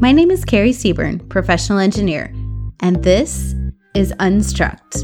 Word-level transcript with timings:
My 0.00 0.12
name 0.12 0.30
is 0.30 0.44
Carrie 0.44 0.70
Seaburn, 0.70 1.28
professional 1.28 1.80
engineer, 1.80 2.32
and 2.78 3.02
this 3.02 3.56
is 3.96 4.12
Unstruct. 4.20 5.02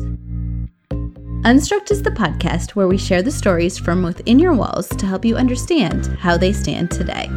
Unstruct 1.42 1.90
is 1.90 2.02
the 2.02 2.12
podcast 2.12 2.76
where 2.76 2.86
we 2.86 2.96
share 2.96 3.20
the 3.20 3.32
stories 3.32 3.76
from 3.76 4.04
within 4.04 4.38
your 4.38 4.54
walls 4.54 4.86
to 4.88 5.04
help 5.04 5.24
you 5.24 5.36
understand 5.36 6.06
how 6.18 6.36
they 6.36 6.52
stand 6.52 6.92
today. 6.92 7.28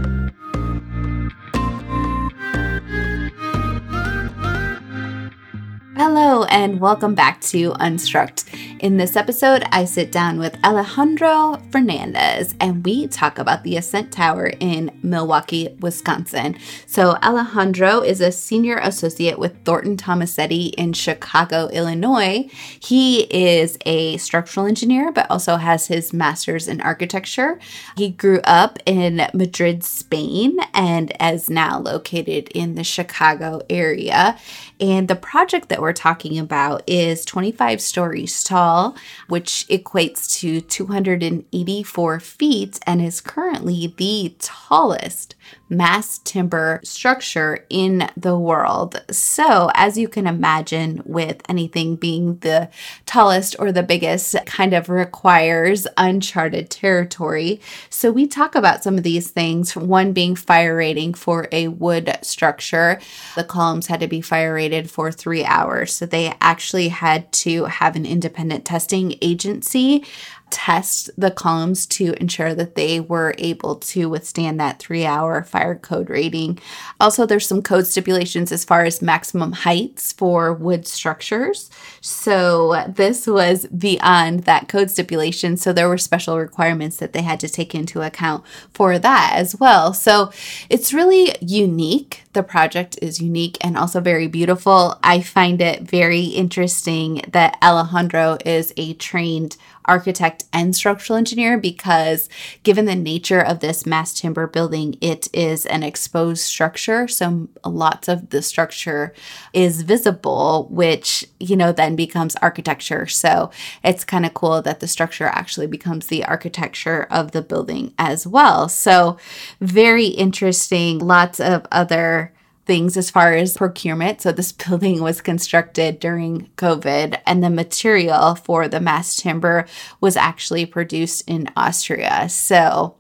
Hello, 6.20 6.46
and 6.46 6.80
welcome 6.80 7.14
back 7.14 7.42
to 7.42 7.74
Unstruct. 7.74 8.46
In 8.80 8.98
this 8.98 9.16
episode, 9.16 9.64
I 9.72 9.86
sit 9.86 10.12
down 10.12 10.40
with 10.40 10.58
Alejandro 10.64 11.62
Fernandez 11.72 12.56
and 12.60 12.84
we 12.84 13.06
talk 13.06 13.38
about 13.38 13.64
the 13.64 13.78
Ascent 13.78 14.12
Tower 14.12 14.52
in 14.60 14.90
Milwaukee, 15.04 15.76
Wisconsin. 15.80 16.58
So, 16.88 17.18
Alejandro 17.22 18.02
is 18.02 18.20
a 18.20 18.32
senior 18.32 18.78
associate 18.78 19.38
with 19.38 19.64
Thornton 19.64 19.96
Tomasetti 19.96 20.74
in 20.74 20.94
Chicago, 20.94 21.68
Illinois. 21.68 22.50
He 22.80 23.22
is 23.26 23.78
a 23.86 24.18
structural 24.18 24.66
engineer, 24.66 25.12
but 25.12 25.30
also 25.30 25.58
has 25.58 25.86
his 25.86 26.14
master's 26.14 26.68
in 26.68 26.82
architecture. 26.82 27.60
He 27.96 28.10
grew 28.10 28.40
up 28.44 28.80
in 28.88 29.22
Madrid, 29.36 29.84
Spain, 29.84 30.58
and 30.74 31.14
is 31.22 31.48
now 31.48 31.78
located 31.78 32.50
in 32.56 32.74
the 32.74 32.84
Chicago 32.84 33.62
area. 33.70 34.36
And 34.80 35.08
the 35.08 35.16
project 35.16 35.70
that 35.70 35.82
we're 35.82 35.94
talking 35.94 36.38
about 36.38 36.84
is 36.88 37.26
25 37.26 37.82
stories 37.82 38.44
tall, 38.44 38.96
which 39.28 39.66
equates 39.70 40.32
to 40.40 40.62
284 40.62 42.20
feet 42.20 42.80
and 42.86 43.02
is 43.02 43.22
currently 43.22 43.94
the 43.98 44.36
tallest 44.40 45.36
mass 45.70 46.20
timber 46.20 46.80
structure 46.84 47.66
in 47.70 48.10
the 48.16 48.38
world. 48.38 49.04
So, 49.12 49.70
as 49.74 49.98
you 49.98 50.08
can 50.08 50.28
imagine, 50.28 51.02
with 51.06 51.42
anything 51.50 51.96
being 51.96 52.38
the 52.40 52.70
tallest 53.06 53.56
or 53.60 53.72
the 53.72 53.84
biggest, 53.84 54.36
kind 54.46 54.74
of 54.74 54.90
requires 54.90 55.88
uncharted 55.98 56.70
territory. 56.70 57.60
So, 57.90 58.12
we 58.12 58.28
talk 58.28 58.56
about 58.56 58.84
some 58.84 58.98
of 58.98 59.04
these 59.04 59.30
things 59.30 59.76
one 59.76 60.14
being 60.14 60.36
fire 60.36 60.76
rating 60.76 61.14
for 61.14 61.48
a 61.52 61.68
wood 61.68 62.18
structure. 62.22 63.00
The 63.36 63.44
columns 63.44 63.88
had 63.88 64.00
to 64.00 64.08
be 64.08 64.22
fire 64.22 64.54
rated 64.54 64.90
for 64.90 65.12
three 65.12 65.44
hours. 65.44 65.94
So, 65.96 66.06
they 66.06 66.34
actually 66.42 66.90
had 66.90 67.32
to 67.34 67.66
have 67.66 67.96
an 67.96 68.06
independent 68.06 68.66
testing 68.66 69.16
agency 69.22 70.06
test 70.50 71.10
the 71.18 71.32
columns 71.32 71.86
to 71.86 72.14
ensure 72.22 72.54
that 72.54 72.76
they 72.76 73.00
were 73.00 73.36
able 73.38 73.76
to 73.76 74.10
withstand 74.10 74.60
that 74.60 74.80
three 74.80 75.06
hour 75.06 75.44
fire 75.44 75.76
code 75.76 76.10
rating. 76.10 76.60
Also, 77.00 77.26
there's 77.26 77.48
some 77.48 77.62
code 77.62 77.86
stipulations 77.86 78.52
as 78.52 78.64
far 78.64 78.84
as 78.84 79.02
maximum 79.02 79.52
heights 79.52 80.14
for 80.14 80.54
wood 80.54 80.88
structures. 80.88 81.70
So, 82.02 82.84
this 82.88 83.28
was 83.28 83.66
beyond 83.68 84.44
that 84.44 84.68
code 84.68 84.90
stipulation. 84.90 85.58
So, 85.58 85.74
there 85.74 85.90
were 85.90 85.98
special 85.98 86.38
requirements 86.38 86.98
that 86.98 87.14
they 87.14 87.22
had 87.22 87.40
to 87.42 87.50
take 87.50 87.76
into 87.76 88.02
account 88.02 88.44
for 88.74 88.98
that 89.00 89.34
as 89.36 89.56
well. 89.60 89.94
So, 89.94 90.32
it's 90.70 90.94
really 90.94 91.36
unique. 91.42 92.24
The 92.34 92.44
project 92.44 92.98
is 93.02 93.22
unique 93.22 93.58
and 93.62 93.78
also 93.78 94.00
very 94.00 94.28
beautiful. 94.28 95.00
I 95.04 95.22
find 95.22 95.62
it 95.62 95.82
very 95.82 96.26
interesting 96.26 97.22
that 97.30 97.58
Alejandro 97.62 98.38
is 98.46 98.74
a 98.78 98.94
trained 98.94 99.58
architect 99.88 100.46
and 100.54 100.76
structural 100.76 101.18
engineer 101.18 101.58
because, 101.58 102.30
given 102.64 102.86
the 102.86 102.96
nature 102.96 103.42
of 103.42 103.60
this 103.60 103.86
mass 103.86 104.14
timber 104.14 104.48
building, 104.48 104.98
it 105.02 105.28
is 105.34 105.66
an 105.66 105.84
exposed 105.84 106.44
structure. 106.44 107.08
So, 107.08 107.50
lots 107.66 108.08
of 108.08 108.30
the 108.30 108.42
structure 108.42 109.14
is 109.54 109.82
visible, 109.82 110.68
which, 110.70 111.26
you 111.40 111.56
know, 111.56 111.72
then 111.72 111.96
becomes 111.96 112.36
architecture. 112.38 113.08
So, 113.08 113.52
it's 113.84 114.04
kind 114.04 114.26
of 114.26 114.34
cool 114.34 114.62
that 114.62 114.80
the 114.80 114.88
structure 114.88 115.26
actually 115.26 115.68
becomes 115.68 116.08
the 116.08 116.24
architecture 116.26 117.08
of 117.10 117.32
the 117.32 117.42
building 117.42 117.94
as 117.98 118.28
well. 118.28 118.70
So, 118.70 119.18
very 119.60 120.08
interesting. 120.08 121.00
Lots 121.00 121.40
of 121.40 121.66
other 121.72 122.34
things 122.68 122.98
as 122.98 123.10
far 123.10 123.34
as 123.34 123.58
procurement. 123.58 124.22
So, 124.22 124.32
this 124.32 124.52
building 124.68 125.02
was 125.02 125.22
constructed 125.22 126.00
during 126.00 126.50
COVID, 126.58 127.20
and 127.26 127.44
the 127.44 127.50
material 127.50 128.36
for 128.36 128.68
the 128.68 128.80
mass 128.80 129.16
timber 129.16 129.66
was 130.00 130.16
actually 130.16 130.66
produced 130.66 131.24
in 131.28 131.50
Austria. 131.56 132.30
So, 132.30 132.96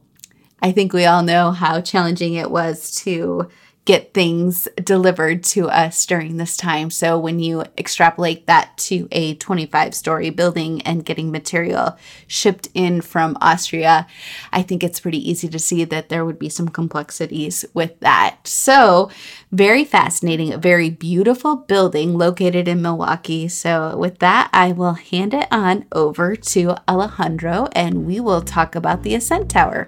I 0.61 0.71
think 0.71 0.93
we 0.93 1.05
all 1.05 1.21
know 1.21 1.51
how 1.51 1.81
challenging 1.81 2.33
it 2.33 2.49
was 2.49 2.91
to 3.03 3.47
get 3.87 4.13
things 4.13 4.67
delivered 4.83 5.41
to 5.41 5.69
us 5.69 6.05
during 6.05 6.35
this 6.35 6.57
time. 6.57 6.89
So 6.91 7.17
when 7.17 7.39
you 7.39 7.63
extrapolate 7.77 8.45
that 8.45 8.77
to 8.79 9.07
a 9.13 9.35
25 9.35 9.95
story 9.95 10.29
building 10.29 10.81
and 10.81 11.05
getting 11.05 11.31
material 11.31 11.97
shipped 12.27 12.67
in 12.73 12.99
from 12.99 13.37
Austria, 13.39 14.05
I 14.51 14.61
think 14.61 14.83
it's 14.83 14.99
pretty 14.99 15.27
easy 15.27 15.47
to 15.47 15.57
see 15.57 15.85
that 15.85 16.09
there 16.09 16.25
would 16.25 16.37
be 16.37 16.49
some 16.49 16.67
complexities 16.67 17.63
with 17.73 17.97
that. 18.01 18.45
So, 18.45 19.09
very 19.53 19.85
fascinating, 19.85 20.51
a 20.51 20.57
very 20.57 20.89
beautiful 20.89 21.55
building 21.55 22.17
located 22.17 22.67
in 22.67 22.81
Milwaukee. 22.81 23.47
So, 23.47 23.95
with 23.95 24.19
that, 24.19 24.49
I 24.51 24.73
will 24.73 24.95
hand 24.95 25.33
it 25.33 25.47
on 25.49 25.85
over 25.93 26.35
to 26.35 26.75
Alejandro 26.89 27.69
and 27.71 28.05
we 28.05 28.19
will 28.19 28.41
talk 28.41 28.75
about 28.75 29.03
the 29.03 29.15
Ascent 29.15 29.49
Tower. 29.49 29.87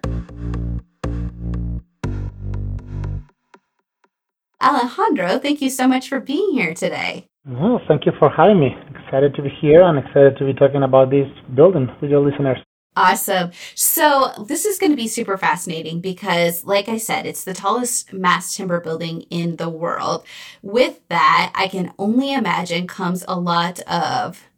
Alejandro, 4.61 5.39
thank 5.39 5.61
you 5.61 5.69
so 5.69 5.87
much 5.87 6.09
for 6.09 6.19
being 6.19 6.51
here 6.51 6.73
today. 6.73 7.27
Oh, 7.49 7.79
thank 7.87 8.05
you 8.05 8.11
for 8.19 8.29
having 8.29 8.59
me. 8.59 8.75
Excited 8.93 9.33
to 9.35 9.41
be 9.41 9.49
here 9.61 9.81
and 9.83 9.97
excited 9.97 10.37
to 10.37 10.45
be 10.45 10.53
talking 10.53 10.83
about 10.83 11.09
this 11.09 11.27
building 11.55 11.87
with 12.01 12.11
your 12.11 12.19
listeners. 12.19 12.57
Awesome. 12.95 13.51
So, 13.75 14.33
this 14.45 14.65
is 14.65 14.77
going 14.77 14.91
to 14.91 14.97
be 14.97 15.07
super 15.07 15.37
fascinating 15.37 16.01
because, 16.01 16.65
like 16.65 16.89
I 16.89 16.97
said, 16.97 17.25
it's 17.25 17.45
the 17.45 17.53
tallest 17.53 18.11
mass 18.11 18.57
timber 18.57 18.81
building 18.81 19.21
in 19.29 19.55
the 19.55 19.69
world. 19.69 20.25
With 20.61 21.07
that, 21.07 21.53
I 21.55 21.69
can 21.69 21.93
only 21.97 22.33
imagine 22.33 22.87
comes 22.87 23.23
a 23.27 23.39
lot 23.39 23.79
of 23.81 24.49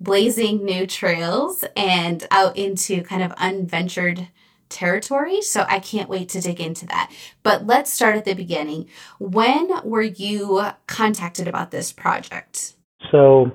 blazing 0.00 0.64
new 0.64 0.86
trails 0.86 1.64
and 1.76 2.26
out 2.30 2.56
into 2.56 3.02
kind 3.02 3.22
of 3.22 3.34
unventured 3.36 4.28
territory. 4.72 5.42
So 5.42 5.64
I 5.68 5.78
can't 5.78 6.08
wait 6.08 6.28
to 6.30 6.40
dig 6.40 6.60
into 6.60 6.86
that. 6.86 7.12
But 7.42 7.66
let's 7.66 7.92
start 7.92 8.16
at 8.16 8.24
the 8.24 8.34
beginning. 8.34 8.88
When 9.18 9.70
were 9.84 10.02
you 10.02 10.66
contacted 10.86 11.46
about 11.46 11.70
this 11.70 11.92
project? 11.92 12.74
So 13.10 13.50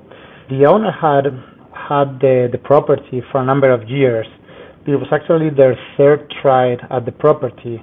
the 0.49 0.65
owner 0.65 0.91
had 0.91 1.25
had 1.73 2.19
the, 2.19 2.49
the 2.51 2.57
property 2.57 3.21
for 3.31 3.41
a 3.41 3.45
number 3.45 3.71
of 3.71 3.89
years. 3.89 4.27
It 4.85 4.95
was 4.95 5.07
actually 5.11 5.49
their 5.49 5.77
third 5.97 6.33
try 6.41 6.73
at 6.73 7.05
the 7.05 7.11
property. 7.11 7.81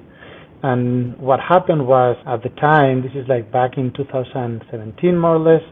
And 0.62 1.16
what 1.18 1.40
happened 1.40 1.86
was 1.86 2.16
at 2.26 2.42
the 2.42 2.48
time, 2.60 3.02
this 3.02 3.12
is 3.14 3.28
like 3.28 3.52
back 3.52 3.76
in 3.76 3.92
2017 3.92 5.18
more 5.18 5.36
or 5.36 5.38
less, 5.38 5.62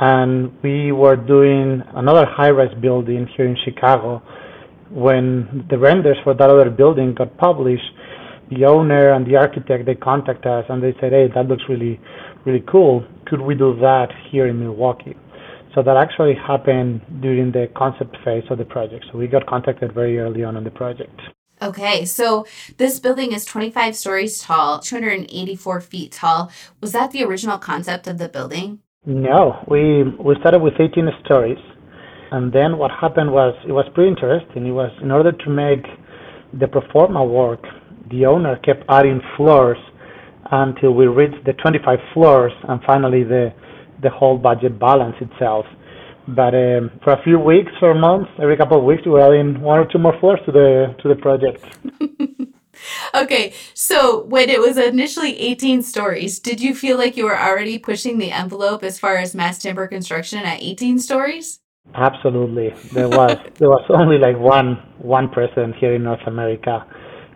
and 0.00 0.50
we 0.62 0.90
were 0.90 1.16
doing 1.16 1.82
another 1.94 2.24
high 2.24 2.50
rise 2.50 2.74
building 2.80 3.28
here 3.36 3.46
in 3.46 3.56
Chicago 3.64 4.22
when 4.92 5.66
the 5.70 5.78
renders 5.78 6.18
for 6.22 6.34
that 6.34 6.50
other 6.50 6.70
building 6.70 7.14
got 7.14 7.36
published, 7.38 7.90
the 8.50 8.64
owner 8.64 9.12
and 9.12 9.26
the 9.26 9.36
architect 9.36 9.86
they 9.86 9.94
contact 9.94 10.44
us 10.46 10.64
and 10.68 10.82
they 10.82 10.94
said, 11.00 11.12
"Hey, 11.12 11.28
that 11.34 11.48
looks 11.48 11.64
really, 11.68 12.00
really 12.44 12.64
cool. 12.66 13.04
Could 13.26 13.40
we 13.40 13.54
do 13.54 13.74
that 13.80 14.12
here 14.30 14.46
in 14.46 14.60
Milwaukee?" 14.60 15.16
So 15.74 15.82
that 15.82 15.96
actually 15.96 16.34
happened 16.34 17.00
during 17.22 17.50
the 17.50 17.68
concept 17.74 18.16
phase 18.24 18.44
of 18.50 18.58
the 18.58 18.64
project. 18.64 19.06
So 19.10 19.18
we 19.18 19.26
got 19.26 19.46
contacted 19.46 19.92
very 19.92 20.18
early 20.18 20.44
on 20.44 20.56
in 20.56 20.64
the 20.64 20.70
project. 20.70 21.18
Okay, 21.62 22.04
so 22.04 22.44
this 22.76 22.98
building 22.98 23.32
is 23.32 23.44
25 23.44 23.94
stories 23.94 24.40
tall, 24.40 24.80
284 24.80 25.80
feet 25.80 26.12
tall. 26.12 26.50
Was 26.80 26.92
that 26.92 27.12
the 27.12 27.24
original 27.24 27.56
concept 27.56 28.06
of 28.06 28.18
the 28.18 28.28
building? 28.28 28.80
No, 29.06 29.64
we 29.68 30.02
we 30.02 30.34
started 30.40 30.60
with 30.60 30.74
18 30.78 31.08
stories 31.24 31.58
and 32.32 32.52
then 32.52 32.78
what 32.78 32.90
happened 32.90 33.30
was 33.30 33.54
it 33.68 33.72
was 33.72 33.86
pretty 33.94 34.08
interesting. 34.08 34.66
It 34.66 34.70
was 34.70 34.90
in 35.02 35.10
order 35.10 35.32
to 35.32 35.50
make 35.50 35.84
the 36.58 36.66
pro 36.66 36.82
forma 36.90 37.24
work, 37.24 37.62
the 38.10 38.26
owner 38.26 38.56
kept 38.56 38.84
adding 38.88 39.20
floors 39.36 39.78
until 40.50 40.92
we 40.92 41.06
reached 41.06 41.44
the 41.44 41.52
25 41.54 41.98
floors, 42.12 42.52
and 42.68 42.80
finally 42.84 43.22
the 43.22 43.52
the 44.02 44.10
whole 44.10 44.36
budget 44.38 44.78
balance 44.78 45.16
itself. 45.20 45.66
But 46.26 46.54
um, 46.54 46.90
for 47.04 47.12
a 47.12 47.22
few 47.22 47.38
weeks 47.38 47.72
or 47.82 47.94
months, 47.94 48.30
every 48.40 48.56
couple 48.56 48.78
of 48.78 48.84
weeks, 48.84 49.02
we 49.04 49.12
were 49.12 49.20
adding 49.20 49.60
one 49.60 49.78
or 49.78 49.86
two 49.90 49.98
more 49.98 50.18
floors 50.20 50.40
to 50.46 50.52
the 50.52 50.94
to 51.02 51.08
the 51.08 51.16
project. 51.16 51.64
okay, 53.14 53.54
so 53.74 54.24
when 54.24 54.48
it 54.48 54.60
was 54.60 54.76
initially 54.78 55.38
18 55.38 55.82
stories, 55.82 56.38
did 56.38 56.60
you 56.60 56.74
feel 56.74 56.96
like 56.96 57.16
you 57.16 57.24
were 57.24 57.38
already 57.38 57.78
pushing 57.78 58.18
the 58.18 58.32
envelope 58.32 58.82
as 58.82 58.98
far 58.98 59.16
as 59.16 59.34
mass 59.34 59.58
timber 59.58 59.86
construction 59.86 60.38
at 60.40 60.62
18 60.62 60.98
stories? 60.98 61.61
Absolutely, 61.94 62.70
there 62.92 63.08
was 63.08 63.36
there 63.58 63.68
was 63.68 63.84
only 63.90 64.18
like 64.18 64.38
one 64.38 64.76
one 64.98 65.28
precedent 65.28 65.76
here 65.76 65.94
in 65.94 66.04
North 66.04 66.26
America, 66.26 66.86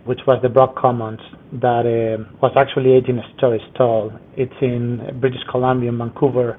which 0.05 0.21
was 0.27 0.41
the 0.43 0.49
Brock 0.49 0.77
Commons 0.77 1.21
that 1.53 1.85
uh, 1.85 2.25
was 2.41 2.53
actually 2.57 2.93
18 2.93 3.21
stories 3.37 3.61
tall. 3.77 4.13
It's 4.37 4.55
in 4.63 5.19
British 5.21 5.43
Columbia, 5.51 5.91
in 5.91 5.99
Vancouver, 5.99 6.59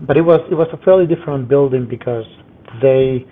but 0.00 0.16
it 0.16 0.22
was 0.22 0.40
it 0.50 0.54
was 0.54 0.68
a 0.72 0.78
fairly 0.84 1.06
different 1.06 1.48
building 1.48 1.86
because 1.88 2.24
they 2.80 3.26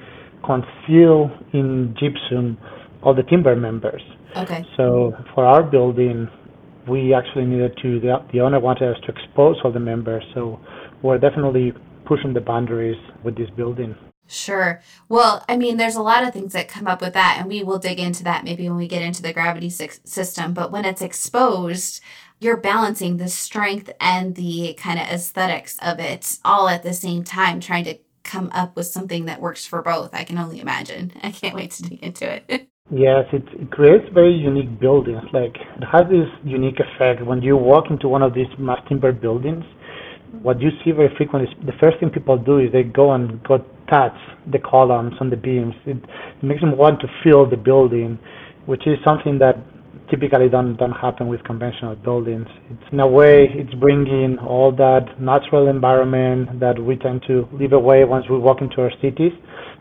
conceal 0.45 1.31
in 1.53 1.95
gypsum 1.99 2.59
all 3.03 3.15
the 3.15 3.23
timber 3.25 3.57
members. 3.57 4.03
Okay. 4.37 4.65
So 4.77 5.15
for 5.35 5.47
our 5.47 5.63
building, 5.63 6.29
we 6.87 7.15
actually 7.15 7.47
needed 7.47 7.77
to 7.83 8.01
the, 8.01 8.19
the 8.33 8.41
owner 8.41 8.61
wanted 8.61 8.91
us 8.95 9.01
to 9.07 9.13
expose 9.13 9.57
all 9.65 9.73
the 9.73 9.81
members. 9.81 10.25
So 10.35 10.61
we're 11.03 11.19
definitely 11.19 11.73
pushing 12.07 12.33
the 12.33 12.41
boundaries 12.41 12.97
with 13.25 13.37
this 13.37 13.51
building. 13.51 13.95
Sure. 14.29 14.81
Well, 15.09 15.45
I 15.49 15.57
mean, 15.57 15.77
there's 15.77 15.95
a 15.95 16.03
lot 16.03 16.25
of 16.25 16.33
things 16.33 16.53
that 16.53 16.69
come 16.69 16.87
up 16.87 17.01
with 17.01 17.13
that, 17.15 17.37
and 17.39 17.49
we 17.49 17.63
will 17.63 17.79
dig 17.79 18.01
into 18.01 18.25
that 18.25 18.45
maybe 18.45 18.69
when 18.69 18.79
we 18.79 18.89
get 18.89 19.03
into 19.03 19.23
the 19.23 19.33
gravity 19.33 19.71
system. 19.71 20.53
But 20.53 20.73
when 20.73 20.85
it's 20.85 21.03
exposed, 21.03 22.01
you're 22.41 22.57
balancing 22.57 23.17
the 23.17 23.29
strength 23.29 23.91
and 24.01 24.35
the 24.35 24.75
kind 24.79 24.99
of 24.99 25.07
aesthetics 25.07 25.79
of 25.81 26.01
it 26.01 26.39
all 26.45 26.69
at 26.69 26.83
the 26.83 26.93
same 26.93 27.23
time, 27.23 27.61
trying 27.61 27.85
to 27.85 27.99
come 28.25 28.51
up 28.53 28.75
with 28.75 28.87
something 28.87 29.27
that 29.27 29.41
works 29.41 29.65
for 29.65 29.81
both. 29.83 30.13
I 30.13 30.25
can 30.25 30.39
only 30.39 30.61
imagine. 30.61 31.13
I 31.23 31.31
can't 31.31 31.55
wait 31.55 31.71
to 31.73 31.83
dig 31.85 32.03
into 32.03 32.31
it. 32.31 32.45
yes, 32.91 33.27
it, 33.33 33.45
it 33.53 33.71
creates 33.71 34.05
very 34.13 34.35
unique 34.35 34.81
buildings. 34.81 35.23
Like, 35.33 35.55
it 35.55 35.85
has 35.93 36.05
this 36.11 36.29
unique 36.45 36.81
effect 36.81 37.25
when 37.25 37.43
you 37.43 37.57
walk 37.57 37.91
into 37.91 38.09
one 38.09 38.23
of 38.23 38.35
these 38.35 38.49
mass 38.59 38.81
timber 38.89 39.13
buildings 39.13 39.65
what 40.43 40.61
you 40.61 40.71
see 40.85 40.93
very 40.93 41.15
frequently 41.17 41.51
is 41.51 41.67
the 41.67 41.73
first 41.81 41.99
thing 42.01 42.11
people 42.11 42.37
do 42.37 42.59
is 42.59 42.73
they 42.73 42.83
go 42.83 43.13
and 43.13 43.43
go 43.45 43.59
touch 43.89 44.17
the 44.51 44.59
columns 44.59 45.15
and 45.21 45.31
the 45.31 45.37
beams. 45.37 45.75
It, 45.87 45.99
makes 46.43 46.61
them 46.61 46.77
want 46.77 47.01
to 47.01 47.09
feel 47.25 47.49
the 47.49 47.57
building, 47.57 48.19
which 48.67 48.87
is 48.87 48.99
something 49.05 49.39
that 49.39 49.57
typically 50.11 50.49
don't 50.49 50.77
don't 50.77 50.93
happen 50.93 51.29
with 51.29 51.43
conventional 51.45 51.97
buildings. 51.97 52.47
It's 52.71 52.93
in 52.93 53.01
a 53.01 53.07
way 53.07 53.49
it's 53.51 53.75
bringing 53.75 54.39
all 54.39 54.71
that 54.77 55.21
natural 55.21 55.69
environment 55.69 56.61
that 56.61 56.79
we 56.79 56.97
tend 56.97 57.23
to 57.27 57.49
leave 57.53 57.73
away 57.73 58.05
once 58.05 58.27
we 58.31 58.39
walk 58.39 58.61
into 58.61 58.81
our 58.83 58.93
cities 59.03 59.33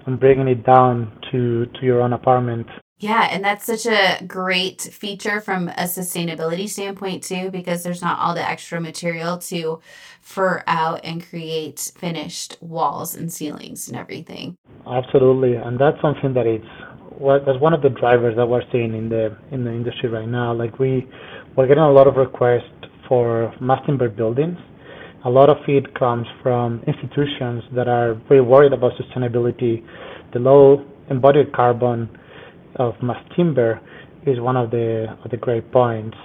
and 0.06 0.20
bringing 0.20 0.48
it 0.48 0.66
down 0.66 1.12
to 1.32 1.66
to 1.66 1.86
your 1.86 2.02
own 2.02 2.14
apartment. 2.14 2.68
Yeah, 3.00 3.28
and 3.30 3.44
that's 3.44 3.66
such 3.66 3.86
a 3.86 4.24
great 4.26 4.82
feature 4.82 5.42
from 5.42 5.68
a 5.68 5.84
sustainability 5.84 6.70
standpoint 6.70 7.24
too, 7.24 7.52
because 7.52 7.84
there's 7.84 8.02
not 8.02 8.20
all 8.20 8.34
the 8.34 8.48
extra 8.48 8.80
material 8.80 9.38
to 9.40 9.82
fur 10.22 10.64
out 10.66 11.02
and 11.04 11.28
create 11.28 11.92
finished 11.98 12.58
walls 12.62 13.14
and 13.14 13.32
ceilings 13.32 13.90
and 13.90 13.98
everything. 13.98 14.56
Absolutely, 14.88 15.56
and 15.56 15.78
that's 15.78 16.00
something 16.02 16.34
that 16.34 16.48
it's 16.48 16.66
that's 17.46 17.60
one 17.60 17.74
of 17.74 17.82
the 17.82 17.90
drivers 17.90 18.36
that 18.38 18.46
we're 18.46 18.64
seeing 18.72 18.94
in 18.94 19.10
the 19.10 19.38
in 19.52 19.66
the 19.66 19.72
industry 19.72 20.08
right 20.10 20.28
now. 20.28 20.54
Like 20.54 20.80
we 20.80 21.06
we're 21.58 21.68
getting 21.68 21.84
a 21.84 21.92
lot 21.92 22.08
of 22.08 22.16
requests 22.16 22.64
for 23.10 23.54
mass 23.60 23.86
timber 23.86 24.08
buildings. 24.08 24.58
A 25.26 25.30
lot 25.30 25.50
of 25.50 25.58
it 25.68 25.94
comes 25.96 26.28
from 26.42 26.82
institutions 26.88 27.64
that 27.74 27.90
are 27.90 28.14
very 28.30 28.42
worried 28.42 28.74
about 28.74 28.94
sustainability, 28.94 29.84
the 30.34 30.40
low 30.40 30.86
embodied 31.10 31.52
carbon 31.52 32.10
of 32.76 32.94
mass 33.02 33.24
timber 33.36 33.80
is 34.26 34.40
one 34.40 34.58
of 34.58 34.72
the 34.72 35.08
of 35.24 35.32
the 35.32 35.38
great 35.38 35.72
points. 35.72 36.18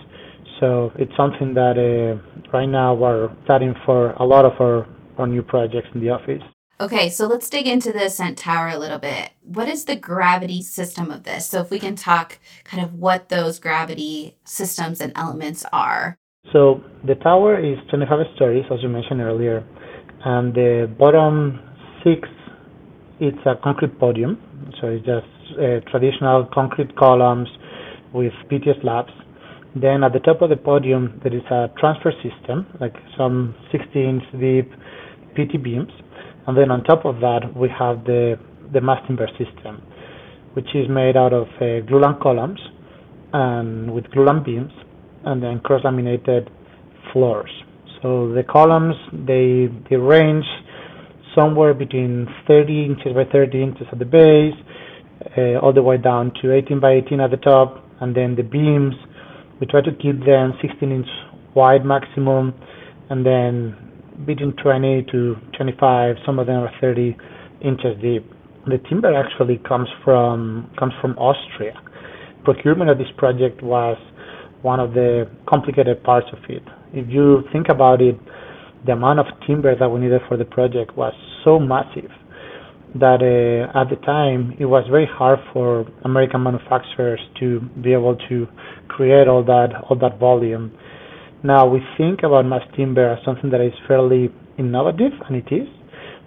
So 0.60 0.92
it's 0.96 1.12
something 1.16 1.54
that 1.54 1.76
uh, 1.78 2.50
right 2.52 2.66
now 2.66 2.94
we're 2.94 3.30
studying 3.44 3.74
for 3.86 4.12
a 4.12 4.24
lot 4.24 4.44
of 4.44 4.52
our, 4.60 4.86
our 5.16 5.26
new 5.26 5.42
projects 5.42 5.88
in 5.94 6.00
the 6.00 6.10
office. 6.10 6.42
Okay, 6.80 7.10
so 7.10 7.26
let's 7.26 7.48
dig 7.50 7.66
into 7.66 7.92
the 7.92 8.06
Ascent 8.06 8.38
Tower 8.38 8.68
a 8.68 8.78
little 8.78 8.98
bit. 8.98 9.30
What 9.42 9.68
is 9.68 9.84
the 9.84 9.96
gravity 9.96 10.62
system 10.62 11.10
of 11.10 11.24
this? 11.24 11.46
So 11.46 11.60
if 11.60 11.70
we 11.70 11.78
can 11.78 11.94
talk 11.94 12.38
kind 12.64 12.82
of 12.82 12.94
what 12.94 13.28
those 13.28 13.58
gravity 13.58 14.38
systems 14.44 15.00
and 15.00 15.12
elements 15.14 15.64
are. 15.72 16.16
So 16.52 16.82
the 17.06 17.16
tower 17.16 17.58
is 17.58 17.78
25 17.90 18.26
stories, 18.34 18.64
as 18.72 18.78
you 18.82 18.88
mentioned 18.88 19.20
earlier, 19.20 19.62
and 20.24 20.54
the 20.54 20.90
bottom 20.98 21.60
six, 22.02 22.28
it's 23.20 23.44
a 23.44 23.56
concrete 23.62 23.98
podium. 23.98 24.38
So 24.80 24.88
it's 24.88 25.04
just 25.04 25.26
traditional 25.90 26.48
concrete 26.52 26.94
columns 26.96 27.48
with 28.12 28.32
PTA 28.50 28.80
slabs. 28.82 29.12
Then 29.74 30.02
at 30.02 30.12
the 30.12 30.18
top 30.18 30.42
of 30.42 30.50
the 30.50 30.56
podium, 30.56 31.20
there 31.22 31.34
is 31.34 31.44
a 31.50 31.68
transfer 31.78 32.12
system, 32.22 32.66
like 32.80 32.94
some 33.16 33.54
16 33.70 34.22
deep 34.40 34.70
PT 35.34 35.62
beams. 35.62 35.92
And 36.46 36.56
then 36.56 36.70
on 36.70 36.82
top 36.84 37.04
of 37.04 37.20
that, 37.20 37.54
we 37.54 37.68
have 37.78 38.04
the, 38.04 38.34
the 38.72 38.80
mass 38.80 38.98
timber 39.06 39.28
system, 39.38 39.82
which 40.54 40.66
is 40.74 40.88
made 40.88 41.16
out 41.16 41.32
of 41.32 41.46
uh, 41.60 41.86
glulam 41.86 42.20
columns 42.20 42.58
and 43.32 43.92
with 43.94 44.04
glulam 44.06 44.44
beams 44.44 44.72
and 45.24 45.42
then 45.42 45.60
cross-laminated 45.60 46.50
floors. 47.12 47.50
So 48.02 48.32
the 48.32 48.42
columns, 48.42 48.96
they, 49.12 49.68
they 49.88 49.96
range 49.96 50.46
somewhere 51.36 51.74
between 51.74 52.26
30 52.48 52.84
inches 52.84 53.12
by 53.14 53.24
30 53.30 53.62
inches 53.62 53.86
at 53.92 53.98
the 53.98 54.04
base, 54.04 54.54
uh, 54.58 54.69
Uh, 55.36 55.60
all 55.60 55.70
the 55.70 55.82
way 55.82 55.98
down 55.98 56.32
to 56.40 56.50
18 56.50 56.80
by 56.80 56.92
18 56.92 57.20
at 57.20 57.30
the 57.30 57.36
top, 57.36 57.84
and 58.00 58.16
then 58.16 58.34
the 58.36 58.42
beams, 58.42 58.94
we 59.60 59.66
try 59.66 59.82
to 59.82 59.92
keep 59.92 60.24
them 60.24 60.54
16 60.62 60.90
inch 60.90 61.06
wide 61.54 61.84
maximum, 61.84 62.54
and 63.10 63.26
then 63.26 63.76
between 64.24 64.54
20 64.62 65.04
to 65.12 65.36
25, 65.58 66.16
some 66.24 66.38
of 66.38 66.46
them 66.46 66.62
are 66.62 66.72
30 66.80 67.14
inches 67.60 68.00
deep. 68.00 68.24
The 68.64 68.78
timber 68.88 69.12
actually 69.14 69.58
comes 69.58 69.88
from 70.02 70.70
comes 70.78 70.94
from 71.02 71.12
Austria. 71.18 71.78
Procurement 72.44 72.88
of 72.88 72.96
this 72.96 73.12
project 73.18 73.62
was 73.62 73.98
one 74.62 74.80
of 74.80 74.94
the 74.94 75.30
complicated 75.46 76.02
parts 76.02 76.28
of 76.32 76.38
it. 76.48 76.62
If 76.94 77.10
you 77.10 77.42
think 77.52 77.68
about 77.68 78.00
it, 78.00 78.18
the 78.86 78.92
amount 78.92 79.18
of 79.18 79.26
timber 79.46 79.76
that 79.76 79.88
we 79.88 80.00
needed 80.00 80.22
for 80.28 80.38
the 80.38 80.46
project 80.46 80.96
was 80.96 81.12
so 81.44 81.58
massive 81.58 82.10
that 82.94 83.22
uh, 83.22 83.78
at 83.78 83.88
the 83.88 83.96
time 84.04 84.56
it 84.58 84.64
was 84.66 84.84
very 84.90 85.06
hard 85.06 85.38
for 85.52 85.86
American 86.04 86.42
manufacturers 86.42 87.20
to 87.38 87.60
be 87.82 87.92
able 87.92 88.16
to 88.28 88.46
create 88.88 89.28
all 89.28 89.44
that 89.44 89.68
all 89.88 89.96
that 89.98 90.18
volume. 90.18 90.72
Now 91.42 91.66
we 91.66 91.80
think 91.96 92.20
about 92.24 92.44
mass 92.46 92.62
timber 92.76 93.12
as 93.12 93.24
something 93.24 93.50
that 93.50 93.60
is 93.60 93.72
fairly 93.86 94.28
innovative, 94.58 95.12
and 95.26 95.36
it 95.36 95.48
is, 95.54 95.68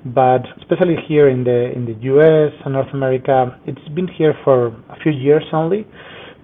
but 0.05 0.41
especially 0.59 0.95
here 1.07 1.29
in 1.29 1.43
the 1.43 1.71
in 1.75 1.85
the 1.85 1.95
U.S. 2.13 2.51
and 2.63 2.73
North 2.73 2.93
America, 2.93 3.59
it's 3.67 3.87
been 3.93 4.07
here 4.07 4.33
for 4.43 4.67
a 4.67 4.97
few 5.03 5.11
years 5.11 5.43
only. 5.53 5.85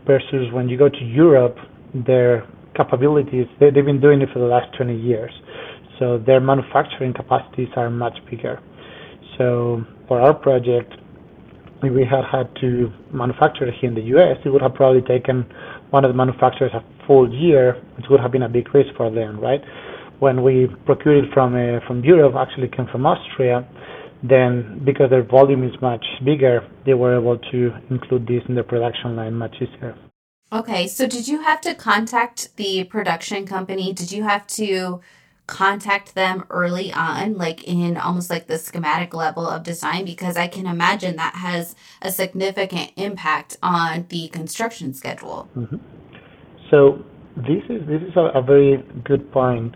Versus 0.05 0.51
when 0.53 0.67
you 0.69 0.77
go 0.77 0.89
to 0.89 1.03
Europe, 1.05 1.55
their 1.93 2.47
capabilities 2.75 3.45
they, 3.59 3.69
they've 3.69 3.85
been 3.85 4.01
doing 4.01 4.21
it 4.21 4.29
for 4.33 4.39
the 4.39 4.45
last 4.45 4.75
20 4.75 4.95
years, 4.99 5.31
so 5.99 6.17
their 6.17 6.39
manufacturing 6.39 7.13
capacities 7.13 7.67
are 7.75 7.89
much 7.89 8.17
bigger. 8.29 8.59
So 9.37 9.83
for 10.09 10.19
our 10.19 10.33
project, 10.33 10.91
if 11.81 11.93
we 11.93 12.03
had 12.03 12.25
had 12.29 12.53
to 12.59 12.91
manufacture 13.13 13.71
here 13.71 13.89
in 13.89 13.95
the 13.95 14.07
U.S., 14.19 14.35
it 14.43 14.49
would 14.49 14.61
have 14.61 14.73
probably 14.73 15.01
taken 15.01 15.45
one 15.91 16.03
of 16.03 16.11
the 16.11 16.17
manufacturers 16.17 16.71
a 16.73 16.83
full 17.07 17.33
year, 17.33 17.81
which 17.95 18.07
would 18.09 18.19
have 18.19 18.33
been 18.33 18.43
a 18.43 18.49
big 18.49 18.67
risk 18.75 18.89
for 18.97 19.09
them, 19.09 19.39
right? 19.39 19.61
when 20.19 20.43
we 20.43 20.67
procured 20.85 21.25
it 21.25 21.33
from 21.33 21.55
uh, 21.55 21.79
from 21.87 22.03
Europe, 22.03 22.35
actually 22.35 22.67
came 22.67 22.87
from 22.91 23.05
Austria, 23.05 23.67
then 24.23 24.81
because 24.85 25.09
their 25.09 25.23
volume 25.23 25.63
is 25.63 25.73
much 25.81 26.05
bigger, 26.23 26.67
they 26.85 26.93
were 26.93 27.19
able 27.19 27.37
to 27.51 27.73
include 27.89 28.27
this 28.27 28.43
in 28.47 28.55
the 28.55 28.63
production 28.63 29.15
line 29.15 29.33
much 29.33 29.55
easier. 29.55 29.95
Okay, 30.51 30.87
so 30.87 31.07
did 31.07 31.27
you 31.27 31.41
have 31.41 31.61
to 31.61 31.75
contact 31.75 32.55
the 32.57 32.83
production 32.85 33.45
company? 33.45 33.93
Did 33.93 34.11
you 34.11 34.23
have 34.23 34.47
to 34.47 34.99
contact 35.49 36.15
them 36.15 36.45
early 36.49 36.93
on, 36.93 37.37
like 37.37 37.63
in 37.63 37.97
almost 37.97 38.29
like 38.29 38.47
the 38.47 38.57
schematic 38.57 39.13
level 39.13 39.47
of 39.47 39.63
design? 39.63 40.05
Because 40.05 40.37
I 40.37 40.47
can 40.47 40.65
imagine 40.65 41.15
that 41.15 41.35
has 41.35 41.75
a 42.01 42.11
significant 42.11 42.91
impact 42.95 43.57
on 43.61 44.05
the 44.09 44.29
construction 44.29 44.93
schedule. 44.93 45.49
Mm-hmm. 45.57 45.77
So 46.69 47.03
this 47.35 47.63
is 47.69 47.87
this 47.87 48.01
is 48.01 48.15
a, 48.15 48.39
a 48.39 48.41
very 48.41 48.83
good 49.03 49.31
point 49.31 49.75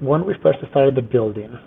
when 0.00 0.24
we 0.24 0.34
first 0.42 0.58
started 0.70 0.94
the 0.94 1.02
building, 1.02 1.58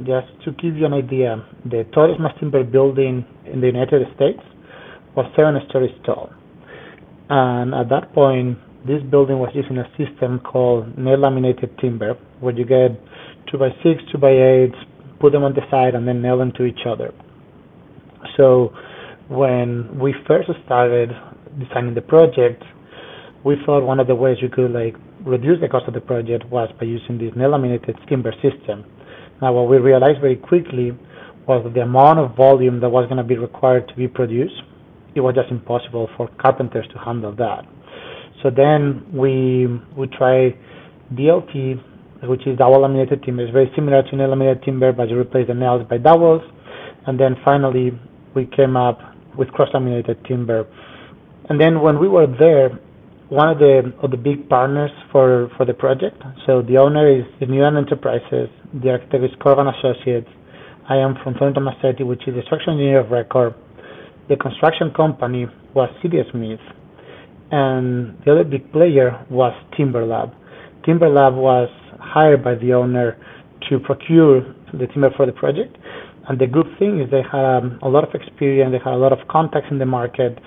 just 0.00 0.28
to 0.44 0.52
give 0.52 0.76
you 0.76 0.86
an 0.86 0.94
idea, 0.94 1.44
the 1.64 1.84
tallest 1.92 2.20
mass 2.20 2.32
timber 2.38 2.64
building 2.64 3.24
in 3.44 3.60
the 3.60 3.66
United 3.66 4.06
States 4.14 4.40
was 5.16 5.26
seven 5.36 5.60
stories 5.68 5.94
tall. 6.04 6.30
And 7.28 7.74
at 7.74 7.88
that 7.90 8.12
point, 8.14 8.58
this 8.86 9.02
building 9.10 9.38
was 9.38 9.50
using 9.54 9.78
a 9.78 9.88
system 9.96 10.40
called 10.40 10.96
nail 10.96 11.18
laminated 11.18 11.76
timber, 11.78 12.14
where 12.40 12.54
you 12.56 12.64
get 12.64 12.98
two 13.50 13.58
by 13.58 13.68
six, 13.82 14.02
two 14.10 14.18
by 14.18 14.30
eight, 14.30 14.72
put 15.20 15.32
them 15.32 15.44
on 15.44 15.54
the 15.54 15.62
side, 15.70 15.94
and 15.94 16.06
then 16.08 16.22
nail 16.22 16.38
them 16.38 16.52
to 16.56 16.64
each 16.64 16.86
other. 16.86 17.12
So 18.36 18.72
when 19.28 19.98
we 19.98 20.14
first 20.26 20.48
started 20.64 21.10
designing 21.58 21.94
the 21.94 22.02
project, 22.02 22.62
we 23.44 23.56
thought 23.64 23.84
one 23.84 24.00
of 24.00 24.06
the 24.06 24.14
ways 24.14 24.38
we 24.42 24.48
could 24.48 24.72
like 24.72 24.94
reduce 25.24 25.60
the 25.60 25.68
cost 25.68 25.86
of 25.88 25.94
the 25.94 26.00
project 26.00 26.44
was 26.46 26.68
by 26.78 26.86
using 26.86 27.18
this 27.18 27.32
nail 27.36 27.50
laminated 27.50 27.96
timber 28.08 28.32
system. 28.42 28.84
Now, 29.42 29.52
what 29.52 29.68
we 29.68 29.78
realized 29.78 30.20
very 30.20 30.36
quickly 30.36 30.92
was 31.46 31.64
that 31.64 31.74
the 31.74 31.80
amount 31.80 32.18
of 32.18 32.36
volume 32.36 32.80
that 32.80 32.88
was 32.88 33.06
going 33.06 33.16
to 33.16 33.24
be 33.24 33.36
required 33.36 33.88
to 33.88 33.94
be 33.94 34.08
produced, 34.08 34.60
it 35.14 35.20
was 35.20 35.34
just 35.34 35.50
impossible 35.50 36.08
for 36.16 36.28
carpenters 36.40 36.86
to 36.92 36.98
handle 36.98 37.34
that. 37.36 37.64
So 38.42 38.50
then 38.50 39.06
we 39.12 39.66
we 39.96 40.06
try 40.08 40.54
DLT, 41.14 41.80
which 42.28 42.46
is 42.46 42.58
dowel 42.58 42.82
laminated 42.82 43.22
timber. 43.22 43.42
It's 43.42 43.52
very 43.52 43.70
similar 43.74 44.02
to 44.02 44.16
nail 44.16 44.28
laminated 44.30 44.62
timber, 44.64 44.92
but 44.92 45.08
you 45.08 45.18
replace 45.18 45.46
the 45.46 45.54
nails 45.54 45.86
by 45.88 45.98
dowels. 45.98 46.42
And 47.06 47.18
then 47.18 47.36
finally, 47.44 47.92
we 48.34 48.46
came 48.56 48.76
up 48.76 48.98
with 49.36 49.48
cross 49.48 49.68
laminated 49.74 50.24
timber. 50.24 50.66
And 51.48 51.60
then 51.60 51.80
when 51.80 51.98
we 51.98 52.08
were 52.08 52.26
there, 52.26 52.78
one 53.28 53.48
of 53.48 53.58
the 53.58 53.92
of 54.02 54.10
the 54.10 54.16
big 54.16 54.48
partners 54.48 54.90
for 55.12 55.50
for 55.56 55.64
the 55.64 55.74
project. 55.74 56.22
So 56.46 56.62
the 56.62 56.78
owner 56.78 57.08
is, 57.08 57.24
is 57.40 57.48
Newland 57.48 57.76
Enterprises. 57.76 58.48
The 58.74 58.90
architect 58.90 59.24
is 59.24 59.30
Korb 59.40 59.58
and 59.58 59.68
Associates. 59.68 60.28
I 60.88 60.96
am 60.96 61.14
from 61.22 61.34
Thornton 61.34 61.62
Tomasetti, 61.62 62.04
which 62.04 62.26
is 62.26 62.34
the 62.34 62.42
structural 62.46 62.74
engineer 62.74 63.00
of 63.00 63.10
record. 63.10 63.54
The 64.28 64.36
construction 64.36 64.92
company 64.94 65.46
was 65.74 65.88
CD 66.02 66.18
Smith, 66.32 66.58
and 67.50 68.16
the 68.24 68.32
other 68.32 68.44
big 68.44 68.70
player 68.72 69.24
was 69.30 69.52
Timberlab. 69.78 70.34
Timberlab 70.86 71.34
was 71.34 71.68
hired 71.98 72.42
by 72.42 72.54
the 72.54 72.72
owner 72.72 73.16
to 73.68 73.78
procure 73.78 74.40
the 74.72 74.86
timber 74.92 75.10
for 75.16 75.26
the 75.26 75.32
project. 75.32 75.76
And 76.28 76.38
the 76.38 76.46
good 76.46 76.66
thing 76.78 77.00
is 77.00 77.10
they 77.10 77.22
had 77.22 77.44
um, 77.44 77.78
a 77.82 77.88
lot 77.88 78.04
of 78.04 78.14
experience, 78.14 78.72
they 78.72 78.78
had 78.78 78.94
a 78.94 79.02
lot 79.02 79.12
of 79.12 79.26
contacts 79.28 79.68
in 79.70 79.78
the 79.78 79.86
market, 79.86 80.38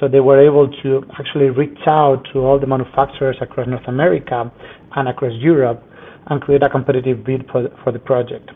so 0.00 0.08
they 0.08 0.20
were 0.20 0.40
able 0.40 0.68
to 0.82 1.02
actually 1.18 1.50
reach 1.50 1.78
out 1.86 2.24
to 2.32 2.40
all 2.40 2.58
the 2.58 2.66
manufacturers 2.66 3.36
across 3.40 3.66
North 3.68 3.86
America 3.88 4.50
and 4.96 5.08
across 5.08 5.32
Europe 5.38 5.82
and 6.26 6.40
create 6.40 6.62
a 6.62 6.68
competitive 6.68 7.24
bid 7.24 7.46
for, 7.50 7.68
for 7.82 7.92
the 7.92 7.98
project. 7.98 8.50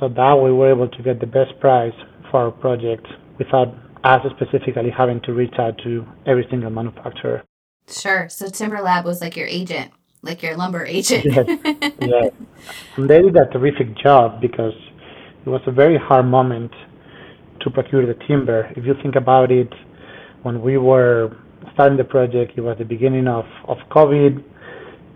So 0.00 0.08
that 0.08 0.34
we 0.34 0.52
were 0.52 0.70
able 0.70 0.88
to 0.88 1.02
get 1.02 1.20
the 1.20 1.26
best 1.26 1.58
price 1.60 1.94
for 2.30 2.44
our 2.46 2.50
project 2.50 3.06
without 3.38 3.74
us 4.04 4.20
specifically 4.36 4.90
having 4.90 5.20
to 5.22 5.32
reach 5.32 5.54
out 5.58 5.78
to 5.84 6.06
every 6.26 6.46
single 6.50 6.70
manufacturer. 6.70 7.42
Sure. 7.88 8.28
So 8.28 8.46
Timberlab 8.46 9.04
was 9.04 9.20
like 9.20 9.36
your 9.36 9.46
agent, 9.46 9.90
like 10.22 10.42
your 10.42 10.56
lumber 10.56 10.84
agent. 10.84 11.24
yes. 11.24 11.46
yes. 12.00 12.32
And 12.96 13.08
they 13.08 13.20
did 13.22 13.36
a 13.36 13.46
terrific 13.46 13.96
job 13.96 14.40
because 14.40 14.74
it 15.44 15.48
was 15.48 15.62
a 15.66 15.72
very 15.72 15.98
hard 15.98 16.26
moment 16.26 16.72
to 17.60 17.70
procure 17.70 18.06
the 18.06 18.18
timber. 18.26 18.70
If 18.76 18.84
you 18.84 18.94
think 19.02 19.16
about 19.16 19.50
it, 19.50 19.72
when 20.42 20.60
we 20.60 20.76
were 20.76 21.36
starting 21.72 21.96
the 21.96 22.04
project, 22.04 22.52
it 22.56 22.60
was 22.60 22.76
the 22.78 22.84
beginning 22.84 23.26
of, 23.26 23.44
of 23.66 23.78
COVID, 23.90 24.44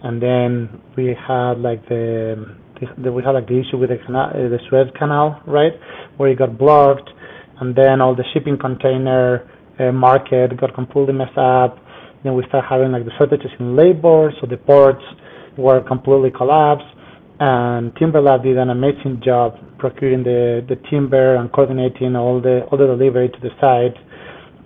and 0.03 0.23
then 0.23 0.81
we 0.97 1.15
had 1.27 1.61
like 1.61 1.87
the, 1.89 2.57
the 3.03 3.13
we 3.13 3.23
had 3.23 3.33
like 3.33 3.49
the 3.49 3.61
issue 3.61 3.77
with 3.77 3.91
the 3.91 3.99
canal, 3.99 4.31
the 4.33 4.59
Suez 4.69 4.89
Canal, 4.99 5.43
right, 5.47 5.73
where 6.17 6.31
it 6.31 6.39
got 6.39 6.57
blocked, 6.57 7.11
and 7.61 7.75
then 7.75 8.01
all 8.01 8.15
the 8.15 8.25
shipping 8.33 8.59
container 8.59 9.49
uh, 9.79 9.93
market 9.93 10.57
got 10.57 10.75
completely 10.75 11.15
messed 11.15 11.39
up. 11.39 11.79
Then 12.25 12.35
we 12.35 12.45
started 12.49 12.67
having 12.69 12.93
like 12.93 13.05
the 13.05 13.13
shortages 13.17 13.51
in 13.59 13.77
labor, 13.77 14.33
so 14.41 14.47
the 14.47 14.57
ports 14.57 15.05
were 15.57 15.81
completely 15.83 16.31
collapsed. 16.31 16.87
And 17.41 17.95
Timberlab 17.95 18.43
did 18.43 18.59
an 18.59 18.71
amazing 18.71 19.23
job 19.25 19.55
procuring 19.79 20.25
the, 20.25 20.65
the 20.69 20.77
timber 20.91 21.37
and 21.37 21.53
coordinating 21.53 22.17
all 22.17 22.41
the 22.41 22.65
all 22.71 22.79
the 22.79 22.87
delivery 22.87 23.29
to 23.29 23.41
the 23.41 23.51
site 23.61 23.97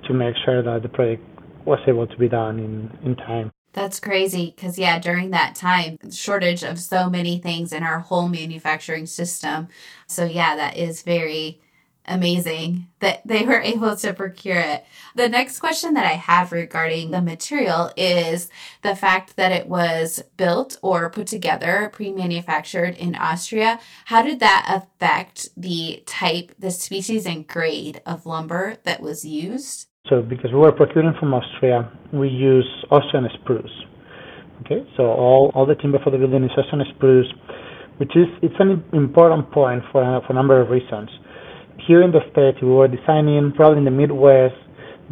to 0.07 0.15
make 0.15 0.35
sure 0.45 0.63
that 0.63 0.83
the 0.83 0.89
project 0.89 1.23
was 1.67 1.79
able 1.87 2.07
to 2.07 2.17
be 2.17 2.29
done 2.29 2.59
in, 2.59 2.91
in 3.05 3.17
time. 3.17 3.51
That's 3.73 4.01
crazy 4.01 4.53
because, 4.55 4.79
yeah, 4.79 4.99
during 4.99 5.31
that 5.31 5.55
time, 5.55 5.97
shortage 6.11 6.63
of 6.63 6.79
so 6.79 7.09
many 7.09 7.39
things 7.39 7.73
in 7.73 7.83
our 7.83 8.01
whole 8.01 8.29
manufacturing 8.29 9.07
system. 9.07 9.69
So, 10.07 10.25
yeah, 10.25 10.57
that 10.57 10.77
is 10.77 11.03
very 11.03 11.61
amazing 12.07 12.89
that 13.01 13.27
they 13.27 13.45
were 13.45 13.61
able 13.63 13.97
to 13.97 14.13
procure 14.13 14.59
it. 14.59 14.85
The 15.15 15.29
next 15.29 15.61
question 15.61 15.95
that 15.95 16.05
I 16.05 16.15
have 16.15 16.53
regarding 16.53 17.11
the 17.11 17.23
material 17.23 17.91
is 17.97 18.49
the 18.83 18.97
fact 18.97 19.37
that 19.37 19.53
it 19.53 19.69
was 19.69 20.23
built 20.37 20.79
or 20.83 21.11
put 21.11 21.27
together, 21.27 21.91
pre 21.93 22.13
manufactured 22.13 22.97
in 22.97 23.15
Austria. 23.15 23.81
How 24.07 24.23
did 24.23 24.41
that 24.41 24.67
affect 24.69 25.49
the 25.57 26.03
type, 26.07 26.53
the 26.59 26.71
species, 26.71 27.27
and 27.27 27.47
grade 27.47 28.01
of 28.07 28.27
lumber 28.27 28.77
that 28.85 29.01
was 29.01 29.25
used? 29.25 29.89
So 30.09 30.21
because 30.21 30.53
we 30.53 30.59
were 30.59 30.73
procuring 30.73 31.15
from 31.19 31.33
Austria, 31.33 31.91
we 32.13 32.29
use 32.29 32.69
Austrian 32.91 33.29
spruce. 33.41 33.71
Okay, 34.63 34.87
so 34.97 35.05
all, 35.05 35.51
all 35.55 35.67
the 35.67 35.75
timber 35.77 35.99
for 36.03 36.11
the 36.11 36.19
building 36.19 36.45
is 36.45 36.51
Austrian 36.57 36.85
spruce, 36.95 37.27
which 37.99 38.15
is 38.17 38.27
it's 38.43 38.55
an 38.59 38.85
important 38.93 39.51
point 39.53 39.83
for 39.91 40.03
for 40.27 40.33
a 40.33 40.35
number 40.35 40.61
of 40.61 40.71
reasons 40.71 41.09
here 41.87 42.03
in 42.03 42.12
the 42.12 42.21
States, 42.31 42.59
we 42.62 42.69
were 42.69 42.89
designing 42.89 43.53
probably 43.55 43.79
in 43.79 43.85
the 43.85 43.91
Midwest. 43.91 44.55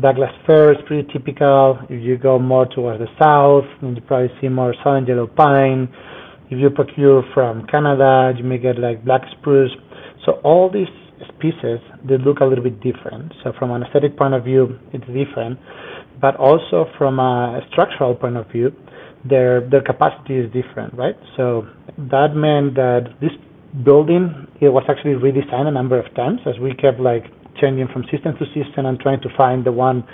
Douglas 0.01 0.31
fir 0.47 0.73
is 0.73 0.79
pretty 0.87 1.07
typical. 1.13 1.79
If 1.89 2.03
you 2.03 2.17
go 2.17 2.39
more 2.39 2.67
towards 2.67 3.01
the 3.01 3.09
south, 3.21 3.65
you 3.83 4.01
probably 4.07 4.31
see 4.41 4.49
more 4.49 4.75
southern 4.83 5.07
yellow 5.07 5.27
pine. 5.27 5.89
If 6.51 6.59
you 6.59 6.71
procure 6.71 7.23
from 7.35 7.67
Canada, 7.67 8.33
you 8.37 8.45
may 8.45 8.59
get 8.59 8.79
like 8.79 9.05
black 9.05 9.23
spruce. 9.39 9.71
So 10.25 10.41
all 10.45 10.71
these 10.71 10.89
species, 11.29 11.81
they 12.09 12.19
look 12.19 12.41
a 12.41 12.45
little 12.45 12.65
bit 12.65 12.81
different. 12.81 13.33
So 13.43 13.53
from 13.59 13.71
an 13.73 13.83
aesthetic 13.83 14.17
point 14.17 14.35
of 14.35 14.45
view, 14.45 14.79
it's 14.93 15.07
different. 15.07 15.59
But 16.21 16.37
also 16.37 16.87
from 16.97 17.19
a 17.19 17.61
structural 17.73 18.15
point 18.15 18.37
of 18.37 18.47
view, 18.51 18.73
their 19.29 19.69
their 19.69 19.83
capacity 19.83 20.39
is 20.39 20.53
different, 20.53 20.95
right? 20.95 21.17
So 21.37 21.67
that 21.99 22.35
meant 22.35 22.75
that 22.77 23.15
this 23.21 23.33
building, 23.85 24.47
it 24.61 24.69
was 24.69 24.85
actually 24.89 25.15
redesigned 25.15 25.67
a 25.67 25.71
number 25.71 25.99
of 25.99 26.13
times 26.15 26.41
as 26.47 26.59
we 26.61 26.75
kept 26.75 27.01
like 27.01 27.25
changing 27.61 27.89
from 27.93 28.03
system 28.11 28.35
to 28.39 28.45
system 28.55 28.87
and 28.87 28.99
trying 29.01 29.21
to 29.23 29.29
find 29.37 29.65
the 29.65 29.73
one, 29.73 30.05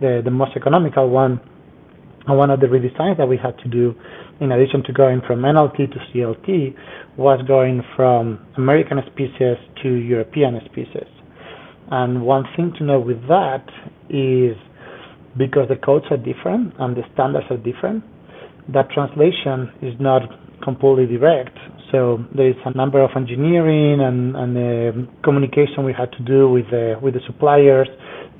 the, 0.00 0.20
the 0.24 0.30
most 0.30 0.52
economical 0.56 1.08
one. 1.08 1.40
And 2.26 2.36
one 2.36 2.50
of 2.50 2.60
the 2.60 2.66
redesigns 2.66 3.16
that 3.16 3.26
we 3.26 3.38
had 3.38 3.56
to 3.58 3.68
do, 3.68 3.94
in 4.40 4.52
addition 4.52 4.82
to 4.84 4.92
going 4.92 5.22
from 5.26 5.40
NLT 5.40 5.76
to 5.92 5.98
CLT, 6.12 6.74
was 7.16 7.40
going 7.48 7.82
from 7.96 8.44
American 8.56 8.98
species 9.10 9.56
to 9.82 9.88
European 9.88 10.60
species. 10.66 11.08
And 11.90 12.22
one 12.22 12.44
thing 12.54 12.74
to 12.78 12.84
know 12.84 13.00
with 13.00 13.20
that 13.28 13.64
is 14.10 14.56
because 15.38 15.68
the 15.68 15.76
codes 15.76 16.04
are 16.10 16.18
different 16.18 16.74
and 16.78 16.94
the 16.96 17.02
standards 17.14 17.46
are 17.50 17.56
different, 17.56 18.04
that 18.72 18.90
translation 18.90 19.72
is 19.80 19.94
not 19.98 20.22
completely 20.62 21.06
direct. 21.06 21.56
So 21.90 22.24
there 22.34 22.48
is 22.48 22.56
a 22.64 22.76
number 22.76 23.00
of 23.02 23.10
engineering 23.16 24.00
and, 24.00 24.36
uh, 24.36 25.10
communication 25.22 25.84
we 25.84 25.92
had 25.92 26.12
to 26.12 26.22
do 26.22 26.50
with 26.50 26.70
the, 26.70 26.98
with 27.00 27.14
the 27.14 27.20
suppliers 27.26 27.88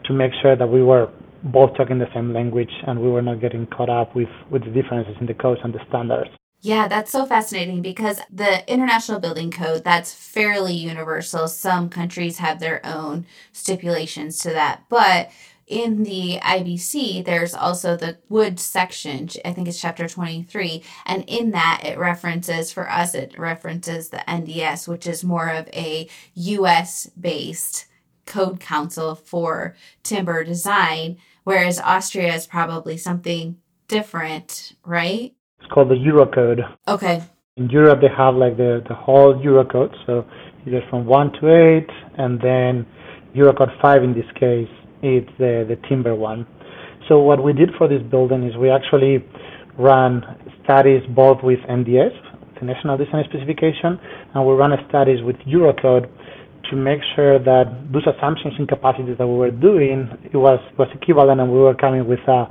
to 0.05 0.13
make 0.13 0.33
sure 0.43 0.57
that 0.57 0.67
we 0.67 0.83
were 0.83 1.11
both 1.45 1.77
talking 1.77 1.99
the 1.99 2.13
same 2.15 2.33
language 2.33 2.73
and 2.87 3.01
we 3.01 3.09
were 3.09 3.23
not 3.23 3.41
getting 3.41 3.67
caught 3.67 3.89
up 3.89 4.15
with, 4.15 4.29
with 4.51 4.65
the 4.65 4.71
differences 4.71 5.17
in 5.21 5.27
the 5.27 5.35
codes 5.35 5.61
and 5.65 5.73
the 5.73 5.81
standards. 5.89 6.31
Yeah, 6.61 6.89
that's 6.89 7.13
so 7.13 7.25
fascinating 7.25 7.83
because 7.83 8.21
the 8.33 8.69
International 8.71 9.21
Building 9.21 9.53
Code, 9.53 9.85
that's 9.85 10.13
fairly 10.13 10.73
universal. 10.73 11.47
Some 11.47 11.89
countries 11.89 12.39
have 12.39 12.59
their 12.59 12.85
own 12.85 13.27
stipulations 13.53 14.39
to 14.41 14.51
that. 14.51 14.83
But 14.89 15.31
in 15.69 16.03
the 16.03 16.39
IBC, 16.43 17.25
there's 17.25 17.55
also 17.55 17.97
the 17.97 18.19
wood 18.29 18.59
section. 18.59 19.29
I 19.45 19.53
think 19.53 19.69
it's 19.69 19.81
chapter 19.81 20.09
23. 20.09 20.83
And 21.07 21.25
in 21.29 21.51
that, 21.53 21.83
it 21.85 21.99
references, 21.99 22.73
for 22.73 22.91
us, 22.91 23.15
it 23.15 23.39
references 23.39 24.09
the 24.09 24.25
NDS, 24.27 24.89
which 24.89 25.07
is 25.07 25.23
more 25.23 25.49
of 25.49 25.69
a 25.69 26.09
US 26.35 27.07
based 27.21 27.87
code 28.27 28.61
council 28.61 29.15
for 29.15 29.75
timber 30.03 30.45
design, 30.45 31.19
whereas 31.45 31.81
Austria 31.81 32.35
is 32.35 32.47
probably 32.47 32.97
something 32.97 33.57
different, 33.89 34.75
right? 34.85 35.35
It's 35.61 35.71
called 35.73 35.91
the 35.91 35.95
Eurocode. 35.95 36.61
Okay. 36.87 37.23
In 37.57 37.69
Europe, 37.71 38.01
they 38.01 38.15
have 38.17 38.37
like 38.37 38.57
the, 38.57 38.85
the 38.89 38.95
whole 38.95 39.35
Eurocode. 39.35 39.95
So 40.07 40.25
you 40.65 40.73
get 40.73 40.89
from 40.89 41.07
1 41.07 41.33
to 41.41 41.77
8, 41.79 41.87
and 42.19 42.41
then 42.41 42.87
Eurocode 43.35 43.81
5 43.81 44.03
in 44.03 44.15
this 44.15 44.31
case, 44.39 44.69
it's 45.03 45.31
the, 45.39 45.65
the 45.69 45.77
timber 45.89 46.15
one. 46.15 46.47
So 47.09 47.21
what 47.21 47.43
we 47.43 47.53
did 47.53 47.71
for 47.79 47.89
this 47.89 48.03
building 48.11 48.47
is 48.47 48.57
we 48.57 48.71
actually 48.71 49.25
ran 49.79 50.23
studies 50.65 51.03
both 51.15 51.39
with 51.43 51.59
NDS, 51.71 52.13
the 52.61 52.67
National 52.67 52.97
Design 52.99 53.25
Specification, 53.29 53.99
and 54.35 54.47
we 54.47 54.55
ran 54.55 54.73
studies 54.89 55.23
with 55.23 55.37
Eurocode 55.47 56.11
to 56.71 56.77
make 56.77 57.01
sure 57.17 57.39
that 57.39 57.65
those 57.93 58.03
assumptions 58.07 58.55
and 58.59 58.69
capacities 58.69 59.17
that 59.19 59.27
we 59.27 59.35
were 59.39 59.51
doing 59.51 60.09
it 60.25 60.37
was 60.37 60.61
was 60.79 60.89
equivalent 61.01 61.41
and 61.41 61.51
we 61.51 61.59
were 61.59 61.75
coming 61.75 62.07
with 62.07 62.19
a 62.29 62.45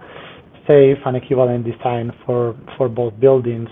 safe 0.68 0.98
and 1.06 1.18
equivalent 1.18 1.66
design 1.66 2.12
for 2.26 2.56
for 2.78 2.90
both 2.90 3.14
buildings. 3.20 3.70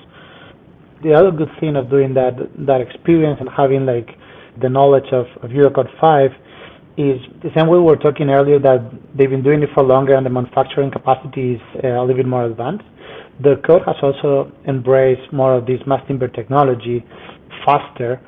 The 1.03 1.13
other 1.13 1.31
good 1.31 1.49
thing 1.59 1.75
of 1.75 1.89
doing 1.89 2.13
that 2.13 2.35
that 2.67 2.81
experience 2.81 3.37
and 3.39 3.49
having 3.49 3.85
like 3.85 4.09
the 4.61 4.69
knowledge 4.69 5.11
of, 5.11 5.25
of 5.41 5.49
Eurocode 5.51 5.89
5 5.99 6.31
is 6.97 7.19
the 7.43 7.51
same 7.55 7.67
way 7.67 7.77
we 7.77 7.83
were 7.83 7.97
talking 7.97 8.29
earlier 8.29 8.59
that 8.59 8.79
they've 9.17 9.29
been 9.29 9.43
doing 9.43 9.61
it 9.63 9.69
for 9.73 9.83
longer 9.83 10.15
and 10.15 10.25
the 10.25 10.29
manufacturing 10.29 10.91
capacity 10.91 11.55
is 11.55 11.61
uh, 11.83 11.87
a 11.87 12.01
little 12.01 12.15
bit 12.15 12.25
more 12.25 12.45
advanced. 12.45 12.85
The 13.43 13.55
code 13.67 13.81
has 13.85 13.95
also 14.01 14.51
embraced 14.67 15.31
more 15.33 15.55
of 15.55 15.65
this 15.65 15.79
mass 15.85 16.01
timber 16.07 16.29
technology 16.29 17.03
faster 17.65 18.21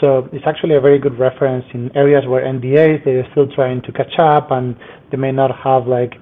so 0.00 0.28
it's 0.32 0.44
actually 0.46 0.76
a 0.76 0.80
very 0.80 0.98
good 0.98 1.18
reference 1.18 1.64
in 1.74 1.94
areas 1.94 2.24
where 2.26 2.42
NDS 2.44 3.04
they're 3.04 3.26
still 3.32 3.46
trying 3.54 3.82
to 3.82 3.92
catch 3.92 4.18
up 4.18 4.50
and 4.50 4.74
they 5.10 5.18
may 5.18 5.30
not 5.30 5.50
have 5.62 5.86
like 5.86 6.14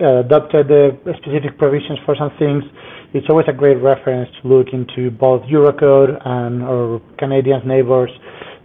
uh, 0.00 0.20
adopted 0.20 0.68
the 0.68 0.96
specific 1.22 1.58
provisions 1.58 1.98
for 2.04 2.16
some 2.16 2.30
things. 2.38 2.64
It's 3.12 3.26
always 3.28 3.46
a 3.48 3.52
great 3.52 3.76
reference 3.76 4.28
to 4.40 4.48
look 4.48 4.68
into 4.72 5.10
both 5.10 5.42
Eurocode 5.42 6.16
and 6.26 6.62
our 6.62 7.00
Canadian 7.18 7.66
neighbors. 7.66 8.10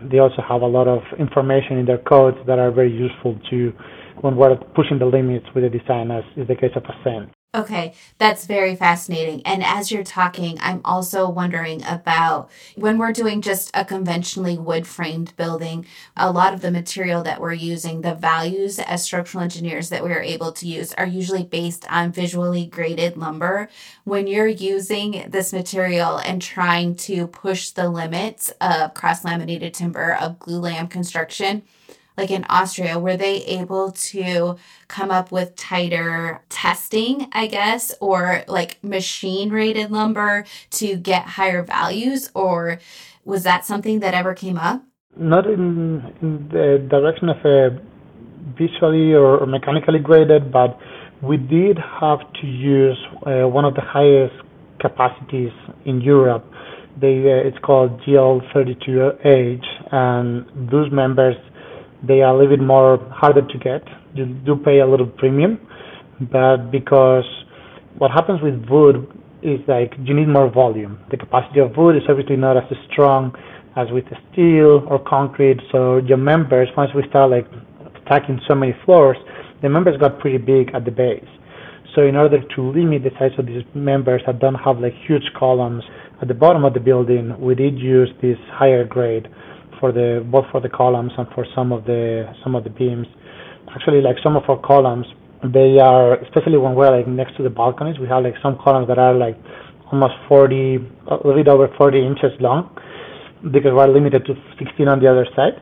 They 0.09 0.19
also 0.19 0.41
have 0.47 0.61
a 0.61 0.67
lot 0.67 0.87
of 0.87 1.01
information 1.19 1.77
in 1.77 1.85
their 1.85 1.99
codes 1.99 2.37
that 2.47 2.59
are 2.59 2.71
very 2.71 2.91
useful 2.91 3.39
to 3.49 3.73
when 4.21 4.35
we're 4.35 4.55
pushing 4.75 4.99
the 4.99 5.05
limits 5.05 5.45
with 5.53 5.63
the 5.63 5.69
design, 5.69 6.11
as 6.11 6.23
is 6.37 6.47
the 6.47 6.55
case 6.55 6.71
of 6.75 6.83
Ascent. 6.85 7.29
Okay, 7.53 7.95
that's 8.17 8.45
very 8.45 8.77
fascinating. 8.77 9.45
And 9.45 9.61
as 9.61 9.91
you're 9.91 10.05
talking, 10.05 10.57
I'm 10.61 10.79
also 10.85 11.29
wondering 11.29 11.83
about 11.83 12.49
when 12.77 12.97
we're 12.97 13.11
doing 13.11 13.41
just 13.41 13.71
a 13.73 13.83
conventionally 13.83 14.57
wood 14.57 14.87
framed 14.87 15.35
building, 15.35 15.85
a 16.15 16.31
lot 16.31 16.53
of 16.53 16.61
the 16.61 16.71
material 16.71 17.23
that 17.23 17.41
we're 17.41 17.51
using, 17.51 18.01
the 18.01 18.15
values 18.15 18.79
as 18.79 19.03
structural 19.03 19.43
engineers 19.43 19.89
that 19.89 20.01
we 20.01 20.11
are 20.11 20.21
able 20.21 20.53
to 20.53 20.65
use 20.65 20.93
are 20.93 21.05
usually 21.05 21.43
based 21.43 21.85
on 21.91 22.13
visually 22.13 22.67
graded 22.67 23.17
lumber. 23.17 23.67
When 24.05 24.27
you're 24.27 24.47
using 24.47 25.25
this 25.27 25.51
material 25.51 26.19
and 26.19 26.41
trying 26.41 26.95
to 26.95 27.27
push 27.27 27.71
the 27.71 27.89
limits 27.89 28.53
of 28.61 28.93
cross 28.93 29.25
laminated 29.25 29.73
timber 29.73 30.13
of 30.15 30.39
glulam 30.39 30.89
construction, 30.89 31.63
like 32.17 32.31
in 32.31 32.45
Austria, 32.49 32.99
were 32.99 33.17
they 33.17 33.43
able 33.45 33.91
to 33.91 34.57
come 34.87 35.11
up 35.11 35.31
with 35.31 35.55
tighter 35.55 36.43
testing, 36.49 37.27
I 37.31 37.47
guess, 37.47 37.93
or 37.99 38.43
like 38.47 38.83
machine 38.83 39.49
rated 39.49 39.91
lumber 39.91 40.45
to 40.71 40.95
get 40.95 41.23
higher 41.23 41.63
values? 41.63 42.29
Or 42.33 42.79
was 43.25 43.43
that 43.43 43.65
something 43.65 43.99
that 44.01 44.13
ever 44.13 44.33
came 44.33 44.57
up? 44.57 44.83
Not 45.17 45.45
in, 45.45 46.13
in 46.21 46.49
the 46.49 46.85
direction 46.89 47.29
of 47.29 47.37
a 47.45 47.79
visually 48.57 49.13
or, 49.13 49.39
or, 49.39 49.45
mechanically 49.45 49.99
graded, 49.99 50.51
but 50.51 50.79
we 51.21 51.37
did 51.37 51.77
have 51.77 52.19
to 52.41 52.47
use 52.47 52.97
uh, 53.25 53.47
one 53.47 53.65
of 53.65 53.75
the 53.75 53.81
highest 53.81 54.35
capacities 54.79 55.51
in 55.85 56.01
Europe. 56.01 56.45
They, 56.99 57.19
uh, 57.19 57.47
it's 57.47 57.57
called 57.59 58.01
GL32H, 58.01 59.93
and 59.93 60.45
those 60.71 60.91
members 60.91 61.35
they 62.07 62.21
are 62.21 62.33
a 62.33 62.37
little 62.37 62.57
bit 62.57 62.65
more 62.65 62.97
harder 63.11 63.41
to 63.41 63.57
get. 63.57 63.83
You 64.13 64.25
do 64.25 64.55
pay 64.55 64.79
a 64.79 64.87
little 64.87 65.07
premium, 65.07 65.59
but 66.31 66.71
because 66.71 67.25
what 67.97 68.11
happens 68.11 68.41
with 68.41 68.65
wood 68.69 69.07
is 69.41 69.59
like 69.67 69.93
you 70.03 70.13
need 70.13 70.27
more 70.27 70.49
volume. 70.49 70.99
The 71.09 71.17
capacity 71.17 71.59
of 71.59 71.75
wood 71.77 71.95
is 71.95 72.03
obviously 72.09 72.37
not 72.37 72.57
as 72.57 72.63
strong 72.91 73.33
as 73.75 73.87
with 73.91 74.05
steel 74.31 74.85
or 74.87 74.99
concrete. 74.99 75.59
So 75.71 75.97
your 75.97 76.17
members, 76.17 76.67
once 76.75 76.91
we 76.95 77.03
start 77.09 77.31
like 77.31 77.47
stacking 78.05 78.39
so 78.47 78.55
many 78.55 78.75
floors, 78.85 79.17
the 79.61 79.69
members 79.69 79.97
got 79.99 80.19
pretty 80.19 80.37
big 80.37 80.73
at 80.73 80.85
the 80.85 80.91
base. 80.91 81.27
So 81.95 82.03
in 82.03 82.15
order 82.15 82.41
to 82.55 82.61
limit 82.61 83.03
the 83.03 83.11
size 83.19 83.37
of 83.37 83.45
these 83.45 83.63
members 83.73 84.21
that 84.25 84.39
don't 84.39 84.55
have 84.55 84.79
like 84.79 84.93
huge 85.05 85.29
columns 85.37 85.83
at 86.21 86.27
the 86.27 86.33
bottom 86.33 86.63
of 86.63 86.73
the 86.73 86.79
building, 86.79 87.39
we 87.39 87.55
did 87.55 87.77
use 87.77 88.09
this 88.21 88.37
higher 88.51 88.85
grade 88.85 89.27
for 89.81 89.91
the 89.91 90.25
both 90.31 90.45
for 90.51 90.61
the 90.61 90.69
columns 90.69 91.11
and 91.17 91.27
for 91.35 91.45
some 91.53 91.73
of 91.73 91.83
the 91.83 92.31
some 92.43 92.55
of 92.55 92.63
the 92.63 92.69
beams. 92.69 93.07
Actually, 93.75 94.01
like 94.01 94.15
some 94.23 94.37
of 94.37 94.43
our 94.47 94.59
columns, 94.61 95.05
they 95.43 95.79
are 95.79 96.15
especially 96.23 96.57
when 96.57 96.75
we're 96.75 96.95
like 96.95 97.07
next 97.07 97.35
to 97.35 97.43
the 97.43 97.49
balconies. 97.49 97.99
We 97.99 98.07
have 98.07 98.23
like 98.23 98.35
some 98.41 98.57
columns 98.63 98.87
that 98.87 98.99
are 98.99 99.13
like 99.13 99.35
almost 99.91 100.13
40, 100.29 100.77
a 101.11 101.15
little 101.27 101.35
bit 101.35 101.47
over 101.49 101.67
40 101.77 101.99
inches 101.99 102.31
long, 102.39 102.71
because 103.51 103.71
we're 103.73 103.91
limited 103.91 104.25
to 104.25 104.33
16 104.57 104.87
on 104.87 105.01
the 105.01 105.11
other 105.11 105.27
side, 105.35 105.59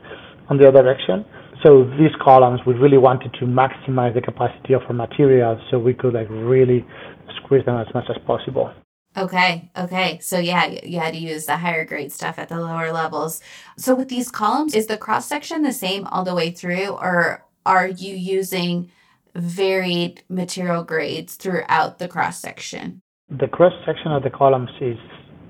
on 0.50 0.58
the 0.58 0.68
other 0.68 0.84
direction. 0.84 1.26
So 1.66 1.84
these 1.98 2.14
columns, 2.22 2.62
we 2.66 2.74
really 2.74 2.98
wanted 2.98 3.34
to 3.40 3.46
maximize 3.46 4.14
the 4.14 4.22
capacity 4.22 4.74
of 4.74 4.84
our 4.88 4.94
materials, 4.94 5.60
so 5.72 5.80
we 5.80 5.94
could 5.94 6.14
like 6.14 6.28
really 6.30 6.86
squeeze 7.44 7.66
them 7.66 7.78
as 7.78 7.88
much 7.94 8.06
as 8.10 8.18
possible. 8.26 8.72
Okay, 9.20 9.70
okay. 9.76 10.20
So 10.22 10.40
yeah, 10.40 10.66
you 10.84 11.00
had 11.00 11.14
to 11.14 11.20
use 11.20 11.46
the 11.46 11.58
higher 11.58 11.84
grade 11.84 12.12
stuff 12.14 12.40
at 12.40 12.48
the 12.48 12.60
lower 12.60 12.94
levels. 12.94 13.42
So 13.78 13.94
with 13.94 14.08
these 14.08 14.32
columns, 14.32 14.74
is 14.74 14.88
the 14.88 14.98
cross 14.98 15.26
section 15.26 15.62
the 15.62 15.74
same 15.74 16.08
all 16.08 16.24
the 16.24 16.34
way 16.34 16.52
through, 16.52 16.88
or 16.92 17.46
are 17.66 17.88
you 17.88 18.16
using 18.16 18.90
varied 19.36 20.24
material 20.30 20.86
grades 20.86 21.36
throughout 21.36 22.00
the 22.00 22.08
cross 22.08 22.40
section? 22.40 23.02
The 23.30 23.48
cross 23.48 23.74
section 23.86 24.14
of 24.14 24.24
the 24.24 24.30
columns 24.30 24.70
is 24.80 24.98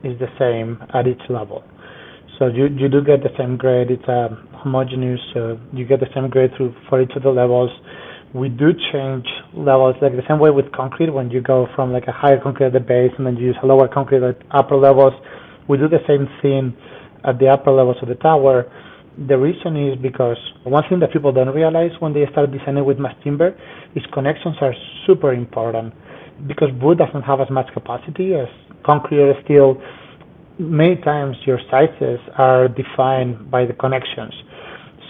is 0.04 0.18
the 0.18 0.32
same 0.40 0.82
at 0.96 1.06
each 1.06 1.30
level. 1.30 1.64
So 2.40 2.48
you, 2.48 2.68
you 2.68 2.88
do 2.88 3.04
get 3.04 3.22
the 3.22 3.36
same 3.38 3.58
grade. 3.58 3.92
It's 3.92 4.08
a 4.08 4.32
um, 4.32 4.48
homogeneous, 4.54 5.20
so 5.34 5.60
you 5.74 5.86
get 5.86 6.00
the 6.00 6.08
same 6.16 6.30
grade 6.30 6.52
through 6.56 6.74
for 6.88 7.02
each 7.02 7.12
of 7.16 7.24
the 7.24 7.30
levels 7.30 7.70
we 8.34 8.50
do 8.50 8.74
change 8.92 9.26
levels 9.54 9.96
like 10.02 10.12
the 10.14 10.24
same 10.28 10.40
way 10.40 10.52
with 10.52 10.72
concrete. 10.72 11.10
When 11.10 11.32
you 11.32 11.42
go 11.42 11.68
from 11.76 11.92
like 11.92 12.08
a 12.08 12.12
higher 12.12 12.40
concrete 12.40 12.68
at 12.68 12.74
the 12.74 12.80
base 12.80 13.12
and 13.18 13.26
then 13.26 13.38
you 13.38 13.48
use 13.48 13.58
a 13.64 13.66
lower 13.66 13.88
concrete 13.88 14.24
at 14.24 14.38
upper 14.52 14.76
levels 14.76 15.14
we 15.70 15.78
do 15.78 15.88
the 15.88 16.02
same 16.08 16.28
thing 16.42 16.76
at 17.24 17.38
the 17.40 17.48
upper 17.48 17.72
levels 17.72 17.98
of 18.02 18.10
the 18.10 18.16
tower. 18.16 18.66
The 19.28 19.38
reason 19.38 19.78
is 19.78 19.98
because 20.02 20.38
one 20.64 20.84
thing 20.90 21.00
that 21.02 21.14
people 21.14 21.32
don't 21.32 21.54
realize 21.54 21.92
when 22.00 22.14
they 22.14 22.26
start 22.32 22.52
designing 22.52 22.86
with 22.86 22.98
mass 22.98 23.16
timber 23.24 23.56
is 23.96 24.04
connections 24.12 24.56
are 24.62 24.74
super 25.06 25.32
important 25.34 25.94
because 26.48 26.70
wood 26.82 26.98
doesn't 26.98 27.22
have 27.22 27.40
as 27.40 27.50
much 27.52 27.68
capacity 27.74 28.34
as 28.34 28.48
concrete 28.84 29.20
or 29.20 29.36
steel 29.44 29.80
many 30.58 30.96
times 31.02 31.36
your 31.46 31.60
sizes 31.70 32.20
are 32.38 32.68
defined 32.68 33.52
by 33.52 33.66
the 33.66 33.74
connections 33.74 34.34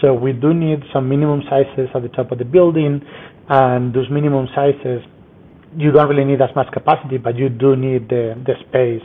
so 0.02 0.14
we 0.14 0.34
do 0.34 0.54
need 0.54 0.80
some 0.94 1.10
minimum 1.10 1.42
sizes 1.50 1.90
at 1.94 2.02
the 2.02 2.10
top 2.10 2.32
of 2.32 2.38
the 2.38 2.46
building, 2.46 3.02
and 3.50 3.94
those 3.94 4.10
minimum 4.10 4.48
sizes, 4.56 5.02
you 5.76 5.92
don't 5.92 6.10
really 6.10 6.26
need 6.26 6.42
as 6.42 6.50
much 6.56 6.72
capacity, 6.72 7.18
but 7.18 7.36
you 7.36 7.50
do 7.50 7.76
need 7.76 8.10
the, 8.10 8.36
the 8.46 8.54
space 8.68 9.04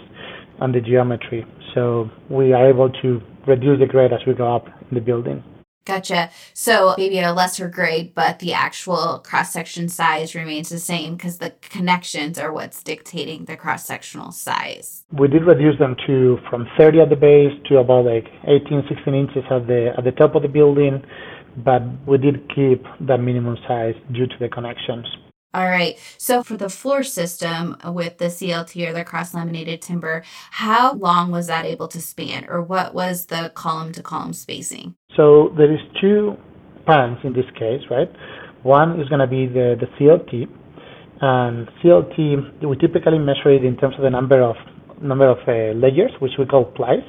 and 0.60 0.74
the 0.74 0.80
geometry. 0.80 1.44
So 1.74 2.10
we 2.30 2.52
are 2.52 2.68
able 2.68 2.90
to 3.02 3.20
reduce 3.46 3.80
the 3.80 3.86
grade 3.86 4.12
as 4.12 4.20
we 4.26 4.34
go 4.34 4.54
up 4.54 4.66
in 4.66 4.94
the 4.94 5.00
building. 5.00 5.42
Gotcha. 5.84 6.30
So 6.54 6.94
maybe 6.96 7.18
at 7.18 7.30
a 7.30 7.32
lesser 7.34 7.68
grade, 7.68 8.14
but 8.14 8.38
the 8.38 8.54
actual 8.54 9.18
cross 9.18 9.52
section 9.52 9.88
size 9.88 10.34
remains 10.34 10.70
the 10.70 10.78
same 10.78 11.16
because 11.16 11.38
the 11.38 11.52
connections 11.60 12.38
are 12.38 12.52
what's 12.52 12.82
dictating 12.82 13.44
the 13.44 13.56
cross 13.56 13.84
sectional 13.84 14.32
size. 14.32 15.04
We 15.12 15.28
did 15.28 15.44
reduce 15.44 15.78
them 15.78 15.94
to 16.06 16.38
from 16.48 16.66
30 16.78 17.00
at 17.00 17.10
the 17.10 17.16
base 17.16 17.52
to 17.68 17.78
about 17.78 18.06
like 18.06 18.26
18, 18.46 18.84
16 18.88 19.14
inches 19.14 19.44
at 19.50 19.66
the 19.66 19.92
at 19.96 20.04
the 20.04 20.12
top 20.12 20.34
of 20.34 20.42
the 20.42 20.48
building, 20.48 21.02
but 21.58 21.82
we 22.06 22.16
did 22.16 22.48
keep 22.54 22.82
that 23.00 23.18
minimum 23.18 23.58
size 23.68 23.94
due 24.12 24.26
to 24.26 24.34
the 24.40 24.48
connections. 24.48 25.06
All 25.54 25.68
right. 25.68 25.96
So 26.18 26.42
for 26.42 26.56
the 26.56 26.68
floor 26.68 27.04
system 27.04 27.76
with 27.86 28.18
the 28.18 28.26
CLT 28.26 28.88
or 28.88 28.92
the 28.92 29.04
cross 29.04 29.32
laminated 29.34 29.80
timber, 29.80 30.24
how 30.50 30.94
long 30.94 31.30
was 31.30 31.46
that 31.46 31.64
able 31.64 31.86
to 31.88 32.00
span 32.00 32.46
or 32.48 32.60
what 32.60 32.92
was 32.92 33.26
the 33.26 33.52
column 33.54 33.92
to 33.92 34.02
column 34.02 34.32
spacing? 34.32 34.96
So 35.16 35.54
there 35.56 35.72
is 35.72 35.78
two 36.00 36.36
pans 36.86 37.18
in 37.22 37.34
this 37.34 37.46
case, 37.56 37.82
right? 37.88 38.10
One 38.64 39.00
is 39.00 39.08
going 39.08 39.20
to 39.20 39.28
be 39.28 39.46
the, 39.46 39.76
the 39.78 39.86
CLT 39.96 40.48
and 41.20 41.68
CLT 41.80 42.68
we 42.68 42.76
typically 42.76 43.18
measure 43.18 43.52
it 43.52 43.64
in 43.64 43.76
terms 43.76 43.94
of 43.96 44.02
the 44.02 44.10
number 44.10 44.42
of 44.42 44.56
number 45.00 45.28
of 45.28 45.38
uh, 45.46 45.78
layers, 45.78 46.10
which 46.18 46.32
we 46.38 46.46
call 46.46 46.64
plies. 46.64 47.06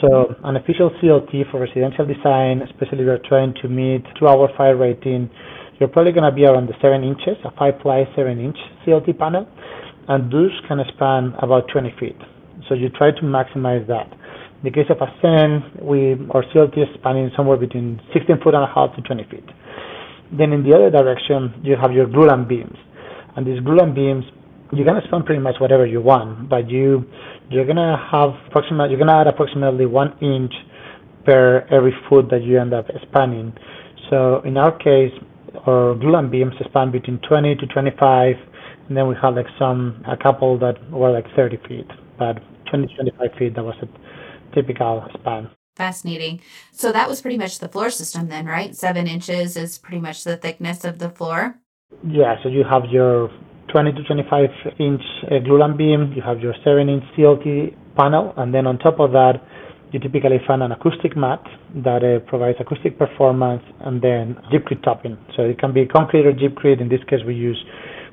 So 0.00 0.34
an 0.44 0.56
official 0.56 0.90
CLT 1.02 1.50
for 1.50 1.60
residential 1.60 2.06
design, 2.06 2.62
especially 2.62 3.00
if 3.00 3.06
you're 3.06 3.26
trying 3.28 3.54
to 3.62 3.68
meet 3.68 4.04
two-hour 4.18 4.50
fire 4.56 4.76
rating, 4.76 5.30
you're 5.78 5.88
probably 5.88 6.12
going 6.12 6.28
to 6.28 6.34
be 6.34 6.44
around 6.44 6.68
the 6.68 6.74
7 6.80 7.02
inches, 7.02 7.36
a 7.44 7.50
5 7.58 7.80
ply 7.80 8.04
7 8.16 8.38
inch 8.38 8.56
CLT 8.86 9.18
panel, 9.18 9.46
and 10.08 10.30
those 10.32 10.52
can 10.68 10.78
span 10.94 11.34
about 11.42 11.68
20 11.72 11.94
feet. 11.98 12.16
So 12.68 12.74
you 12.74 12.88
try 12.90 13.10
to 13.10 13.22
maximize 13.22 13.86
that. 13.88 14.12
In 14.12 14.64
the 14.64 14.70
case 14.70 14.88
of 14.88 14.96
a 15.00 15.08
SEN, 15.20 15.84
we 15.84 16.14
our 16.32 16.42
CLT 16.54 16.78
is 16.78 16.88
spanning 16.94 17.30
somewhere 17.36 17.58
between 17.58 18.00
16 18.14 18.40
foot 18.42 18.54
and 18.54 18.64
a 18.64 18.72
half 18.72 18.94
to 18.96 19.02
20 19.02 19.24
feet. 19.24 19.44
Then 20.32 20.52
in 20.52 20.64
the 20.64 20.74
other 20.74 20.90
direction, 20.90 21.60
you 21.62 21.76
have 21.76 21.92
your 21.92 22.06
glulam 22.06 22.48
beams, 22.48 22.76
and 23.36 23.46
these 23.46 23.60
glulam 23.60 23.94
beams, 23.94 24.24
you're 24.72 24.86
gonna 24.86 25.02
span 25.06 25.22
pretty 25.22 25.42
much 25.42 25.56
whatever 25.60 25.84
you 25.84 26.00
want, 26.00 26.48
but 26.48 26.70
you 26.70 27.04
you're 27.50 27.66
gonna 27.66 27.96
have 28.10 28.30
approximately 28.48 28.90
you're 28.90 28.98
gonna 28.98 29.20
add 29.20 29.26
approximately 29.26 29.86
one 29.86 30.16
inch 30.22 30.52
per 31.26 31.66
every 31.70 31.92
foot 32.08 32.30
that 32.30 32.42
you 32.42 32.58
end 32.58 32.72
up 32.72 32.86
spanning. 33.02 33.52
So 34.08 34.40
in 34.44 34.56
our 34.56 34.72
case, 34.72 35.12
or 35.66 35.94
glulam 35.94 36.30
beams 36.30 36.54
span 36.64 36.90
between 36.90 37.18
20 37.28 37.56
to 37.56 37.66
25, 37.66 38.36
and 38.88 38.96
then 38.96 39.08
we 39.08 39.14
had 39.20 39.34
like 39.34 39.46
some 39.58 40.02
a 40.06 40.16
couple 40.16 40.58
that 40.58 40.76
were 40.90 41.10
like 41.10 41.26
30 41.36 41.58
feet, 41.68 41.90
but 42.18 42.38
20 42.70 42.86
to 42.86 42.94
25 42.94 43.38
feet 43.38 43.54
that 43.54 43.64
was 43.64 43.76
a 43.82 44.54
typical 44.54 45.06
span. 45.14 45.50
Fascinating. 45.76 46.40
So 46.72 46.92
that 46.92 47.08
was 47.08 47.20
pretty 47.20 47.38
much 47.38 47.58
the 47.58 47.68
floor 47.68 47.90
system 47.90 48.28
then, 48.28 48.46
right? 48.46 48.76
Seven 48.76 49.08
inches 49.08 49.56
is 49.56 49.78
pretty 49.78 50.00
much 50.00 50.22
the 50.22 50.36
thickness 50.36 50.84
of 50.84 50.98
the 50.98 51.10
floor. 51.10 51.58
Yeah, 52.06 52.36
so 52.42 52.48
you 52.48 52.64
have 52.64 52.84
your 52.90 53.30
20 53.72 53.92
to 53.92 54.04
25 54.04 54.50
inch 54.78 55.02
uh, 55.24 55.34
glulam 55.46 55.76
beam, 55.76 56.12
you 56.14 56.22
have 56.22 56.40
your 56.40 56.54
7 56.64 56.88
inch 56.88 57.02
CLT 57.16 57.74
panel, 57.96 58.32
and 58.36 58.54
then 58.54 58.66
on 58.66 58.78
top 58.78 59.00
of 59.00 59.10
that, 59.12 59.42
you 59.94 60.00
typically 60.00 60.40
find 60.44 60.60
an 60.60 60.72
acoustic 60.72 61.16
mat 61.16 61.40
that 61.76 62.02
uh, 62.02 62.18
provides 62.28 62.58
acoustic 62.58 62.98
performance 62.98 63.62
and 63.86 64.02
then 64.02 64.36
gypcrete 64.52 64.82
topping. 64.82 65.16
So 65.36 65.42
it 65.42 65.60
can 65.60 65.72
be 65.72 65.86
concrete 65.86 66.26
or 66.26 66.32
gypcrete. 66.32 66.80
In 66.80 66.88
this 66.88 66.98
case, 67.08 67.20
we 67.24 67.34
use 67.34 67.62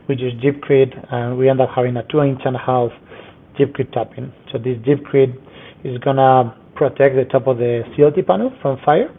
we 0.07 0.15
use 0.15 0.33
gypcrete, 0.43 0.93
and 1.11 1.37
we 1.37 1.49
end 1.49 1.59
up 1.59 1.69
having 1.75 1.97
a 1.97 2.03
two 2.03 2.21
inch 2.21 2.41
and 2.45 2.55
a 2.55 2.59
half 2.59 2.91
gypcrete 3.59 3.91
topping. 3.93 4.31
So 4.51 4.59
this 4.59 4.77
gypcrete 4.85 5.33
is 5.83 5.97
gonna 5.97 6.55
protect 6.75 7.15
the 7.15 7.25
top 7.25 7.47
of 7.47 7.57
the 7.57 7.81
CLT 7.97 8.27
panel 8.27 8.53
from 8.61 8.77
fire, 8.85 9.09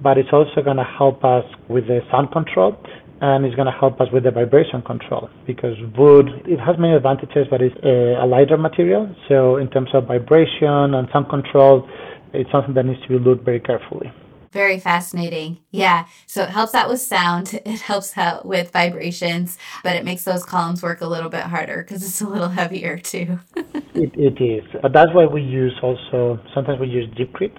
but 0.00 0.18
it's 0.18 0.30
also 0.32 0.62
gonna 0.64 0.86
help 0.86 1.24
us 1.24 1.44
with 1.68 1.88
the 1.88 2.00
sound 2.12 2.30
control 2.30 2.80
and 3.20 3.44
it's 3.44 3.56
going 3.56 3.66
to 3.66 3.72
help 3.72 4.00
us 4.00 4.08
with 4.12 4.24
the 4.24 4.30
vibration 4.30 4.82
control 4.82 5.28
because 5.46 5.76
wood 5.96 6.28
it 6.46 6.58
has 6.58 6.76
many 6.78 6.94
advantages 6.94 7.46
but 7.50 7.60
it's 7.60 7.74
a, 7.82 8.22
a, 8.22 8.26
lighter 8.26 8.56
material 8.56 9.12
so 9.28 9.56
in 9.56 9.68
terms 9.70 9.90
of 9.92 10.06
vibration 10.06 10.94
and 10.94 11.08
sound 11.12 11.28
control 11.28 11.88
it's 12.32 12.50
something 12.52 12.74
that 12.74 12.84
needs 12.84 13.00
to 13.02 13.08
be 13.08 13.18
looked 13.18 13.44
very 13.44 13.60
carefully 13.60 14.12
very 14.50 14.80
fascinating. 14.80 15.58
Yeah. 15.70 16.06
So 16.26 16.42
it 16.42 16.48
helps 16.48 16.74
out 16.74 16.88
with 16.88 17.00
sound. 17.00 17.60
It 17.68 17.80
helps 17.82 18.16
out 18.16 18.46
with 18.46 18.70
vibrations, 18.72 19.58
but 19.82 19.94
it 19.94 20.04
makes 20.04 20.24
those 20.24 20.42
columns 20.42 20.82
work 20.82 21.02
a 21.02 21.06
little 21.06 21.28
bit 21.28 21.42
harder 21.42 21.82
because 21.82 22.02
it's 22.02 22.22
a 22.22 22.28
little 22.28 22.48
heavier 22.60 22.98
too. 22.98 23.38
it, 23.56 24.10
it 24.14 24.42
is. 24.42 24.64
But 24.80 24.92
that's 24.94 25.12
why 25.12 25.26
we 25.26 25.42
use 25.42 25.74
also, 25.82 26.40
sometimes 26.54 26.80
we 26.80 26.86
use 26.86 27.08
gypcrete. 27.14 27.56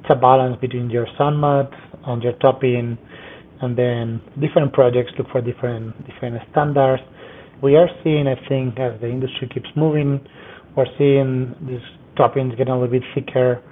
It's 0.00 0.10
a 0.10 0.14
balance 0.14 0.58
between 0.60 0.90
your 0.90 1.06
sound 1.16 1.40
mat 1.40 1.70
and 2.06 2.22
your 2.22 2.34
topping 2.34 2.98
and 3.60 3.76
then 3.76 4.20
different 4.40 4.72
projects 4.72 5.12
look 5.18 5.28
for 5.30 5.40
different 5.40 5.94
different 6.06 6.36
standards. 6.50 7.02
We 7.62 7.76
are 7.76 7.88
seeing, 8.04 8.28
I 8.28 8.36
think, 8.48 8.78
as 8.78 9.00
the 9.00 9.08
industry 9.08 9.48
keeps 9.52 9.68
moving, 9.76 10.20
we're 10.76 10.86
seeing 10.96 11.54
these 11.66 11.82
toppings 12.16 12.56
getting 12.56 12.72
a 12.72 12.78
little 12.78 13.00
bit 13.00 13.02
thicker, 13.14 13.62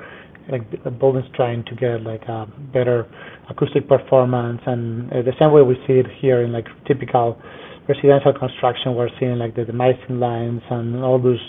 like 0.50 0.82
the 0.82 0.90
buildings 0.90 1.26
trying 1.34 1.64
to 1.66 1.74
get 1.76 2.02
like 2.02 2.22
a 2.22 2.46
better 2.72 3.06
acoustic 3.48 3.88
performance, 3.88 4.60
and 4.66 5.12
uh, 5.12 5.22
the 5.22 5.32
same 5.38 5.52
way 5.52 5.62
we 5.62 5.76
see 5.86 5.94
it 5.94 6.06
here 6.20 6.42
in 6.42 6.52
like 6.52 6.66
typical 6.86 7.40
residential 7.88 8.32
construction, 8.32 8.94
we're 8.94 9.10
seeing 9.20 9.38
like 9.38 9.54
the 9.54 9.62
demising 9.62 10.18
lines 10.18 10.62
and 10.70 11.04
all 11.04 11.22
those 11.22 11.40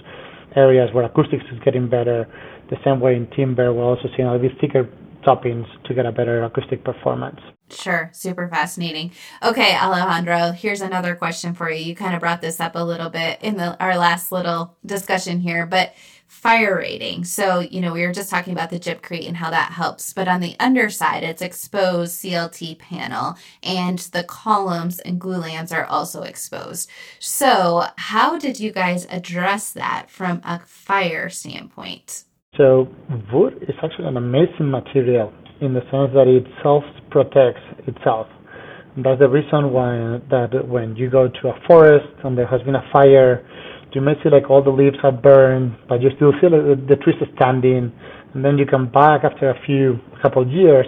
areas 0.56 0.90
where 0.94 1.06
acoustics 1.06 1.44
is 1.52 1.60
getting 1.66 1.90
better. 1.90 2.28
The 2.70 2.78
same 2.86 3.00
way 3.00 3.16
in 3.16 3.28
timber, 3.36 3.74
we're 3.74 3.84
also 3.84 4.10
seeing 4.16 4.28
a 4.28 4.34
little 4.34 4.48
bit 4.50 4.58
thicker 4.60 4.90
toppings 5.26 5.66
to 5.86 5.94
get 5.94 6.06
a 6.06 6.12
better 6.12 6.44
acoustic 6.44 6.84
performance. 6.84 7.40
Sure, 7.70 8.10
super 8.14 8.48
fascinating. 8.48 9.12
Okay, 9.44 9.76
Alejandro, 9.76 10.52
here's 10.52 10.82
another 10.82 11.16
question 11.16 11.54
for 11.54 11.70
you. 11.70 11.84
You 11.84 11.96
kind 11.96 12.16
of 12.16 12.22
brought 12.22 12.42
this 12.42 12.60
up 12.60 12.76
a 12.76 12.84
little 12.84 13.10
bit 13.10 13.40
in 13.42 13.58
the, 13.58 13.78
our 13.82 13.98
last 13.98 14.32
little 14.32 14.78
discussion 14.86 15.40
here, 15.42 15.66
but 15.66 15.94
fire 16.28 16.78
rating. 16.78 17.24
So, 17.24 17.60
you 17.60 17.82
know, 17.82 17.94
we 17.94 18.06
were 18.06 18.14
just 18.14 18.30
talking 18.30 18.54
about 18.54 18.70
the 18.70 18.80
gypcrete 18.80 19.28
and 19.28 19.38
how 19.38 19.50
that 19.50 19.72
helps, 19.72 20.14
but 20.14 20.28
on 20.28 20.42
the 20.42 20.56
underside, 20.60 21.24
it's 21.24 21.42
exposed 21.42 22.22
CLT 22.22 22.80
panel 22.80 23.36
and 23.64 24.00
the 24.00 24.24
columns 24.24 25.00
and 25.00 25.20
glulams 25.20 25.74
are 25.74 25.86
also 25.86 26.24
exposed. 26.24 26.90
So, 27.20 27.86
how 27.98 28.38
did 28.38 28.60
you 28.60 28.72
guys 28.72 29.08
address 29.10 29.72
that 29.72 30.10
from 30.10 30.42
a 30.44 30.60
fire 30.60 31.30
standpoint? 31.30 32.26
So 32.58 32.88
wood 33.32 33.64
is 33.68 33.76
actually 33.84 34.08
an 34.08 34.18
amazing 34.18 34.72
material 34.72 35.32
in 35.62 35.74
the 35.74 35.82
sense 35.92 36.12
that 36.14 36.28
it 36.28 36.46
self 36.64 36.84
protects 37.18 37.66
itself. 37.88 38.28
And 38.96 39.06
that's 39.06 39.20
the 39.20 39.30
reason 39.30 39.74
why 39.74 40.22
that 40.30 40.68
when 40.68 40.96
you 40.96 41.10
go 41.10 41.28
to 41.28 41.44
a 41.50 41.56
forest 41.68 42.10
and 42.24 42.38
there 42.38 42.48
has 42.48 42.62
been 42.62 42.76
a 42.76 42.86
fire, 42.94 43.46
you 43.94 44.02
may 44.02 44.14
see 44.22 44.30
like 44.30 44.50
all 44.50 44.64
the 44.64 44.70
leaves 44.70 44.98
are 45.02 45.12
burned, 45.12 45.76
but 45.90 46.02
you 46.02 46.10
still 46.18 46.34
feel 46.40 46.54
uh, 46.54 46.62
the, 46.62 46.76
the 46.90 46.96
tree 46.98 47.14
is 47.20 47.28
standing. 47.36 47.92
And 48.34 48.46
then 48.46 48.58
you 48.60 48.66
come 48.66 48.92
back 48.92 49.24
after 49.24 49.50
a 49.50 49.58
few 49.66 50.00
couple 50.22 50.44
of 50.44 50.50
years, 50.50 50.86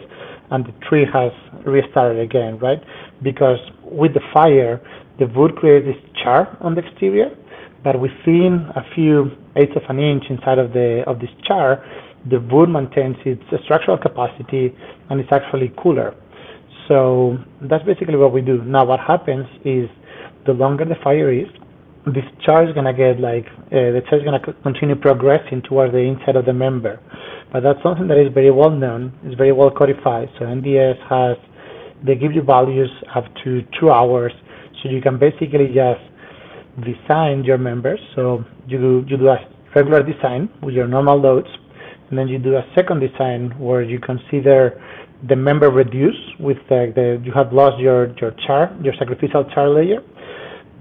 and 0.51 0.65
the 0.65 0.73
tree 0.87 1.05
has 1.11 1.31
restarted 1.65 2.19
again, 2.21 2.59
right? 2.59 2.81
Because 3.23 3.57
with 3.83 4.13
the 4.13 4.21
fire, 4.33 4.81
the 5.17 5.25
wood 5.35 5.55
creates 5.55 5.87
this 5.87 6.01
char 6.21 6.55
on 6.61 6.75
the 6.75 6.85
exterior, 6.85 7.29
but 7.83 7.99
within 7.99 8.69
a 8.75 8.83
few 8.93 9.31
eighths 9.55 9.73
of 9.75 9.83
an 9.89 9.99
inch 9.99 10.25
inside 10.29 10.59
of 10.59 10.73
the 10.73 11.03
of 11.07 11.19
this 11.19 11.33
char, 11.47 11.83
the 12.29 12.39
wood 12.51 12.69
maintains 12.69 13.15
its 13.25 13.41
structural 13.63 13.97
capacity 13.97 14.75
and 15.09 15.19
it's 15.19 15.31
actually 15.31 15.71
cooler. 15.81 16.15
So 16.87 17.37
that's 17.61 17.85
basically 17.85 18.17
what 18.17 18.33
we 18.33 18.41
do. 18.41 18.63
Now 18.63 18.85
what 18.85 18.99
happens 18.99 19.45
is 19.63 19.87
the 20.45 20.53
longer 20.53 20.85
the 20.85 20.95
fire 21.03 21.31
is, 21.31 21.47
this 22.05 22.23
char 22.43 22.67
is 22.67 22.73
gonna 22.73 22.93
get 22.93 23.19
like 23.19 23.45
uh, 23.67 23.93
the 23.93 24.01
char 24.09 24.19
is 24.19 24.25
gonna 24.25 24.41
continue 24.63 24.95
progressing 24.95 25.61
towards 25.61 25.93
the 25.93 25.99
inside 25.99 26.35
of 26.35 26.45
the 26.45 26.53
member. 26.53 26.99
But 27.51 27.61
that's 27.61 27.81
something 27.83 28.07
that 28.07 28.17
is 28.17 28.33
very 28.33 28.51
well 28.51 28.71
known, 28.71 29.13
is 29.25 29.35
very 29.35 29.51
well 29.51 29.69
codified. 29.71 30.29
So 30.37 30.45
NDS 30.45 30.97
has 31.09 31.37
they 32.05 32.15
give 32.15 32.31
you 32.31 32.41
values 32.41 32.89
up 33.13 33.25
to 33.43 33.61
two 33.79 33.91
hours, 33.91 34.31
so 34.81 34.89
you 34.89 35.01
can 35.01 35.19
basically 35.19 35.67
just 35.67 36.01
design 36.83 37.43
your 37.43 37.57
members. 37.57 37.99
So 38.15 38.43
you 38.67 39.05
you 39.07 39.17
do 39.17 39.27
a 39.27 39.37
regular 39.75 40.03
design 40.03 40.49
with 40.63 40.73
your 40.73 40.87
normal 40.87 41.19
loads, 41.19 41.49
and 42.09 42.17
then 42.17 42.27
you 42.27 42.39
do 42.39 42.55
a 42.55 42.63
second 42.75 42.99
design 42.99 43.51
where 43.59 43.81
you 43.81 43.99
consider 43.99 44.81
the 45.27 45.35
member 45.35 45.69
reduce 45.69 46.15
with 46.39 46.57
the, 46.69 46.91
the 46.95 47.21
you 47.23 47.31
have 47.33 47.51
lost 47.51 47.79
your 47.79 48.13
your 48.19 48.31
char 48.47 48.75
your 48.81 48.93
sacrificial 48.97 49.43
char 49.53 49.69
layer, 49.69 50.01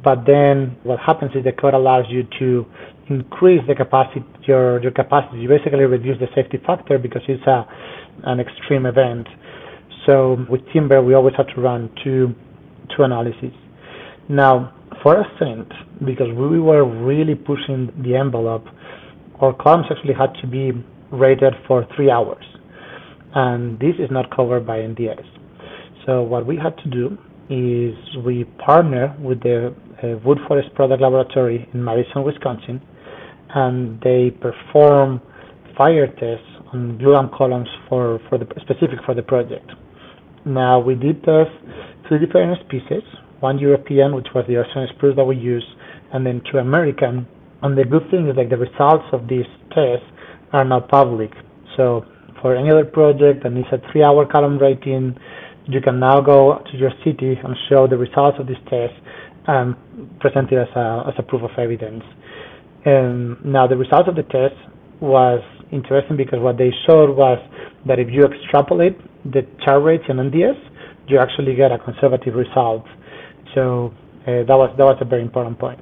but 0.04 0.24
then 0.26 0.76
what 0.84 0.98
happens 1.00 1.32
is 1.34 1.44
the 1.44 1.52
code 1.52 1.74
allows 1.74 2.04
you 2.08 2.22
to 2.38 2.64
increase 3.10 3.60
the 3.66 3.74
capacity 3.74 4.24
your 4.46 4.80
your 4.82 4.92
capacity. 4.92 5.38
You 5.38 5.48
basically 5.48 5.84
reduce 5.84 6.18
the 6.18 6.28
safety 6.34 6.58
factor 6.64 6.98
because 6.98 7.22
it's 7.28 7.46
a 7.46 7.66
an 8.24 8.40
extreme 8.40 8.86
event. 8.86 9.26
So 10.06 10.46
with 10.48 10.60
Timber, 10.72 11.02
we 11.02 11.14
always 11.14 11.34
have 11.36 11.48
to 11.54 11.60
run 11.60 11.90
two 12.02 12.34
two 12.96 13.02
analyses. 13.02 13.52
Now 14.28 14.72
for 15.02 15.20
Ascent, 15.20 15.72
because 16.04 16.28
we 16.34 16.58
were 16.58 16.84
really 16.84 17.34
pushing 17.34 17.92
the 18.02 18.16
envelope, 18.16 18.66
our 19.40 19.52
columns 19.52 19.86
actually 19.90 20.14
had 20.14 20.34
to 20.40 20.46
be 20.46 20.72
rated 21.10 21.54
for 21.66 21.86
three 21.96 22.10
hours. 22.10 22.44
and 23.34 23.78
this 23.78 23.94
is 23.98 24.10
not 24.10 24.34
covered 24.34 24.66
by 24.66 24.78
NDS. 24.78 25.22
So 26.06 26.22
what 26.22 26.46
we 26.46 26.56
had 26.56 26.76
to 26.78 26.88
do 26.90 27.18
is 27.50 27.94
we 28.24 28.44
partner 28.64 29.14
with 29.20 29.42
the 29.42 29.74
uh, 30.02 30.18
Wood 30.24 30.38
Forest 30.46 30.74
Product 30.74 31.00
Laboratory 31.02 31.68
in 31.72 31.84
Madison, 31.84 32.24
Wisconsin, 32.24 32.80
and 33.54 34.00
they 34.00 34.30
perform 34.30 35.20
fire 35.76 36.06
tests 36.06 36.46
on 36.72 36.98
glulam 37.00 37.30
columns 37.36 37.68
for, 37.88 38.20
for 38.28 38.38
the 38.38 38.46
specific 38.60 38.98
for 39.06 39.14
the 39.14 39.22
project. 39.22 39.70
Now 40.44 40.78
we 40.80 40.94
did 40.94 41.22
test 41.24 41.50
three 42.08 42.18
different 42.24 42.58
species, 42.66 43.02
one 43.40 43.58
European, 43.58 44.14
which 44.14 44.28
was 44.34 44.44
the 44.48 44.56
Austrian 44.56 44.88
spruce 44.96 45.16
that 45.16 45.24
we 45.24 45.36
used, 45.36 45.66
and 46.12 46.24
then 46.24 46.42
two 46.50 46.58
American. 46.58 47.26
And 47.62 47.76
the 47.76 47.84
good 47.84 48.08
thing 48.10 48.28
is 48.28 48.36
like 48.36 48.50
the 48.50 48.56
results 48.56 49.04
of 49.12 49.28
these 49.28 49.46
tests 49.74 50.06
are 50.52 50.64
now 50.64 50.80
public. 50.80 51.30
So 51.76 52.04
for 52.40 52.56
any 52.56 52.70
other 52.70 52.84
project 52.84 53.42
that 53.42 53.52
needs 53.52 53.68
a 53.72 53.78
three-hour 53.92 54.26
column 54.26 54.58
rating, 54.58 55.16
you 55.66 55.80
can 55.80 56.00
now 56.00 56.20
go 56.20 56.62
to 56.70 56.76
your 56.78 56.90
city 57.04 57.34
and 57.42 57.54
show 57.68 57.86
the 57.86 57.96
results 57.96 58.38
of 58.40 58.46
this 58.46 58.56
test 58.70 58.94
and 59.46 59.74
present 60.20 60.50
it 60.52 60.56
as 60.58 60.68
a, 60.76 61.04
as 61.08 61.14
a 61.18 61.22
proof 61.22 61.42
of 61.42 61.50
evidence. 61.58 62.02
And 62.84 63.44
now 63.44 63.66
the 63.66 63.76
results 63.76 64.08
of 64.08 64.16
the 64.16 64.22
test 64.22 64.54
was 65.00 65.42
interesting 65.72 66.16
because 66.16 66.40
what 66.40 66.56
they 66.58 66.70
showed 66.86 67.14
was 67.16 67.38
that 67.86 67.98
if 67.98 68.08
you 68.10 68.24
extrapolate 68.24 68.96
the 69.30 69.42
char 69.64 69.80
rates 69.80 70.04
in 70.08 70.16
NDS, 70.16 70.58
you 71.08 71.18
actually 71.18 71.54
get 71.54 71.72
a 71.72 71.78
conservative 71.78 72.34
result. 72.34 72.84
So 73.54 73.92
uh, 74.22 74.44
that 74.44 74.56
was 74.56 74.74
that 74.76 74.84
was 74.84 74.98
a 75.00 75.04
very 75.04 75.22
important 75.22 75.58
point. 75.58 75.80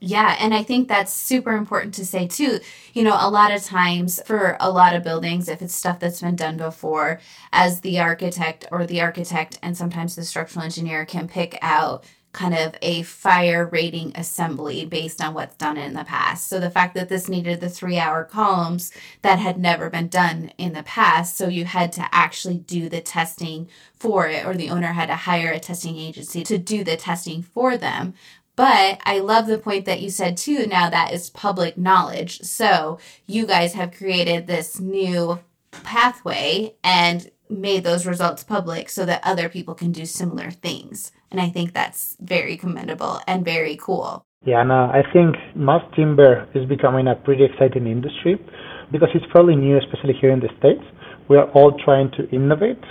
Yeah, 0.00 0.36
and 0.38 0.54
I 0.54 0.62
think 0.62 0.86
that's 0.86 1.12
super 1.12 1.52
important 1.56 1.92
to 1.94 2.06
say 2.06 2.28
too. 2.28 2.60
You 2.94 3.02
know, 3.02 3.16
a 3.18 3.28
lot 3.30 3.52
of 3.52 3.64
times 3.64 4.20
for 4.24 4.56
a 4.60 4.70
lot 4.70 4.94
of 4.94 5.02
buildings, 5.02 5.48
if 5.48 5.60
it's 5.60 5.74
stuff 5.74 5.98
that's 5.98 6.20
been 6.20 6.36
done 6.36 6.56
before, 6.56 7.20
as 7.50 7.80
the 7.80 7.98
architect 7.98 8.64
or 8.70 8.86
the 8.86 9.00
architect 9.00 9.58
and 9.60 9.76
sometimes 9.76 10.14
the 10.14 10.24
structural 10.24 10.64
engineer 10.64 11.04
can 11.04 11.26
pick 11.26 11.58
out 11.62 12.04
kind 12.32 12.54
of 12.54 12.76
a 12.82 13.02
fire 13.02 13.66
rating 13.66 14.12
assembly 14.14 14.84
based 14.84 15.20
on 15.20 15.34
what's 15.34 15.56
done 15.56 15.76
in 15.76 15.94
the 15.94 16.04
past. 16.04 16.46
So 16.46 16.60
the 16.60 16.70
fact 16.70 16.94
that 16.94 17.08
this 17.08 17.28
needed 17.28 17.60
the 17.60 17.70
three 17.70 17.98
hour 17.98 18.22
columns 18.22 18.92
that 19.22 19.40
had 19.40 19.58
never 19.58 19.90
been 19.90 20.08
done 20.08 20.52
in 20.58 20.74
the 20.74 20.82
past, 20.84 21.36
so 21.36 21.48
you 21.48 21.64
had 21.64 21.90
to 21.92 22.06
actually 22.14 22.58
do 22.58 22.88
the 22.88 23.00
testing 23.00 23.68
for 23.98 24.28
it, 24.28 24.46
or 24.46 24.54
the 24.54 24.70
owner 24.70 24.92
had 24.92 25.06
to 25.06 25.16
hire 25.16 25.50
a 25.50 25.58
testing 25.58 25.98
agency 25.98 26.44
to 26.44 26.58
do 26.58 26.84
the 26.84 26.96
testing 26.96 27.42
for 27.42 27.76
them. 27.76 28.14
But 28.58 29.00
I 29.04 29.20
love 29.20 29.46
the 29.46 29.56
point 29.56 29.84
that 29.84 30.00
you 30.00 30.10
said 30.10 30.36
too. 30.36 30.66
Now 30.66 30.90
that 30.90 31.12
is 31.12 31.30
public 31.30 31.78
knowledge. 31.78 32.40
So 32.40 32.98
you 33.24 33.46
guys 33.46 33.74
have 33.74 33.96
created 33.96 34.48
this 34.48 34.80
new 34.80 35.38
pathway 35.70 36.74
and 36.82 37.30
made 37.48 37.84
those 37.84 38.04
results 38.04 38.42
public 38.42 38.90
so 38.90 39.06
that 39.06 39.20
other 39.22 39.48
people 39.48 39.74
can 39.74 39.92
do 39.92 40.04
similar 40.04 40.50
things. 40.50 41.12
And 41.30 41.40
I 41.40 41.50
think 41.50 41.72
that's 41.72 42.16
very 42.20 42.56
commendable 42.56 43.20
and 43.28 43.44
very 43.44 43.76
cool. 43.76 44.24
Yeah, 44.44 44.62
and 44.62 44.72
uh, 44.72 44.90
I 44.90 45.02
think 45.12 45.36
mass 45.54 45.82
timber 45.94 46.48
is 46.52 46.68
becoming 46.68 47.06
a 47.06 47.14
pretty 47.14 47.44
exciting 47.44 47.86
industry 47.86 48.44
because 48.90 49.10
it's 49.14 49.32
fairly 49.32 49.54
new, 49.54 49.78
especially 49.78 50.14
here 50.20 50.32
in 50.32 50.40
the 50.40 50.48
States. 50.58 50.82
We 51.28 51.36
are 51.36 51.48
all 51.52 51.78
trying 51.84 52.10
to 52.18 52.28
innovate 52.30 52.82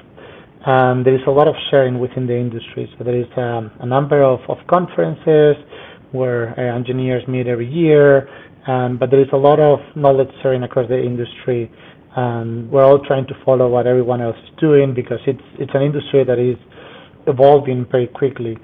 and 0.65 1.05
there 1.05 1.15
is 1.15 1.21
a 1.27 1.31
lot 1.31 1.47
of 1.47 1.55
sharing 1.69 1.99
within 1.99 2.27
the 2.27 2.35
industry. 2.35 2.89
So 2.97 3.03
there 3.03 3.15
is 3.15 3.27
um, 3.37 3.71
a 3.79 3.85
number 3.85 4.23
of, 4.23 4.39
of 4.49 4.57
conferences 4.67 5.55
where 6.11 6.57
uh, 6.57 6.75
engineers 6.75 7.23
meet 7.27 7.47
every 7.47 7.71
year, 7.71 8.27
um, 8.67 8.97
but 8.97 9.11
there 9.11 9.21
is 9.21 9.29
a 9.33 9.37
lot 9.37 9.59
of 9.59 9.79
knowledge 9.95 10.29
sharing 10.41 10.63
across 10.63 10.87
the 10.89 10.99
industry. 10.99 11.71
And 12.15 12.71
we're 12.71 12.83
all 12.83 12.99
trying 13.05 13.27
to 13.27 13.33
follow 13.45 13.69
what 13.69 13.85
everyone 13.85 14.21
else 14.21 14.37
is 14.43 14.59
doing 14.59 14.93
because 14.95 15.19
it's 15.27 15.47
it's 15.59 15.71
an 15.75 15.83
industry 15.83 16.23
that 16.23 16.39
is 16.39 16.57
evolving 17.27 17.85
very 17.91 18.07
quickly. 18.07 18.57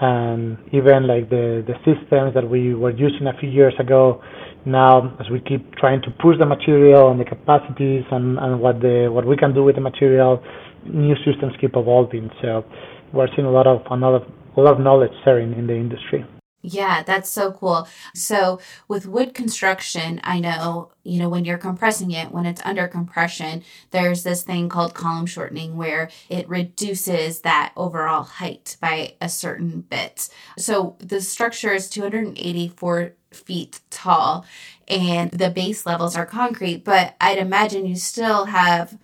And 0.00 0.58
even 0.72 1.06
like 1.06 1.28
the, 1.28 1.64
the 1.66 1.74
systems 1.84 2.34
that 2.34 2.48
we 2.48 2.74
were 2.74 2.90
using 2.90 3.26
a 3.26 3.38
few 3.38 3.48
years 3.48 3.74
ago, 3.78 4.22
now 4.64 5.16
as 5.20 5.28
we 5.30 5.40
keep 5.40 5.74
trying 5.76 6.00
to 6.02 6.10
push 6.22 6.38
the 6.38 6.46
material 6.46 7.10
and 7.10 7.20
the 7.20 7.24
capacities 7.24 8.04
and, 8.10 8.38
and 8.38 8.60
what 8.60 8.80
the 8.80 9.08
what 9.10 9.26
we 9.26 9.36
can 9.36 9.52
do 9.52 9.64
with 9.64 9.74
the 9.74 9.80
material, 9.80 10.42
new 10.84 11.16
systems 11.24 11.54
keep 11.60 11.76
evolving. 11.76 12.30
So 12.40 12.64
we're 13.12 13.28
seeing 13.34 13.46
a 13.46 13.50
lot 13.50 13.66
of 13.66 13.82
a 13.90 13.96
lot 13.96 14.14
of 14.14 14.22
a 14.56 14.60
lot 14.60 14.74
of 14.74 14.80
knowledge 14.80 15.12
sharing 15.24 15.52
in 15.54 15.66
the 15.66 15.74
industry. 15.74 16.24
Yeah, 16.64 17.02
that's 17.02 17.28
so 17.28 17.50
cool. 17.50 17.88
So 18.14 18.60
with 18.86 19.06
wood 19.06 19.34
construction, 19.34 20.20
I 20.22 20.38
know, 20.38 20.92
you 21.02 21.18
know, 21.18 21.28
when 21.28 21.44
you're 21.44 21.58
compressing 21.58 22.12
it, 22.12 22.30
when 22.30 22.46
it's 22.46 22.62
under 22.64 22.86
compression, 22.86 23.64
there's 23.90 24.22
this 24.22 24.44
thing 24.44 24.68
called 24.68 24.94
column 24.94 25.26
shortening 25.26 25.76
where 25.76 26.08
it 26.28 26.48
reduces 26.48 27.40
that 27.40 27.72
overall 27.76 28.22
height 28.22 28.76
by 28.80 29.14
a 29.20 29.28
certain 29.28 29.80
bit. 29.80 30.28
So 30.56 30.96
the 31.00 31.20
structure 31.20 31.72
is 31.72 31.90
284 31.90 33.14
feet 33.32 33.80
tall 33.90 34.46
and 34.86 35.32
the 35.32 35.50
base 35.50 35.84
levels 35.84 36.16
are 36.16 36.26
concrete, 36.26 36.84
but 36.84 37.16
I'd 37.20 37.38
imagine 37.38 37.86
you 37.86 37.96
still 37.96 38.44
have 38.44 38.96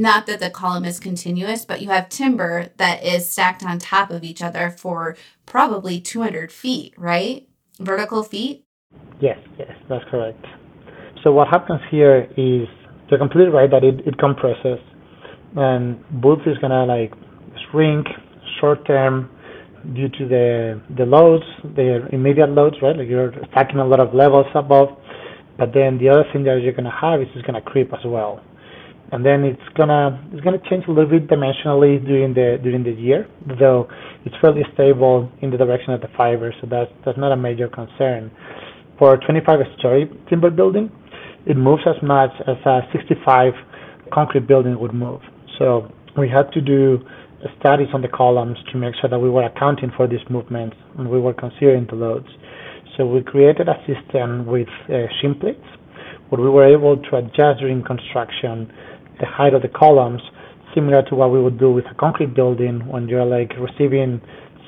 not 0.00 0.26
that 0.26 0.40
the 0.40 0.50
column 0.50 0.84
is 0.84 0.98
continuous, 0.98 1.64
but 1.64 1.82
you 1.82 1.90
have 1.90 2.08
timber 2.08 2.68
that 2.78 3.04
is 3.04 3.28
stacked 3.28 3.62
on 3.62 3.78
top 3.78 4.10
of 4.10 4.24
each 4.24 4.42
other 4.42 4.70
for 4.70 5.16
probably 5.46 6.00
200 6.00 6.50
feet, 6.50 6.94
right? 6.96 7.46
Vertical 7.78 8.22
feet? 8.22 8.64
Yes, 9.20 9.38
yes, 9.58 9.72
that's 9.88 10.04
correct. 10.10 10.44
So 11.22 11.32
what 11.32 11.48
happens 11.48 11.80
here 11.90 12.22
is 12.36 12.66
you're 13.10 13.18
completely 13.18 13.52
right 13.52 13.70
that 13.70 13.84
it, 13.84 14.00
it 14.06 14.16
compresses 14.18 14.78
and 15.56 16.02
both 16.22 16.38
is 16.46 16.56
gonna 16.58 16.86
like 16.86 17.12
shrink 17.70 18.06
short 18.60 18.86
term 18.86 19.28
due 19.94 20.08
to 20.08 20.28
the 20.28 20.80
the 20.96 21.04
loads, 21.04 21.44
the 21.62 22.08
immediate 22.12 22.50
loads, 22.50 22.76
right? 22.80 22.96
Like 22.96 23.08
you're 23.08 23.32
stacking 23.50 23.78
a 23.78 23.86
lot 23.86 24.00
of 24.00 24.14
levels 24.14 24.46
above. 24.54 24.88
But 25.58 25.74
then 25.74 25.98
the 25.98 26.08
other 26.08 26.24
thing 26.32 26.44
that 26.44 26.60
you're 26.62 26.72
gonna 26.72 26.96
have 27.00 27.20
is 27.20 27.28
it's 27.34 27.44
gonna 27.46 27.60
creep 27.60 27.92
as 27.92 28.04
well 28.04 28.40
and 29.12 29.24
then 29.24 29.44
it's 29.44 29.68
gonna 29.76 30.22
it's 30.32 30.42
gonna 30.44 30.60
change 30.70 30.84
a 30.86 30.90
little 30.92 31.10
bit 31.10 31.28
dimensionally 31.28 32.04
during 32.04 32.32
the 32.34 32.58
during 32.62 32.84
the 32.84 32.92
year, 32.92 33.26
though 33.58 33.88
it's 34.24 34.34
fairly 34.40 34.62
stable 34.74 35.30
in 35.42 35.50
the 35.50 35.56
direction 35.56 35.92
of 35.92 36.00
the 36.00 36.08
fiber, 36.16 36.54
so 36.60 36.66
that's 36.70 36.90
that's 37.04 37.18
not 37.18 37.32
a 37.32 37.36
major 37.36 37.68
concern. 37.68 38.30
For 38.98 39.14
a 39.14 39.18
25-story 39.18 40.10
timber 40.28 40.50
building, 40.50 40.90
it 41.46 41.56
moves 41.56 41.82
as 41.86 41.96
much 42.02 42.30
as 42.46 42.56
a 42.66 42.80
65 42.92 43.54
concrete 44.12 44.46
building 44.46 44.78
would 44.78 44.92
move. 44.92 45.22
So 45.58 45.90
we 46.18 46.28
had 46.28 46.52
to 46.52 46.60
do 46.60 46.98
studies 47.58 47.88
on 47.94 48.02
the 48.02 48.08
columns 48.08 48.58
to 48.72 48.78
make 48.78 48.94
sure 49.00 49.08
that 49.08 49.18
we 49.18 49.30
were 49.30 49.44
accounting 49.44 49.90
for 49.96 50.06
these 50.06 50.20
movements 50.28 50.76
and 50.98 51.08
we 51.08 51.18
were 51.18 51.32
considering 51.32 51.86
the 51.88 51.96
loads. 51.96 52.28
So 52.96 53.06
we 53.06 53.22
created 53.22 53.68
a 53.68 53.80
system 53.86 54.46
with 54.46 54.68
uh, 54.88 55.08
shim 55.22 55.40
plates 55.40 55.64
where 56.28 56.40
we 56.42 56.50
were 56.50 56.66
able 56.66 56.96
to 56.96 57.16
adjust 57.16 57.60
during 57.60 57.82
construction 57.82 58.70
the 59.20 59.26
height 59.26 59.54
of 59.54 59.62
the 59.62 59.68
columns, 59.68 60.20
similar 60.74 61.02
to 61.02 61.14
what 61.14 61.30
we 61.30 61.42
would 61.42 61.58
do 61.58 61.72
with 61.72 61.84
a 61.90 61.94
concrete 61.94 62.34
building 62.34 62.86
when 62.86 63.08
you're 63.08 63.24
like 63.24 63.52
receiving 63.58 64.20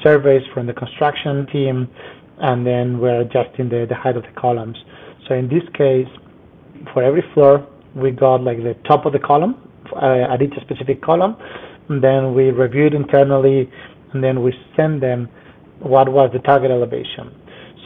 surveys 0.02 0.42
from 0.52 0.66
the 0.66 0.72
construction 0.72 1.46
team 1.52 1.88
and 2.42 2.66
then 2.66 2.98
we're 2.98 3.20
adjusting 3.20 3.68
the, 3.68 3.86
the 3.88 3.94
height 3.94 4.16
of 4.16 4.22
the 4.22 4.40
columns. 4.40 4.76
So 5.28 5.34
in 5.34 5.48
this 5.48 5.62
case, 5.74 6.08
for 6.92 7.02
every 7.02 7.22
floor, 7.34 7.66
we 7.94 8.10
got 8.10 8.42
like 8.42 8.58
the 8.58 8.74
top 8.86 9.06
of 9.06 9.12
the 9.12 9.20
column 9.20 9.56
uh, 9.94 10.32
at 10.32 10.42
each 10.42 10.54
specific 10.60 11.02
column, 11.02 11.36
and 11.88 12.02
then 12.02 12.34
we 12.34 12.50
reviewed 12.50 12.94
internally, 12.94 13.70
and 14.12 14.24
then 14.24 14.42
we 14.42 14.52
send 14.76 15.02
them 15.02 15.28
what 15.78 16.10
was 16.10 16.30
the 16.32 16.40
target 16.40 16.70
elevation. 16.70 17.30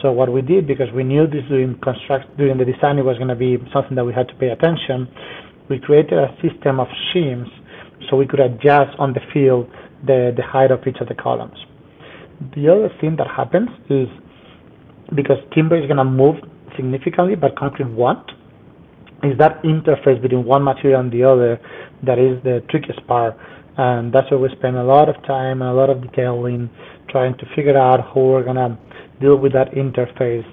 So 0.01 0.11
what 0.11 0.31
we 0.31 0.41
did, 0.41 0.67
because 0.67 0.91
we 0.93 1.03
knew 1.03 1.27
this 1.27 1.43
during 1.49 1.77
construct 1.79 2.37
during 2.37 2.57
the 2.57 2.65
design, 2.65 2.97
it 2.97 3.05
was 3.05 3.17
going 3.17 3.29
to 3.29 3.35
be 3.35 3.57
something 3.73 3.95
that 3.95 4.05
we 4.05 4.13
had 4.13 4.27
to 4.27 4.35
pay 4.35 4.49
attention 4.49 5.07
we 5.69 5.79
created 5.79 6.13
a 6.13 6.35
system 6.41 6.79
of 6.79 6.87
shims 7.13 7.49
so 8.09 8.15
we 8.15 8.25
could 8.25 8.39
adjust 8.39 8.97
on 8.99 9.13
the 9.13 9.21
field 9.33 9.69
the, 10.05 10.33
the 10.35 10.43
height 10.43 10.71
of 10.71 10.85
each 10.87 10.97
of 11.01 11.07
the 11.07 11.15
columns. 11.15 11.57
The 12.55 12.69
other 12.69 12.89
thing 13.01 13.15
that 13.17 13.27
happens 13.27 13.69
is 13.89 14.07
because 15.15 15.37
timber 15.53 15.77
is 15.77 15.85
going 15.87 15.97
to 15.97 16.03
move 16.03 16.35
significantly, 16.75 17.35
but 17.35 17.55
concrete 17.57 17.89
won't, 17.89 18.29
is 19.23 19.37
that 19.39 19.61
interface 19.63 20.21
between 20.21 20.45
one 20.45 20.63
material 20.63 20.99
and 20.99 21.11
the 21.11 21.23
other 21.23 21.59
that 22.03 22.19
is 22.19 22.41
the 22.43 22.63
trickiest 22.69 23.05
part. 23.07 23.35
And 23.77 24.13
that's 24.13 24.29
where 24.31 24.39
we 24.39 24.49
spend 24.57 24.75
a 24.75 24.83
lot 24.83 25.09
of 25.09 25.15
time 25.25 25.61
and 25.61 25.69
a 25.69 25.73
lot 25.73 25.89
of 25.89 26.01
detail 26.01 26.45
in 26.45 26.69
trying 27.09 27.37
to 27.37 27.45
figure 27.55 27.77
out 27.77 28.01
how 28.13 28.21
we're 28.21 28.43
going 28.43 28.55
to 28.57 28.77
deal 29.19 29.37
with 29.37 29.53
that 29.53 29.71
interface 29.71 30.45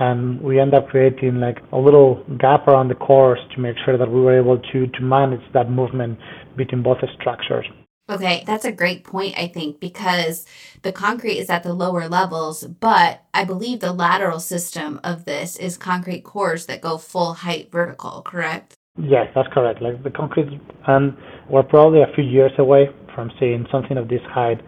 and 0.00 0.40
we 0.40 0.60
end 0.60 0.74
up 0.74 0.88
creating 0.88 1.40
like 1.40 1.58
a 1.72 1.78
little 1.78 2.24
gap 2.38 2.68
around 2.68 2.88
the 2.88 2.94
cores 2.94 3.40
to 3.54 3.60
make 3.60 3.76
sure 3.84 3.98
that 3.98 4.10
we 4.10 4.20
were 4.20 4.38
able 4.38 4.58
to 4.72 4.86
to 4.86 5.00
manage 5.00 5.42
that 5.52 5.70
movement 5.70 6.18
between 6.56 6.82
both 6.82 6.98
structures. 7.20 7.66
Okay, 8.10 8.42
that's 8.46 8.64
a 8.64 8.72
great 8.72 9.04
point, 9.04 9.34
I 9.36 9.48
think, 9.48 9.80
because 9.80 10.46
the 10.80 10.92
concrete 10.92 11.36
is 11.36 11.50
at 11.50 11.62
the 11.62 11.74
lower 11.74 12.08
levels, 12.08 12.64
but 12.64 13.22
I 13.34 13.44
believe 13.44 13.80
the 13.80 13.92
lateral 13.92 14.40
system 14.40 14.98
of 15.04 15.26
this 15.26 15.56
is 15.56 15.76
concrete 15.76 16.24
cores 16.24 16.64
that 16.66 16.80
go 16.80 16.96
full 16.96 17.34
height 17.34 17.70
vertical, 17.70 18.22
correct? 18.22 18.74
Yes, 18.96 19.26
that's 19.34 19.48
correct. 19.52 19.82
Like 19.82 20.02
the 20.02 20.10
concrete, 20.10 20.48
and 20.86 21.14
we're 21.50 21.62
probably 21.62 22.00
a 22.00 22.10
few 22.14 22.24
years 22.24 22.52
away 22.58 22.88
from 23.14 23.30
seeing 23.38 23.66
something 23.70 23.98
of 23.98 24.08
this 24.08 24.22
height 24.30 24.58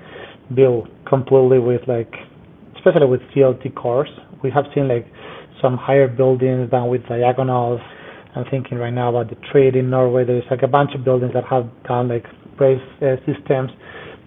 built 0.54 0.88
completely 1.08 1.60
with 1.60 1.80
like, 1.88 2.12
especially 2.76 3.06
with 3.06 3.22
CLT 3.34 3.74
cores. 3.74 4.10
We 4.42 4.50
have 4.50 4.66
seen 4.74 4.86
like 4.86 5.06
some 5.62 5.76
higher 5.76 6.08
buildings 6.08 6.70
done 6.70 6.88
with 6.88 7.06
diagonals. 7.08 7.80
I'm 8.36 8.44
thinking 8.50 8.78
right 8.78 8.92
now 8.92 9.10
about 9.10 9.28
the 9.28 9.36
Treet 9.48 9.76
in 9.76 9.90
Norway. 9.90 10.24
There's 10.24 10.44
like 10.50 10.62
a 10.62 10.68
bunch 10.68 10.90
of 10.94 11.04
buildings 11.04 11.32
that 11.34 11.44
have 11.44 11.68
done 11.84 12.08
like 12.08 12.24
brace 12.56 12.80
uh, 13.02 13.16
systems, 13.26 13.70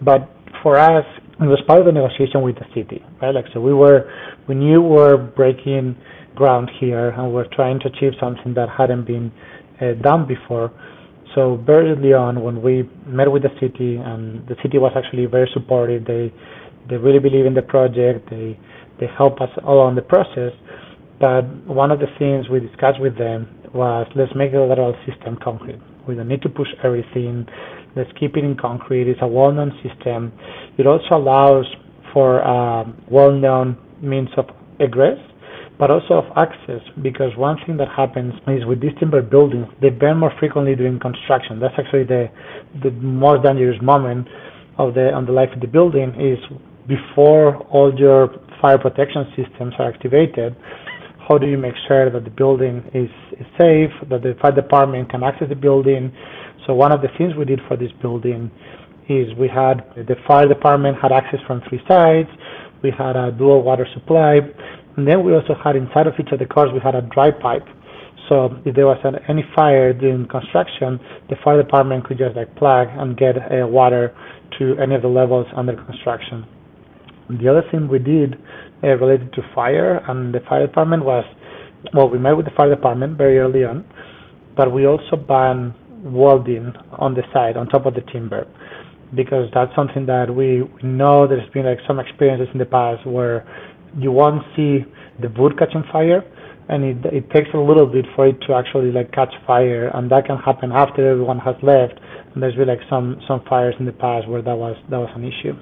but 0.04 0.30
for 0.62 0.78
us, 0.78 1.04
it 1.40 1.46
was 1.46 1.60
part 1.66 1.80
of 1.80 1.86
the 1.86 1.92
negotiation 1.92 2.42
with 2.42 2.56
the 2.56 2.66
city, 2.74 3.02
right? 3.20 3.34
Like 3.34 3.46
so, 3.52 3.60
we 3.60 3.74
were, 3.74 4.10
we 4.48 4.54
knew 4.54 4.80
we 4.82 4.88
were 4.88 5.16
breaking 5.16 5.96
ground 6.34 6.70
here, 6.80 7.10
and 7.10 7.32
we're 7.32 7.48
trying 7.54 7.80
to 7.80 7.88
achieve 7.88 8.12
something 8.20 8.54
that 8.54 8.68
hadn't 8.68 9.06
been 9.06 9.32
uh, 9.80 9.92
done 10.02 10.26
before. 10.26 10.72
So 11.34 11.60
very 11.66 11.90
early 11.90 12.12
on, 12.12 12.42
when 12.42 12.62
we 12.62 12.88
met 13.06 13.30
with 13.30 13.42
the 13.42 13.50
city, 13.60 13.96
and 13.96 14.46
the 14.46 14.56
city 14.62 14.78
was 14.78 14.92
actually 14.96 15.26
very 15.26 15.50
supportive, 15.52 16.04
they 16.04 16.32
they 16.88 16.96
really 16.96 17.18
believe 17.18 17.46
in 17.46 17.54
the 17.54 17.62
project. 17.62 18.30
They 18.30 18.58
they 19.00 19.06
help 19.18 19.40
us 19.40 19.50
along 19.66 19.96
the 19.96 20.02
process. 20.02 20.52
But 21.20 21.42
one 21.66 21.90
of 21.90 22.00
the 22.00 22.06
things 22.18 22.48
we 22.48 22.60
discussed 22.60 23.00
with 23.00 23.16
them 23.18 23.48
was 23.72 24.06
let's 24.14 24.32
make 24.34 24.52
the 24.52 24.60
lateral 24.60 24.94
system 25.06 25.38
concrete. 25.42 25.80
We 26.06 26.14
don't 26.14 26.28
need 26.28 26.42
to 26.42 26.48
push 26.48 26.68
everything. 26.82 27.46
Let's 27.96 28.10
keep 28.18 28.36
it 28.36 28.44
in 28.44 28.56
concrete. 28.56 29.08
It's 29.08 29.20
a 29.22 29.26
well-known 29.26 29.72
system. 29.82 30.32
It 30.78 30.86
also 30.86 31.16
allows 31.16 31.66
for 32.12 32.40
a 32.40 32.84
well-known 33.10 33.76
means 34.00 34.28
of 34.36 34.46
egress 34.80 35.18
but 35.78 35.90
also 35.90 36.14
of 36.14 36.24
access 36.36 36.80
because 37.02 37.36
one 37.36 37.56
thing 37.66 37.76
that 37.76 37.88
happens 37.88 38.32
is 38.46 38.64
with 38.64 38.80
these 38.80 38.94
timber 39.00 39.22
buildings 39.22 39.66
they 39.82 39.90
burn 39.90 40.18
more 40.18 40.32
frequently 40.38 40.74
during 40.74 40.98
construction 41.00 41.58
that's 41.58 41.74
actually 41.78 42.04
the 42.04 42.28
the 42.82 42.90
most 42.92 43.42
dangerous 43.42 43.80
moment 43.82 44.26
of 44.78 44.94
the 44.94 45.12
on 45.12 45.26
the 45.26 45.32
life 45.32 45.50
of 45.52 45.60
the 45.60 45.66
building 45.66 46.14
is 46.20 46.38
before 46.86 47.56
all 47.74 47.92
your 47.98 48.28
fire 48.60 48.78
protection 48.78 49.26
systems 49.36 49.74
are 49.78 49.88
activated 49.88 50.54
how 51.28 51.38
do 51.38 51.46
you 51.46 51.58
make 51.58 51.74
sure 51.88 52.10
that 52.10 52.24
the 52.24 52.30
building 52.30 52.82
is, 52.94 53.10
is 53.40 53.46
safe 53.58 53.90
that 54.10 54.22
the 54.22 54.36
fire 54.40 54.52
department 54.52 55.10
can 55.10 55.22
access 55.22 55.48
the 55.48 55.54
building 55.54 56.12
so 56.66 56.74
one 56.74 56.92
of 56.92 57.02
the 57.02 57.08
things 57.18 57.34
we 57.36 57.44
did 57.44 57.60
for 57.68 57.76
this 57.76 57.92
building 58.00 58.50
is 59.08 59.28
we 59.38 59.48
had 59.48 59.84
the 59.96 60.16
fire 60.26 60.48
department 60.48 60.96
had 61.00 61.12
access 61.12 61.40
from 61.46 61.60
three 61.68 61.80
sides 61.88 62.28
we 62.82 62.90
had 62.90 63.16
a 63.16 63.32
dual 63.32 63.62
water 63.62 63.86
supply 63.94 64.40
and 64.96 65.06
then 65.08 65.24
we 65.24 65.34
also 65.34 65.54
had 65.54 65.76
inside 65.76 66.06
of 66.06 66.14
each 66.20 66.30
of 66.32 66.38
the 66.38 66.46
cars, 66.46 66.70
we 66.72 66.80
had 66.80 66.94
a 66.94 67.02
dry 67.02 67.30
pipe. 67.30 67.66
So 68.28 68.56
if 68.64 68.74
there 68.74 68.86
was 68.86 68.98
an, 69.04 69.16
any 69.28 69.44
fire 69.54 69.92
during 69.92 70.26
construction, 70.28 71.00
the 71.28 71.36
fire 71.42 71.60
department 71.60 72.04
could 72.04 72.18
just 72.18 72.36
like 72.36 72.54
plug 72.56 72.88
and 72.92 73.16
get 73.16 73.36
uh, 73.36 73.66
water 73.66 74.14
to 74.58 74.76
any 74.78 74.94
of 74.94 75.02
the 75.02 75.08
levels 75.08 75.46
under 75.56 75.74
construction. 75.74 76.46
The 77.28 77.48
other 77.48 77.62
thing 77.70 77.88
we 77.88 77.98
did 77.98 78.36
uh, 78.84 78.96
related 78.98 79.32
to 79.32 79.42
fire 79.54 80.04
and 80.08 80.34
the 80.34 80.40
fire 80.48 80.66
department 80.66 81.04
was, 81.04 81.24
well, 81.94 82.08
we 82.08 82.18
met 82.18 82.36
with 82.36 82.44
the 82.46 82.52
fire 82.52 82.68
department 82.68 83.16
very 83.16 83.38
early 83.38 83.64
on, 83.64 83.84
but 84.56 84.72
we 84.72 84.86
also 84.86 85.16
banned 85.16 85.74
welding 86.04 86.72
on 86.98 87.14
the 87.14 87.22
side, 87.32 87.56
on 87.56 87.66
top 87.68 87.86
of 87.86 87.94
the 87.94 88.02
timber, 88.12 88.46
because 89.14 89.48
that's 89.54 89.74
something 89.74 90.06
that 90.06 90.34
we, 90.34 90.62
we 90.62 90.82
know 90.82 91.26
there's 91.26 91.48
been 91.50 91.64
like 91.64 91.78
some 91.86 91.98
experiences 91.98 92.48
in 92.52 92.58
the 92.58 92.66
past 92.66 93.06
where 93.06 93.46
you 93.98 94.12
won't 94.12 94.42
see 94.54 94.84
the 95.20 95.28
wood 95.38 95.58
catching 95.58 95.84
fire 95.90 96.22
and 96.68 96.84
it 96.84 97.12
it 97.12 97.30
takes 97.30 97.48
a 97.54 97.58
little 97.58 97.86
bit 97.86 98.06
for 98.16 98.26
it 98.26 98.40
to 98.46 98.54
actually 98.54 98.90
like 98.90 99.12
catch 99.12 99.32
fire 99.46 99.88
and 99.94 100.10
that 100.10 100.26
can 100.26 100.38
happen 100.38 100.72
after 100.72 101.06
everyone 101.10 101.38
has 101.38 101.54
left 101.62 101.94
and 102.32 102.42
there's 102.42 102.54
been 102.56 102.68
like 102.68 102.80
some 102.88 103.20
some 103.28 103.42
fires 103.48 103.74
in 103.78 103.86
the 103.86 103.92
past 103.92 104.26
where 104.28 104.42
that 104.42 104.56
was 104.56 104.76
that 104.90 104.98
was 104.98 105.10
an 105.14 105.24
issue 105.24 105.54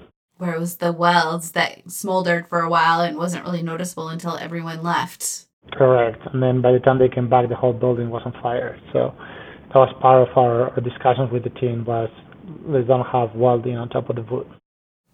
where 0.43 0.55
it 0.55 0.59
was 0.59 0.77
the 0.77 0.93
welds 0.93 1.53
that 1.53 1.91
smoldered 1.91 2.49
for 2.49 2.61
a 2.61 2.69
while 2.69 3.01
and 3.01 3.17
wasn't 3.17 3.45
really 3.45 3.63
noticeable 3.63 4.09
until 4.09 4.37
everyone 4.37 4.83
left 4.83 5.47
correct 5.73 6.21
and 6.33 6.43
then 6.43 6.61
by 6.61 6.73
the 6.73 6.81
time 6.81 6.99
they 6.99 7.09
came 7.09 7.31
back 7.31 7.49
the 7.49 7.55
whole 7.55 7.73
building 7.73 8.11
was 8.11 8.23
on 8.25 8.33
fire 8.43 8.79
so 8.93 9.15
that 9.69 9.77
was 9.77 9.95
part 10.03 10.29
of 10.29 10.37
our, 10.37 10.71
our 10.71 10.81
discussions 10.81 11.31
with 11.33 11.45
the 11.45 11.51
team 11.61 11.85
was 11.85 12.11
they 12.67 12.83
don't 12.83 13.07
have 13.07 13.35
welding 13.37 13.77
on 13.77 13.89
top 13.89 14.11
of 14.11 14.17
the 14.17 14.23
wood 14.23 14.47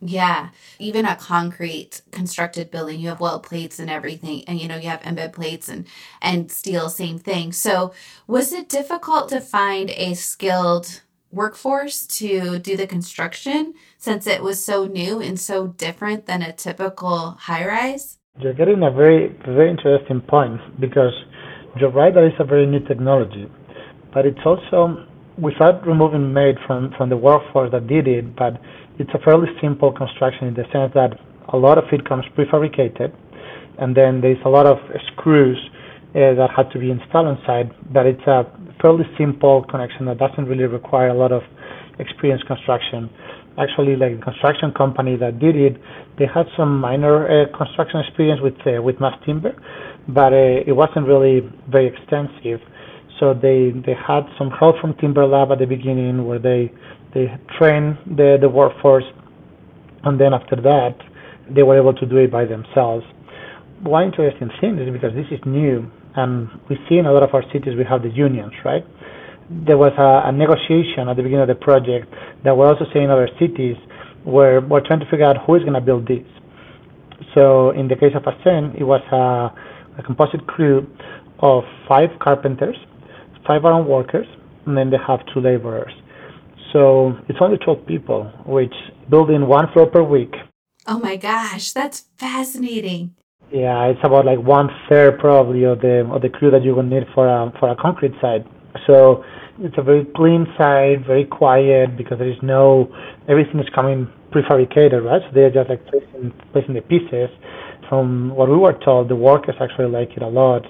yeah. 0.01 0.51
Even 0.79 1.05
a 1.05 1.17
concrete 1.17 2.03
constructed 2.13 2.71
building, 2.71 3.01
you 3.01 3.09
have 3.09 3.19
weld 3.19 3.43
plates 3.43 3.81
and 3.81 3.91
everything. 3.91 4.45
And 4.47 4.61
you 4.61 4.69
know, 4.69 4.77
you 4.77 4.89
have 4.89 5.03
embed 5.03 5.33
plates 5.33 5.69
and 5.69 5.87
and 6.23 6.51
steel, 6.53 6.89
same 6.89 7.19
thing. 7.19 7.53
So 7.53 7.93
was 8.27 8.53
it 8.53 8.69
difficult 8.69 9.29
to 9.31 9.41
find 9.41 9.91
a 9.91 10.15
skilled 10.15 11.03
workforce 11.31 12.07
to 12.07 12.59
do 12.59 12.77
the 12.77 12.87
construction 12.87 13.75
since 13.99 14.27
it 14.27 14.43
was 14.43 14.65
so 14.65 14.87
new 14.87 15.21
and 15.21 15.39
so 15.39 15.69
different 15.69 16.27
than 16.27 16.43
a 16.43 16.53
typical 16.53 17.33
high 17.33 17.67
rise? 17.67 18.19
You're 18.41 18.55
getting 18.55 18.83
a 18.83 18.91
very 18.91 19.37
very 19.45 19.71
interesting 19.71 20.21
point 20.21 20.61
because 20.81 21.13
you're 21.79 21.91
right 21.91 22.15
that 22.15 22.33
a 22.39 22.45
very 22.45 22.67
new 22.67 22.81
technology. 22.81 23.51
But 24.13 24.27
it's 24.27 24.41
also 24.45 25.07
without 25.39 25.87
removing 25.87 26.33
MADE 26.33 26.57
from, 26.67 26.93
from 26.97 27.09
the 27.09 27.17
workforce 27.17 27.71
that 27.73 27.87
did 27.87 28.09
it, 28.09 28.35
but 28.37 28.61
it's 28.99 29.11
a 29.15 29.19
fairly 29.19 29.49
simple 29.61 29.93
construction 29.93 30.49
in 30.49 30.55
the 30.55 30.65
sense 30.73 30.93
that 30.95 31.19
a 31.53 31.57
lot 31.57 31.79
of 31.79 31.85
it 31.93 32.07
comes 32.09 32.25
prefabricated, 32.37 33.13
and 33.79 33.97
then 33.97 34.21
there's 34.21 34.43
a 34.45 34.49
lot 34.49 34.67
of 34.67 34.79
screws 35.13 35.59
that 36.15 36.49
had 36.57 36.71
to 36.73 36.79
be 36.79 36.91
installed 36.91 37.39
inside. 37.39 37.71
But 37.93 38.07
it's 38.07 38.27
a 38.27 38.45
fairly 38.81 39.05
simple 39.19 39.65
connection 39.65 40.07
that 40.07 40.19
doesn't 40.19 40.47
really 40.47 40.65
require 40.65 41.09
a 41.09 41.15
lot 41.15 41.33
of 41.33 41.43
experienced 41.99 42.47
construction. 42.47 43.11
Actually, 43.59 43.97
like 43.97 44.17
the 44.19 44.23
construction 44.23 44.73
company 44.73 45.17
that 45.17 45.39
did 45.41 45.57
it, 45.57 45.77
they 46.19 46.27
had 46.27 46.47
some 46.57 46.79
minor 46.79 47.27
uh, 47.27 47.57
construction 47.57 48.01
experience 48.01 48.41
with 48.41 48.55
uh, 48.67 48.81
with 48.81 49.01
mass 49.01 49.19
timber, 49.27 49.53
but 50.09 50.33
uh, 50.33 50.63
it 50.67 50.75
wasn't 50.75 51.07
really 51.07 51.41
very 51.69 51.87
extensive. 51.87 52.61
So 53.19 53.35
they 53.35 53.73
they 53.85 53.95
had 53.95 54.23
some 54.39 54.51
help 54.51 54.79
from 54.81 54.95
Timber 54.95 55.27
Lab 55.27 55.51
at 55.51 55.59
the 55.59 55.67
beginning, 55.67 56.25
where 56.25 56.39
they 56.39 56.73
they 57.15 57.27
trained 57.59 57.99
the, 58.07 58.39
the 58.41 58.49
workforce, 58.49 59.05
and 60.05 60.21
then 60.21 60.33
after 60.33 60.55
that, 60.57 60.97
they 61.51 61.65
were 61.65 61.77
able 61.77 61.95
to 61.95 62.07
do 62.07 62.19
it 62.19 62.31
by 62.31 62.45
themselves. 62.45 63.05
One 63.83 64.05
interesting 64.05 64.51
thing 64.61 64.79
is 64.79 64.93
because 64.93 65.15
this 65.15 65.27
is 65.31 65.41
new, 65.47 65.91
and 66.17 66.49
we 66.69 66.77
see 66.89 66.99
in 66.99 67.07
a 67.07 67.13
lot 67.13 67.23
of 67.23 67.35
our 67.35 67.43
cities 67.53 67.75
we 67.77 67.85
have 67.85 68.03
the 68.03 68.11
unions, 68.11 68.53
right? 68.65 68.85
There 69.51 69.79
was 69.79 69.93
a, 69.97 70.29
a 70.29 70.33
negotiation 70.33 71.09
at 71.09 71.17
the 71.17 71.23
beginning 71.23 71.43
of 71.43 71.49
the 71.49 71.55
project 71.55 72.13
that 72.45 72.57
we're 72.57 72.67
also 72.67 72.85
seeing 72.93 73.07
in 73.07 73.11
other 73.11 73.29
cities 73.39 73.77
where 74.25 74.61
we're 74.61 74.85
trying 74.87 75.01
to 75.01 75.07
figure 75.07 75.25
out 75.25 75.37
who 75.47 75.55
is 75.55 75.63
going 75.63 75.75
to 75.75 75.81
build 75.81 76.07
this. 76.07 76.27
So 77.35 77.71
in 77.71 77.89
the 77.89 77.97
case 77.97 78.13
of 78.15 78.23
Ascent, 78.27 78.77
it 78.77 78.85
was 78.85 79.01
a, 79.13 79.99
a 79.99 80.03
composite 80.03 80.47
crew 80.47 80.87
of 81.41 81.65
five 81.89 82.11
carpenters, 82.21 82.77
five 83.47 83.65
iron 83.65 83.87
workers, 83.87 84.27
and 84.67 84.77
then 84.77 84.91
they 84.91 84.99
have 85.07 85.21
two 85.33 85.41
laborers. 85.41 85.93
So 86.73 87.17
it's 87.29 87.39
only 87.41 87.57
12 87.59 87.87
people, 87.87 88.25
which 88.45 88.75
build 89.09 89.31
in 89.31 89.47
one 89.47 89.73
floor 89.73 89.87
per 89.87 90.03
week. 90.03 90.35
Oh 90.87 90.99
my 90.99 91.17
gosh, 91.17 91.73
that's 91.73 92.05
fascinating. 92.17 93.15
Yeah, 93.51 93.85
it's 93.87 94.01
about 94.05 94.27
like 94.27 94.39
one 94.39 94.69
third 94.91 95.19
probably 95.19 95.65
of 95.65 95.81
the 95.81 96.07
of 96.13 96.21
the 96.21 96.29
crew 96.29 96.51
that 96.51 96.63
you 96.63 96.75
will 96.75 96.83
need 96.83 97.05
for 97.15 97.27
a 97.27 97.51
for 97.59 97.71
a 97.71 97.77
concrete 97.77 98.13
site. 98.21 98.45
So 98.87 99.25
it's 99.59 99.75
a 99.79 99.83
very 99.83 100.05
clean 100.17 100.47
site, 100.59 101.07
very 101.07 101.25
quiet 101.25 101.97
because 101.97 102.19
there 102.19 102.29
is 102.29 102.37
no 102.43 102.95
everything 103.27 103.59
is 103.59 103.69
coming 103.75 104.07
prefabricated, 104.33 105.03
right? 105.03 105.23
So 105.23 105.29
they're 105.33 105.51
just 105.51 105.71
like 105.71 105.81
placing 105.87 106.33
placing 106.53 106.75
the 106.75 106.83
pieces. 106.83 107.31
From 107.89 108.35
what 108.37 108.51
we 108.51 108.57
were 108.57 108.75
told, 108.85 109.09
the 109.09 109.17
workers 109.17 109.55
actually 109.61 109.89
like 109.89 110.11
it 110.15 110.23
a 110.23 110.29
lot 110.29 110.67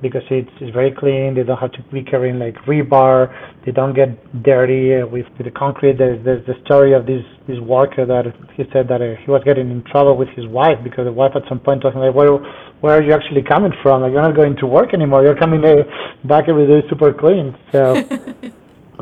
because 0.00 0.22
it's, 0.30 0.50
it's 0.60 0.72
very 0.72 0.92
clean. 0.92 1.34
They 1.34 1.42
don't 1.42 1.58
have 1.58 1.72
to 1.72 1.82
be 1.92 2.02
carrying 2.02 2.38
like 2.38 2.54
rebar. 2.66 3.34
They 3.64 3.72
don't 3.72 3.94
get 3.94 4.42
dirty 4.42 4.94
uh, 4.96 5.06
with, 5.06 5.26
with 5.36 5.46
the 5.46 5.50
concrete. 5.50 5.98
There's, 5.98 6.24
there's 6.24 6.46
the 6.46 6.54
story 6.64 6.92
of 6.94 7.06
this 7.06 7.22
this 7.46 7.58
worker 7.60 8.04
that 8.04 8.26
he 8.54 8.64
said 8.72 8.88
that 8.88 9.00
uh, 9.00 9.16
he 9.24 9.30
was 9.30 9.42
getting 9.44 9.70
in 9.70 9.82
trouble 9.84 10.16
with 10.16 10.28
his 10.36 10.46
wife 10.46 10.78
because 10.84 11.06
the 11.06 11.12
wife 11.12 11.32
at 11.34 11.42
some 11.48 11.60
point 11.60 11.82
him 11.84 11.94
like, 11.94 12.14
where 12.14 12.36
where 12.80 12.98
are 12.98 13.02
you 13.02 13.12
actually 13.12 13.42
coming 13.42 13.72
from? 13.82 14.02
Like 14.02 14.12
you're 14.12 14.22
not 14.22 14.36
going 14.36 14.56
to 14.56 14.66
work 14.66 14.94
anymore. 14.94 15.22
You're 15.22 15.38
coming 15.38 15.64
uh, 15.64 15.84
back 16.24 16.48
every 16.48 16.66
day 16.66 16.86
super 16.88 17.12
clean. 17.12 17.56
So. 17.72 18.02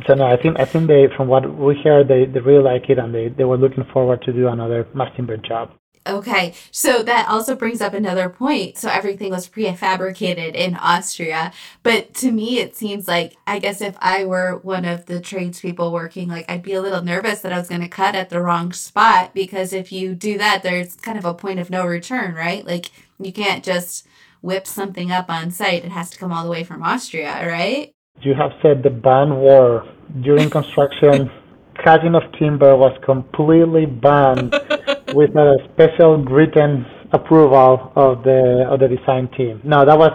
So 0.06 0.12
no, 0.12 0.26
I 0.26 0.36
think 0.36 0.60
I 0.60 0.66
think 0.66 0.88
they, 0.88 1.06
from 1.16 1.26
what 1.26 1.50
we 1.58 1.74
heard, 1.82 2.06
they, 2.06 2.26
they 2.26 2.40
really 2.40 2.62
like 2.62 2.90
it, 2.90 2.98
and 2.98 3.14
they, 3.14 3.28
they 3.28 3.44
were 3.44 3.56
looking 3.56 3.82
forward 3.94 4.20
to 4.22 4.32
do 4.32 4.48
another 4.48 4.86
mass 4.94 5.10
timber 5.16 5.38
job. 5.38 5.70
Okay, 6.06 6.54
so 6.70 7.02
that 7.02 7.28
also 7.28 7.56
brings 7.56 7.80
up 7.80 7.94
another 7.94 8.28
point. 8.28 8.78
So 8.78 8.88
everything 8.88 9.30
was 9.30 9.48
prefabricated 9.48 10.54
in 10.54 10.76
Austria, 10.76 11.52
but 11.82 12.14
to 12.14 12.30
me, 12.30 12.58
it 12.58 12.76
seems 12.76 13.08
like 13.08 13.36
I 13.46 13.58
guess 13.58 13.80
if 13.80 13.96
I 14.00 14.24
were 14.24 14.58
one 14.58 14.84
of 14.84 15.06
the 15.06 15.20
tradespeople 15.20 15.92
working, 15.92 16.28
like 16.28 16.50
I'd 16.50 16.62
be 16.62 16.74
a 16.74 16.82
little 16.82 17.02
nervous 17.02 17.40
that 17.40 17.52
I 17.52 17.58
was 17.58 17.68
going 17.68 17.80
to 17.80 17.88
cut 17.88 18.14
at 18.14 18.30
the 18.30 18.40
wrong 18.40 18.72
spot 18.72 19.34
because 19.34 19.72
if 19.72 19.90
you 19.90 20.14
do 20.14 20.38
that, 20.38 20.62
there's 20.62 20.96
kind 20.96 21.18
of 21.18 21.24
a 21.24 21.34
point 21.34 21.58
of 21.58 21.70
no 21.70 21.84
return, 21.86 22.34
right? 22.34 22.64
Like 22.64 22.90
you 23.18 23.32
can't 23.32 23.64
just 23.64 24.06
whip 24.42 24.66
something 24.66 25.10
up 25.10 25.28
on 25.28 25.50
site; 25.50 25.84
it 25.84 25.92
has 25.92 26.10
to 26.10 26.18
come 26.18 26.32
all 26.32 26.44
the 26.44 26.50
way 26.50 26.64
from 26.64 26.82
Austria, 26.82 27.46
right? 27.46 27.92
You 28.20 28.34
have 28.34 28.52
said 28.62 28.82
the 28.82 28.90
ban 28.90 29.36
war 29.36 29.86
during 30.20 30.50
construction. 30.50 31.30
cutting 31.82 32.14
of 32.14 32.22
timber 32.38 32.76
was 32.76 32.96
completely 33.04 33.86
banned 33.86 34.54
with 35.14 35.30
a 35.36 35.56
special 35.72 36.18
written 36.24 36.84
approval 37.12 37.92
of 37.94 38.22
the 38.24 38.66
of 38.68 38.80
the 38.80 38.88
design 38.88 39.28
team. 39.36 39.60
Now 39.64 39.84
that 39.84 39.96
was 39.98 40.10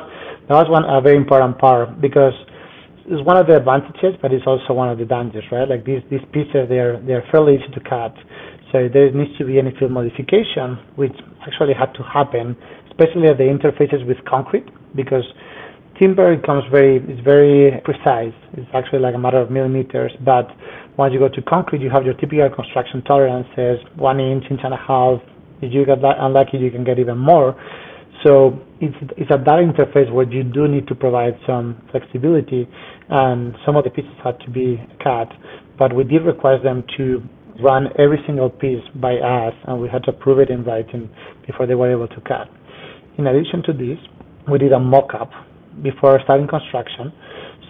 that 0.47 0.55
was 0.55 0.67
one 0.69 0.83
a 0.83 0.99
very 1.01 1.17
important 1.17 1.57
part 1.59 2.01
because 2.01 2.33
it's 3.05 3.25
one 3.25 3.37
of 3.37 3.47
the 3.47 3.57
advantages, 3.57 4.15
but 4.21 4.31
it's 4.31 4.45
also 4.45 4.73
one 4.73 4.89
of 4.89 4.97
the 4.97 5.05
dangers, 5.05 5.43
right? 5.51 5.67
Like 5.67 5.85
these 5.85 6.01
these 6.09 6.23
pieces, 6.31 6.67
they're 6.69 6.99
they're 7.01 7.23
fairly 7.31 7.55
easy 7.55 7.71
to 7.73 7.81
cut, 7.81 8.13
so 8.71 8.87
there 8.91 9.11
needs 9.11 9.37
to 9.37 9.45
be 9.45 9.59
any 9.59 9.71
field 9.79 9.91
modification, 9.91 10.77
which 10.95 11.15
actually 11.47 11.73
had 11.73 11.93
to 11.95 12.03
happen, 12.03 12.55
especially 12.87 13.27
at 13.27 13.37
the 13.37 13.47
interfaces 13.47 14.05
with 14.05 14.17
concrete, 14.25 14.67
because 14.95 15.23
timber 15.99 16.35
becomes 16.35 16.63
very 16.71 16.97
it's 16.97 17.21
very 17.21 17.79
precise. 17.83 18.35
It's 18.53 18.69
actually 18.73 18.99
like 18.99 19.15
a 19.15 19.19
matter 19.19 19.39
of 19.39 19.51
millimeters, 19.51 20.11
but 20.23 20.47
once 20.97 21.13
you 21.13 21.19
go 21.19 21.29
to 21.29 21.41
concrete, 21.43 21.81
you 21.81 21.89
have 21.89 22.03
your 22.03 22.13
typical 22.15 22.49
construction 22.49 23.01
tolerances, 23.03 23.79
one 23.95 24.19
inch, 24.19 24.43
inch 24.49 24.61
and 24.63 24.73
a 24.73 24.77
half. 24.77 25.19
If 25.61 25.73
you 25.73 25.85
get 25.85 25.99
unlucky, 26.03 26.57
you 26.57 26.71
can 26.71 26.83
get 26.83 26.99
even 26.99 27.17
more. 27.17 27.55
So 28.25 28.59
it's, 28.79 28.95
it's 29.17 29.31
at 29.31 29.45
that 29.45 29.59
interface 29.59 30.11
where 30.11 30.29
you 30.31 30.43
do 30.43 30.67
need 30.67 30.87
to 30.87 30.95
provide 30.95 31.33
some 31.47 31.81
flexibility, 31.91 32.67
and 33.09 33.55
some 33.65 33.75
of 33.75 33.83
the 33.83 33.89
pieces 33.89 34.11
had 34.23 34.39
to 34.41 34.49
be 34.51 34.77
cut, 35.03 35.29
but 35.79 35.95
we 35.95 36.03
did 36.03 36.23
request 36.23 36.63
them 36.63 36.83
to 36.97 37.21
run 37.63 37.87
every 37.97 38.19
single 38.25 38.49
piece 38.49 38.83
by 38.95 39.15
us, 39.15 39.53
and 39.67 39.81
we 39.81 39.89
had 39.89 40.03
to 40.03 40.11
approve 40.11 40.39
it 40.39 40.49
in 40.49 40.63
writing 40.63 41.09
before 41.45 41.65
they 41.65 41.75
were 41.75 41.91
able 41.91 42.07
to 42.07 42.21
cut. 42.21 42.47
In 43.17 43.27
addition 43.27 43.63
to 43.63 43.73
this, 43.73 43.97
we 44.49 44.57
did 44.57 44.71
a 44.71 44.79
mock-up 44.79 45.29
before 45.83 46.19
starting 46.23 46.47
construction, 46.47 47.11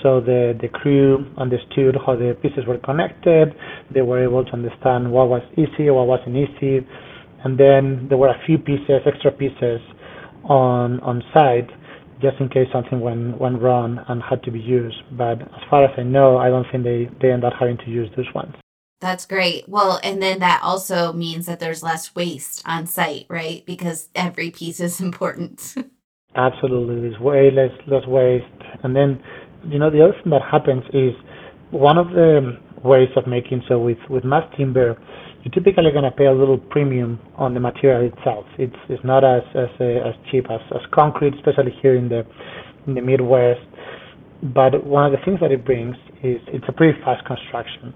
so 0.02 0.20
the, 0.20 0.58
the 0.62 0.68
crew 0.68 1.26
understood 1.38 1.96
how 2.06 2.16
the 2.16 2.36
pieces 2.42 2.66
were 2.68 2.78
connected, 2.80 3.54
they 3.94 4.02
were 4.02 4.24
able 4.24 4.44
to 4.46 4.52
understand 4.54 5.12
what 5.12 5.30
was 5.30 5.42
easy, 5.54 5.90
what 5.90 6.08
wasn't 6.08 6.36
easy, 6.36 6.86
and 7.44 7.60
then 7.60 8.08
there 8.10 8.18
were 8.18 8.30
a 8.30 8.42
few 8.46 8.58
pieces, 8.58 9.02
extra 9.06 9.32
pieces 9.32 9.82
on 10.44 11.00
on 11.02 11.22
site 11.34 11.70
just 12.22 12.40
in 12.40 12.50
case 12.50 12.68
something 12.72 13.00
went 13.00 13.40
went 13.40 13.62
wrong 13.62 14.00
and 14.08 14.22
had 14.22 14.44
to 14.44 14.52
be 14.52 14.60
used. 14.60 14.98
But 15.12 15.42
as 15.42 15.64
far 15.70 15.84
as 15.86 15.92
I 15.98 16.04
know, 16.04 16.38
I 16.38 16.50
don't 16.50 16.66
think 16.72 16.84
they 16.84 17.10
they 17.22 17.32
end 17.32 17.44
up 17.44 17.54
having 17.60 17.78
to 17.78 17.90
use 17.90 18.10
those 18.16 18.32
ones. 18.34 18.54
That's 19.00 19.26
great. 19.26 19.68
Well, 19.68 20.00
and 20.04 20.22
then 20.22 20.40
that 20.40 20.62
also 20.64 21.12
means 21.12 21.48
that 21.48 21.60
there's 21.60 21.82
less 21.82 22.14
waste 22.14 22.62
on 22.68 22.86
site, 22.86 23.26
right? 23.30 23.66
Because 23.66 24.10
every 24.14 24.52
piece 24.52 24.80
is 24.80 25.02
important. 25.08 25.76
Absolutely, 26.36 27.02
there's 27.02 27.20
way 27.20 27.52
less 27.52 27.72
less 27.88 28.06
waste. 28.08 28.46
And 28.84 28.96
then, 28.96 29.22
you 29.66 29.80
know, 29.80 29.90
the 29.90 30.04
other 30.04 30.14
thing 30.22 30.32
that 30.32 30.42
happens 30.42 30.84
is 30.94 31.14
one 31.72 31.98
of 31.98 32.10
the 32.10 32.58
ways 32.84 33.10
of 33.16 33.28
making 33.28 33.62
so 33.68 33.80
with 33.80 34.00
with 34.10 34.24
mass 34.24 34.44
timber 34.58 34.98
you're 35.44 35.54
typically 35.54 35.92
going 35.92 36.04
to 36.04 36.12
pay 36.12 36.26
a 36.26 36.32
little 36.32 36.58
premium 36.58 37.20
on 37.36 37.54
the 37.54 37.60
material 37.60 38.12
itself. 38.14 38.46
It's 38.60 38.76
it's 38.90 39.04
not 39.04 39.24
as 39.24 39.42
as 39.56 39.70
uh, 39.80 40.10
as 40.10 40.14
cheap 40.30 40.46
as, 40.52 40.62
as 40.70 40.82
concrete, 40.94 41.34
especially 41.34 41.74
here 41.82 41.96
in 41.96 42.10
the 42.10 42.24
in 42.86 42.94
the 42.94 43.02
Midwest. 43.02 43.62
But 44.54 44.86
one 44.86 45.06
of 45.06 45.12
the 45.12 45.24
things 45.26 45.40
that 45.42 45.52
it 45.52 45.66
brings 45.66 45.96
is 46.24 46.38
it's 46.48 46.66
a 46.68 46.72
pretty 46.72 46.98
fast 47.02 47.26
construction. 47.26 47.94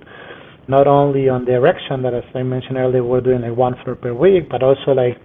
Not 0.67 0.87
only 0.87 1.29
on 1.29 1.45
the 1.45 1.53
erection 1.53 2.01
that, 2.01 2.15
as 2.15 2.23
I 2.33 2.41
mentioned 2.41 2.77
earlier, 2.77 3.03
we're 3.03 3.21
doing 3.21 3.41
like 3.41 3.55
one 3.55 3.75
floor 3.83 3.95
per 3.95 4.13
week, 4.13 4.49
but 4.49 4.63
also 4.63 4.91
like 4.97 5.17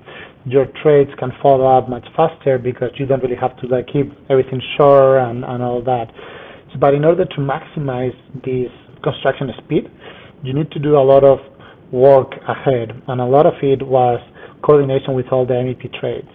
your 0.44 0.66
trades 0.82 1.10
can 1.18 1.30
follow 1.42 1.66
up 1.66 1.88
much 1.88 2.06
faster 2.16 2.58
because 2.58 2.90
you 2.96 3.06
don't 3.06 3.22
really 3.22 3.36
have 3.36 3.56
to 3.58 3.66
like 3.66 3.86
keep 3.92 4.12
everything 4.30 4.60
sure 4.76 5.18
and, 5.18 5.44
and 5.44 5.62
all 5.62 5.82
that. 5.82 6.06
So, 6.72 6.78
but 6.78 6.94
in 6.94 7.04
order 7.04 7.24
to 7.24 7.36
maximize 7.36 8.16
this 8.44 8.70
construction 9.02 9.50
speed, 9.64 9.90
you 10.42 10.54
need 10.54 10.70
to 10.72 10.78
do 10.78 10.96
a 10.96 11.04
lot 11.04 11.24
of 11.24 11.38
work 11.92 12.32
ahead, 12.48 12.90
and 13.08 13.20
a 13.20 13.24
lot 13.24 13.46
of 13.46 13.54
it 13.62 13.86
was 13.86 14.20
coordination 14.62 15.14
with 15.14 15.26
all 15.32 15.44
the 15.44 15.54
MEP 15.54 15.92
trades. 16.00 16.28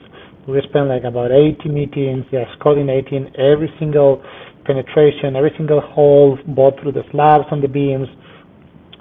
We 0.48 0.62
spent 0.70 0.90
like 0.90 1.04
about 1.04 1.32
80 1.32 1.70
meetings 1.70 2.26
just 2.30 2.60
coordinating 2.62 3.32
every 3.38 3.74
single 3.80 4.24
penetration, 4.66 5.36
every 5.36 5.52
single 5.58 5.82
hole, 5.82 6.38
both 6.48 6.74
through 6.82 6.92
the 6.92 7.04
slabs 7.12 7.46
and 7.52 7.64
the 7.64 7.68
beams, 7.68 8.08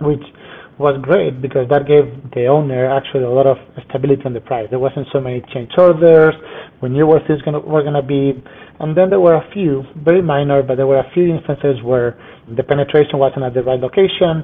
which 0.01 0.23
was 0.79 0.99
great 1.03 1.41
because 1.41 1.69
that 1.71 1.87
gave 1.87 2.05
the 2.35 2.47
owner 2.47 2.91
actually 2.91 3.25
a 3.25 3.31
lot 3.31 3.47
of 3.47 3.57
stability 3.89 4.23
on 4.25 4.33
the 4.33 4.41
price. 4.41 4.67
There 4.71 4.79
wasn't 4.79 5.07
so 5.13 5.21
many 5.21 5.43
change 5.53 5.71
orders. 5.79 6.35
We 6.83 6.89
knew 6.89 7.07
where 7.07 7.21
things 7.27 7.43
gonna, 7.43 7.61
were 7.61 7.83
going 7.83 7.95
to 7.95 8.03
be. 8.03 8.35
And 8.81 8.97
then 8.97 9.09
there 9.09 9.21
were 9.21 9.37
a 9.37 9.47
few, 9.53 9.85
very 10.05 10.21
minor, 10.21 10.63
but 10.63 10.77
there 10.77 10.87
were 10.87 10.99
a 10.99 11.11
few 11.15 11.33
instances 11.33 11.83
where 11.83 12.19
the 12.57 12.63
penetration 12.63 13.19
wasn't 13.19 13.45
at 13.45 13.55
the 13.55 13.63
right 13.63 13.79
location 13.79 14.43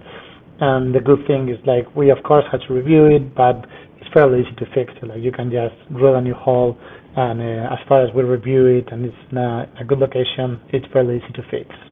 and 0.60 0.94
the 0.94 1.00
good 1.00 1.26
thing 1.26 1.48
is 1.48 1.58
like 1.66 1.84
we 1.96 2.10
of 2.10 2.22
course 2.22 2.44
had 2.52 2.60
to 2.68 2.74
review 2.74 3.06
it, 3.06 3.34
but 3.34 3.64
it's 3.98 4.10
fairly 4.12 4.40
easy 4.40 4.54
to 4.56 4.66
fix. 4.74 4.92
So, 5.00 5.06
like 5.06 5.20
you 5.20 5.32
can 5.32 5.50
just 5.50 5.74
drill 5.96 6.16
a 6.16 6.20
new 6.20 6.34
hole, 6.34 6.76
and 7.16 7.40
uh, 7.40 7.72
as 7.72 7.78
far 7.88 8.04
as 8.06 8.14
we 8.14 8.22
review 8.22 8.66
it 8.66 8.92
and 8.92 9.06
it's 9.06 9.16
in 9.30 9.38
a, 9.38 9.68
a 9.80 9.84
good 9.84 9.98
location, 9.98 10.60
it's 10.68 10.86
fairly 10.92 11.16
easy 11.16 11.32
to 11.34 11.42
fix. 11.50 11.89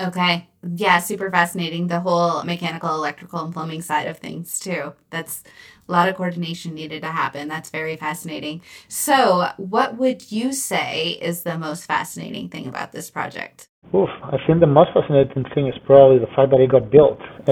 Okay. 0.00 0.48
Yeah, 0.76 0.98
super 0.98 1.30
fascinating. 1.30 1.88
The 1.88 2.00
whole 2.00 2.42
mechanical, 2.44 2.94
electrical, 2.94 3.44
and 3.44 3.52
plumbing 3.52 3.82
side 3.82 4.06
of 4.06 4.18
things, 4.18 4.58
too. 4.58 4.94
That's 5.10 5.42
a 5.88 5.92
lot 5.92 6.08
of 6.08 6.16
coordination 6.16 6.74
needed 6.74 7.02
to 7.02 7.08
happen. 7.08 7.48
That's 7.48 7.70
very 7.70 7.96
fascinating. 7.96 8.62
So, 8.88 9.48
what 9.58 9.98
would 9.98 10.32
you 10.32 10.52
say 10.52 11.18
is 11.20 11.42
the 11.42 11.58
most 11.58 11.84
fascinating 11.84 12.48
thing 12.48 12.66
about 12.66 12.92
this 12.92 13.10
project? 13.10 13.68
Oof, 13.94 14.08
I 14.22 14.36
think 14.46 14.60
the 14.60 14.66
most 14.66 14.90
fascinating 14.94 15.44
thing 15.54 15.66
is 15.66 15.74
probably 15.84 16.18
the 16.18 16.28
fact 16.28 16.50
that 16.50 16.60
it 16.60 16.70
got 16.70 16.90
built. 16.90 17.18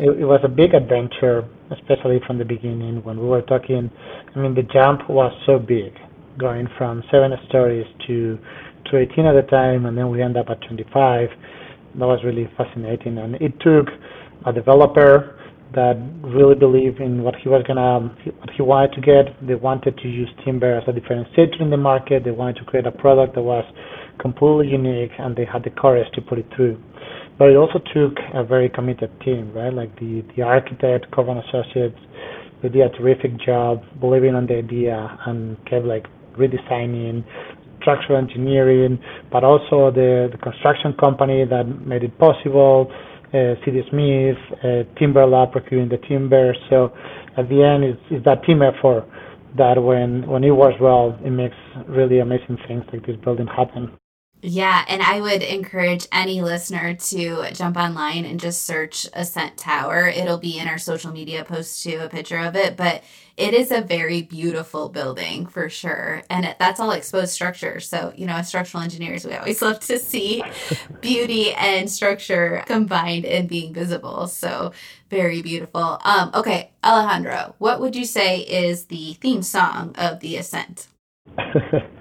it, 0.00 0.20
it, 0.20 0.24
was 0.24 0.40
a 0.42 0.48
big 0.48 0.74
adventure, 0.74 1.48
especially 1.70 2.20
from 2.26 2.38
the 2.38 2.44
beginning 2.44 3.02
when 3.04 3.18
we 3.18 3.26
were 3.26 3.42
talking. 3.42 3.90
I 4.34 4.38
mean, 4.38 4.54
the 4.54 4.62
jump 4.62 5.08
was 5.08 5.32
so 5.46 5.58
big, 5.58 5.92
going 6.36 6.68
from 6.76 7.02
seven 7.10 7.32
stories 7.48 7.86
to 8.08 8.38
to 8.90 8.98
18 8.98 9.26
at 9.26 9.32
the 9.32 9.46
time, 9.50 9.86
and 9.86 9.96
then 9.96 10.10
we 10.10 10.22
end 10.22 10.36
up 10.36 10.46
at 10.48 10.60
25. 10.62 11.28
That 11.98 12.06
was 12.06 12.20
really 12.24 12.48
fascinating, 12.56 13.18
and 13.18 13.34
it 13.36 13.52
took 13.60 13.88
a 14.46 14.52
developer 14.52 15.38
that 15.74 15.96
really 16.22 16.54
believed 16.54 17.00
in 17.00 17.22
what 17.22 17.34
he 17.36 17.48
was 17.48 17.62
gonna 17.66 18.08
what 18.40 18.50
he 18.56 18.62
wanted 18.62 18.92
to 18.94 19.00
get. 19.00 19.46
They 19.46 19.54
wanted 19.54 19.98
to 19.98 20.08
use 20.08 20.28
timber 20.44 20.78
as 20.78 20.84
a 20.88 20.92
differentiator 20.92 21.60
in 21.60 21.70
the 21.70 21.76
market. 21.76 22.24
They 22.24 22.30
wanted 22.30 22.56
to 22.56 22.64
create 22.64 22.86
a 22.86 22.90
product 22.92 23.34
that 23.34 23.42
was 23.42 23.64
completely 24.18 24.68
unique, 24.68 25.12
and 25.18 25.36
they 25.36 25.44
had 25.44 25.64
the 25.64 25.70
courage 25.70 26.10
to 26.14 26.22
put 26.22 26.38
it 26.38 26.46
through. 26.56 26.80
But 27.38 27.50
it 27.50 27.56
also 27.56 27.80
took 27.94 28.16
a 28.34 28.42
very 28.44 28.68
committed 28.68 29.10
team, 29.20 29.52
right? 29.52 29.72
Like 29.72 29.94
the 30.00 30.24
the 30.36 30.42
architect, 30.42 31.10
Korb 31.12 31.28
and 31.28 31.38
Associates, 31.44 31.98
they 32.62 32.68
did 32.68 32.82
a 32.82 32.96
terrific 32.96 33.38
job 33.38 33.82
believing 34.00 34.34
on 34.34 34.46
the 34.46 34.56
idea 34.56 35.18
and 35.26 35.56
kept 35.66 35.84
like 35.84 36.06
redesigning, 36.36 37.24
structural 37.80 38.18
engineering, 38.18 38.98
but 39.30 39.44
also 39.44 39.90
the, 39.90 40.28
the 40.30 40.38
construction 40.38 40.92
company 40.94 41.44
that 41.44 41.64
made 41.86 42.04
it 42.04 42.16
possible, 42.18 42.90
uh, 43.34 43.54
CD 43.64 43.82
Smith, 43.90 44.36
uh, 44.64 44.98
Timber 44.98 45.26
Lab 45.26 45.52
procuring 45.52 45.88
the 45.88 45.98
timber. 46.08 46.54
So 46.70 46.92
at 47.36 47.48
the 47.48 47.62
end, 47.62 47.84
it's, 47.84 48.00
it's 48.10 48.24
that 48.24 48.42
team 48.44 48.62
effort 48.62 49.06
that 49.56 49.82
when, 49.82 50.26
when 50.26 50.44
it 50.44 50.50
works 50.50 50.76
well, 50.80 51.18
it 51.24 51.30
makes 51.30 51.56
really 51.88 52.20
amazing 52.20 52.58
things 52.66 52.84
like 52.92 53.06
this 53.06 53.16
building 53.16 53.46
happen. 53.46 53.92
Yeah, 54.40 54.84
and 54.86 55.02
I 55.02 55.20
would 55.20 55.42
encourage 55.42 56.06
any 56.12 56.42
listener 56.42 56.94
to 56.94 57.50
jump 57.52 57.76
online 57.76 58.24
and 58.24 58.38
just 58.38 58.62
search 58.62 59.06
Ascent 59.12 59.56
Tower. 59.56 60.06
It'll 60.06 60.38
be 60.38 60.58
in 60.58 60.68
our 60.68 60.78
social 60.78 61.12
media 61.12 61.44
post 61.44 61.82
too, 61.82 61.98
a 62.00 62.08
picture 62.08 62.38
of 62.38 62.54
it, 62.54 62.76
but 62.76 63.02
it 63.36 63.52
is 63.52 63.72
a 63.72 63.80
very 63.80 64.22
beautiful 64.22 64.88
building 64.90 65.46
for 65.46 65.68
sure. 65.68 66.22
And 66.30 66.44
it, 66.44 66.56
that's 66.58 66.78
all 66.78 66.92
exposed 66.92 67.32
structure. 67.32 67.80
So, 67.80 68.12
you 68.16 68.26
know, 68.26 68.34
as 68.34 68.48
structural 68.48 68.82
engineers, 68.82 69.24
we 69.24 69.34
always 69.34 69.60
love 69.62 69.80
to 69.80 69.98
see 69.98 70.44
beauty 71.00 71.52
and 71.54 71.90
structure 71.90 72.62
combined 72.66 73.24
and 73.24 73.48
being 73.48 73.74
visible. 73.74 74.28
So, 74.28 74.72
very 75.10 75.42
beautiful. 75.42 76.00
Um, 76.04 76.30
okay, 76.34 76.70
Alejandro, 76.84 77.54
what 77.58 77.80
would 77.80 77.96
you 77.96 78.04
say 78.04 78.40
is 78.40 78.86
the 78.86 79.14
theme 79.14 79.42
song 79.42 79.94
of 79.96 80.20
the 80.20 80.36
Ascent? 80.36 80.86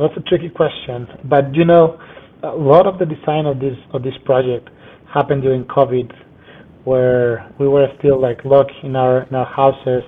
That's 0.00 0.16
a 0.16 0.22
tricky 0.22 0.48
question, 0.48 1.06
but 1.24 1.54
you 1.54 1.66
know, 1.66 2.00
a 2.42 2.56
lot 2.56 2.86
of 2.86 2.98
the 2.98 3.04
design 3.04 3.44
of 3.44 3.60
this 3.60 3.76
of 3.92 4.02
this 4.02 4.16
project 4.24 4.70
happened 5.06 5.42
during 5.42 5.64
COVID, 5.64 6.10
where 6.84 7.46
we 7.58 7.68
were 7.68 7.86
still 7.98 8.18
like 8.18 8.42
locked 8.46 8.72
in 8.82 8.96
our 8.96 9.24
in 9.24 9.34
our 9.34 9.44
houses 9.44 10.02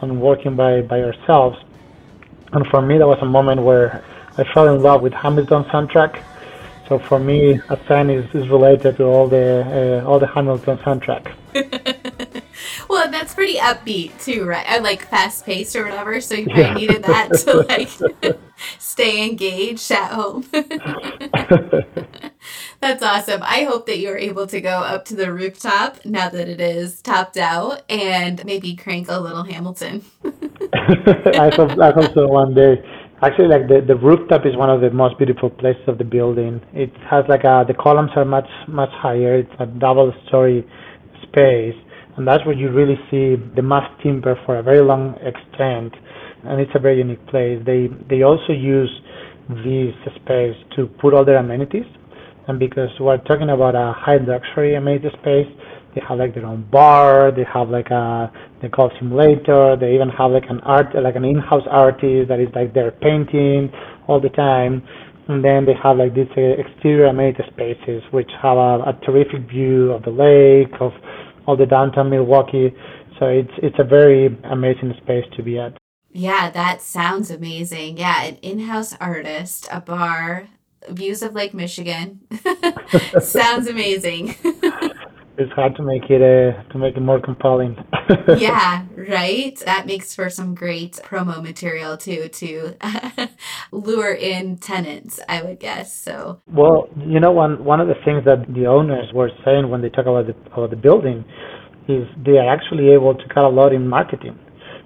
and 0.00 0.20
working 0.20 0.54
by 0.54 0.82
by 0.82 1.00
ourselves. 1.02 1.58
And 2.52 2.64
for 2.68 2.80
me, 2.80 2.96
that 2.98 3.08
was 3.08 3.18
a 3.22 3.26
moment 3.26 3.60
where 3.62 4.04
I 4.38 4.44
fell 4.54 4.72
in 4.72 4.80
love 4.80 5.02
with 5.02 5.12
Hamilton 5.12 5.64
soundtrack. 5.64 6.22
So 6.88 7.00
for 7.00 7.18
me, 7.18 7.60
Ascent 7.70 8.12
is, 8.12 8.32
is 8.36 8.48
related 8.48 8.98
to 8.98 9.04
all 9.04 9.26
the 9.26 10.00
uh, 10.04 10.08
all 10.08 10.20
the 10.20 10.28
Hamilton 10.28 10.78
soundtrack. 10.78 11.24
pretty 13.34 13.58
upbeat 13.58 14.22
too, 14.22 14.44
right? 14.44 14.64
I 14.68 14.78
like 14.78 15.02
fast 15.08 15.44
paced 15.44 15.76
or 15.76 15.84
whatever. 15.84 16.20
So 16.20 16.34
you 16.34 16.46
yeah. 16.48 16.74
needed 16.74 17.02
that 17.04 17.32
to 17.44 17.56
like 17.68 17.90
stay 18.78 19.28
engaged 19.28 19.90
at 19.90 20.12
home. 20.12 20.44
That's 22.80 23.02
awesome. 23.02 23.42
I 23.42 23.64
hope 23.64 23.86
that 23.86 23.98
you're 23.98 24.18
able 24.18 24.46
to 24.46 24.60
go 24.60 24.78
up 24.78 25.04
to 25.06 25.16
the 25.16 25.32
rooftop 25.32 26.04
now 26.04 26.28
that 26.28 26.48
it 26.48 26.60
is 26.60 27.00
topped 27.02 27.36
out 27.36 27.82
and 27.90 28.44
maybe 28.44 28.76
crank 28.76 29.08
a 29.08 29.18
little 29.18 29.44
Hamilton. 29.44 30.04
I 30.24 31.50
hope 31.54 31.78
I 31.78 31.90
hope 31.90 32.14
so 32.14 32.28
one 32.28 32.54
day. 32.54 32.82
Actually, 33.22 33.48
like 33.48 33.68
the, 33.68 33.80
the 33.86 33.96
rooftop 33.96 34.44
is 34.44 34.54
one 34.56 34.68
of 34.68 34.80
the 34.80 34.90
most 34.90 35.16
beautiful 35.16 35.48
places 35.48 35.82
of 35.86 35.98
the 35.98 36.04
building. 36.04 36.60
It 36.74 36.92
has 37.08 37.24
like 37.28 37.44
a, 37.44 37.64
the 37.66 37.74
columns 37.74 38.10
are 38.16 38.24
much 38.24 38.48
much 38.68 38.90
higher. 38.90 39.38
It's 39.38 39.54
a 39.58 39.66
double 39.66 40.12
story 40.28 40.66
space, 41.22 41.76
and 42.16 42.26
that's 42.26 42.44
where 42.46 42.54
you 42.54 42.70
really 42.70 42.98
see 43.10 43.36
the 43.56 43.62
mass 43.62 43.90
timber 44.02 44.38
for 44.46 44.58
a 44.58 44.62
very 44.62 44.80
long 44.80 45.14
extent. 45.22 45.94
And 46.44 46.60
it's 46.60 46.70
a 46.74 46.78
very 46.78 46.98
unique 46.98 47.26
place. 47.26 47.60
They 47.64 47.88
they 48.08 48.22
also 48.22 48.52
use 48.52 48.90
this 49.48 49.94
space 50.16 50.56
to 50.76 50.86
put 51.00 51.14
all 51.14 51.24
their 51.24 51.38
amenities, 51.38 51.86
and 52.48 52.58
because 52.58 52.90
we're 53.00 53.18
talking 53.18 53.50
about 53.50 53.74
a 53.74 53.94
high 53.96 54.18
luxury 54.18 54.74
amenity 54.74 55.08
space, 55.20 55.48
they 55.94 56.02
have 56.06 56.18
like 56.18 56.34
their 56.34 56.46
own 56.46 56.68
bar. 56.70 57.32
They 57.32 57.44
have 57.44 57.70
like 57.70 57.90
a 57.90 58.30
they 58.60 58.68
call 58.68 58.90
simulator. 58.98 59.76
They 59.80 59.94
even 59.94 60.08
have 60.10 60.32
like 60.32 60.44
an 60.50 60.60
art 60.60 60.94
like 60.94 61.16
an 61.16 61.24
in-house 61.24 61.66
artist 61.70 62.28
that 62.28 62.40
is 62.40 62.48
like 62.54 62.74
they're 62.74 62.90
painting 62.90 63.72
all 64.06 64.20
the 64.20 64.30
time. 64.30 64.86
And 65.28 65.42
then 65.42 65.64
they 65.64 65.72
have 65.82 65.96
like 65.96 66.14
these 66.14 66.28
uh, 66.36 66.60
exterior 66.60 67.06
amenity 67.06 67.44
spaces 67.50 68.02
which 68.10 68.30
have 68.42 68.58
a, 68.58 68.92
a 68.92 68.98
terrific 69.06 69.48
view 69.48 69.92
of 69.92 70.02
the 70.02 70.10
lake, 70.10 70.74
of 70.80 70.92
all 71.46 71.56
the 71.56 71.66
downtown 71.66 72.10
Milwaukee. 72.10 72.74
So 73.18 73.26
it's 73.26 73.52
it's 73.58 73.76
a 73.78 73.84
very 73.84 74.36
amazing 74.44 74.94
space 75.02 75.24
to 75.36 75.42
be 75.42 75.58
at. 75.58 75.76
Yeah, 76.12 76.50
that 76.50 76.80
sounds 76.80 77.30
amazing. 77.30 77.98
Yeah, 77.98 78.22
an 78.22 78.36
in-house 78.36 78.94
artist, 79.00 79.68
a 79.72 79.80
bar, 79.80 80.48
views 80.88 81.22
of 81.22 81.34
Lake 81.34 81.54
Michigan. 81.54 82.20
sounds 83.20 83.66
amazing. 83.66 84.36
it's 85.36 85.52
hard 85.52 85.74
to 85.76 85.82
make 85.82 86.10
it 86.10 86.22
uh, 86.22 86.62
to 86.72 86.78
make 86.78 86.96
it 86.96 87.00
more 87.00 87.20
compelling. 87.20 87.76
yeah, 88.38 88.84
right. 88.96 89.56
That 89.64 89.86
makes 89.86 90.14
for 90.14 90.30
some 90.30 90.54
great 90.54 90.92
promo 91.02 91.42
material 91.42 91.96
too 91.96 92.28
to 92.28 92.76
lure 93.72 94.12
in 94.12 94.58
tenants, 94.58 95.20
I 95.28 95.42
would 95.42 95.58
guess. 95.60 95.94
So 95.94 96.40
well, 96.46 96.88
you 96.96 97.20
know, 97.20 97.32
one 97.32 97.64
one 97.64 97.80
of 97.80 97.88
the 97.88 97.96
things 98.04 98.24
that 98.24 98.46
the 98.54 98.66
owners 98.66 99.12
were 99.12 99.30
saying 99.44 99.68
when 99.70 99.82
they 99.82 99.88
talk 99.88 100.06
about 100.06 100.26
the 100.26 100.36
about 100.52 100.70
the 100.70 100.76
building 100.76 101.24
is 101.88 102.06
they 102.24 102.38
are 102.38 102.48
actually 102.48 102.90
able 102.90 103.14
to 103.14 103.28
cut 103.28 103.44
a 103.44 103.48
lot 103.48 103.72
in 103.72 103.86
marketing 103.88 104.38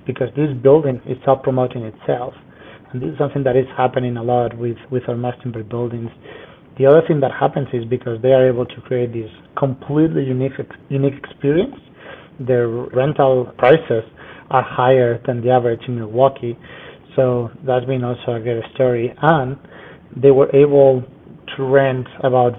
because 0.06 0.28
this 0.34 0.48
building 0.62 1.00
is 1.06 1.16
self 1.24 1.42
promoting 1.42 1.84
itself. 1.84 2.34
And 2.90 3.02
this 3.02 3.10
is 3.10 3.18
something 3.18 3.44
that 3.44 3.54
is 3.54 3.66
happening 3.76 4.16
a 4.16 4.22
lot 4.22 4.56
with, 4.56 4.78
with 4.90 5.02
our 5.08 5.16
mass 5.16 5.36
buildings 5.68 6.10
the 6.78 6.86
other 6.86 7.02
thing 7.06 7.20
that 7.20 7.32
happens 7.32 7.68
is 7.72 7.84
because 7.84 8.22
they 8.22 8.32
are 8.32 8.48
able 8.48 8.64
to 8.64 8.80
create 8.82 9.12
this 9.12 9.30
completely 9.58 10.24
unique 10.24 10.52
unique 10.88 11.14
experience, 11.14 11.74
their 12.38 12.68
rental 12.68 13.52
prices 13.58 14.04
are 14.50 14.62
higher 14.62 15.20
than 15.26 15.42
the 15.42 15.50
average 15.50 15.80
in 15.88 15.96
Milwaukee. 15.96 16.56
So 17.16 17.50
that's 17.66 17.84
been 17.84 18.04
also 18.04 18.34
a 18.34 18.40
great 18.40 18.62
story. 18.74 19.12
And 19.20 19.58
they 20.16 20.30
were 20.30 20.54
able 20.54 21.02
to 21.56 21.64
rent 21.64 22.06
about 22.22 22.52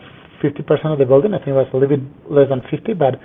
50% 0.43 0.85
of 0.85 0.99
the 0.99 1.05
building. 1.05 1.33
I 1.33 1.37
think 1.37 1.49
it 1.49 1.53
was 1.53 1.67
a 1.73 1.77
little 1.77 1.97
bit 1.97 2.05
less 2.29 2.49
than 2.49 2.61
50, 2.69 2.93
but 2.93 3.15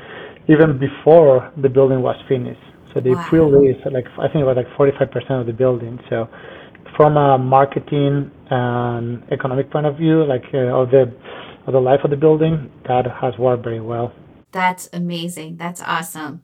even 0.49 0.78
before 0.78 1.53
the 1.61 1.68
building 1.68 2.03
was 2.03 2.16
finished. 2.28 2.61
So 2.95 3.01
they 3.01 3.11
wow. 3.11 3.26
pre-leased 3.28 3.84
like 3.92 4.07
I 4.18 4.30
think 4.30 4.42
it 4.42 4.47
was 4.47 4.57
like 4.57 4.70
45% 4.78 5.40
of 5.40 5.47
the 5.47 5.53
building. 5.53 5.99
So 6.09 6.28
from 6.97 7.16
a 7.16 7.36
marketing 7.36 8.30
and 8.51 9.22
economic 9.32 9.70
point 9.70 9.86
of 9.86 9.97
view, 9.97 10.24
like 10.24 10.45
uh, 10.53 10.80
of 10.80 10.90
the 10.90 11.12
of 11.66 11.72
the 11.72 11.80
life 11.80 12.01
of 12.05 12.11
the 12.11 12.16
building, 12.16 12.70
that 12.86 13.07
has 13.20 13.36
worked 13.38 13.64
very 13.64 13.80
well. 13.80 14.12
That's 14.53 14.88
amazing. 14.92 15.57
That's 15.57 15.80
awesome. 15.80 16.42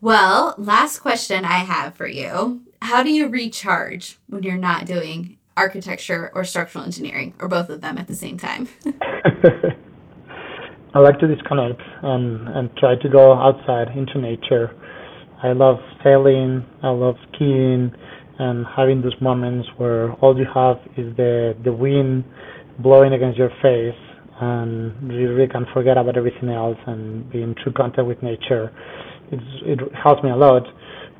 Well, 0.00 0.54
last 0.58 0.98
question 1.00 1.44
I 1.44 1.58
have 1.58 1.94
for 1.94 2.06
you. 2.06 2.62
How 2.82 3.02
do 3.02 3.10
you 3.10 3.28
recharge 3.28 4.18
when 4.28 4.42
you're 4.42 4.56
not 4.56 4.86
doing 4.86 5.38
architecture 5.56 6.30
or 6.34 6.44
structural 6.44 6.84
engineering 6.84 7.34
or 7.38 7.48
both 7.48 7.68
of 7.68 7.80
them 7.80 7.98
at 7.98 8.08
the 8.08 8.14
same 8.14 8.36
time? 8.36 8.68
I 10.94 11.00
like 11.00 11.18
to 11.20 11.26
disconnect 11.26 11.80
and, 12.02 12.48
and 12.48 12.76
try 12.76 12.94
to 12.96 13.08
go 13.08 13.32
outside 13.32 13.88
into 13.96 14.18
nature. 14.18 14.70
I 15.42 15.52
love 15.52 15.78
sailing, 16.02 16.64
I 16.82 16.90
love 16.90 17.16
skiing, 17.32 17.92
and 18.38 18.66
having 18.76 19.00
those 19.02 19.14
moments 19.20 19.68
where 19.76 20.12
all 20.14 20.36
you 20.36 20.46
have 20.54 20.76
is 20.96 21.14
the 21.16 21.56
the 21.64 21.72
wind 21.72 22.24
blowing 22.80 23.12
against 23.12 23.38
your 23.38 23.50
face 23.62 23.94
and 24.40 25.12
you 25.12 25.32
really 25.32 25.48
can 25.48 25.64
forget 25.72 25.96
about 25.96 26.16
everything 26.16 26.48
else 26.48 26.78
and 26.86 27.30
be 27.30 27.42
in 27.42 27.54
true 27.62 27.72
contact 27.72 28.06
with 28.06 28.20
nature 28.22 28.72
it's, 29.30 29.42
it 29.62 29.78
helps 29.94 30.22
me 30.22 30.30
a 30.30 30.36
lot 30.36 30.62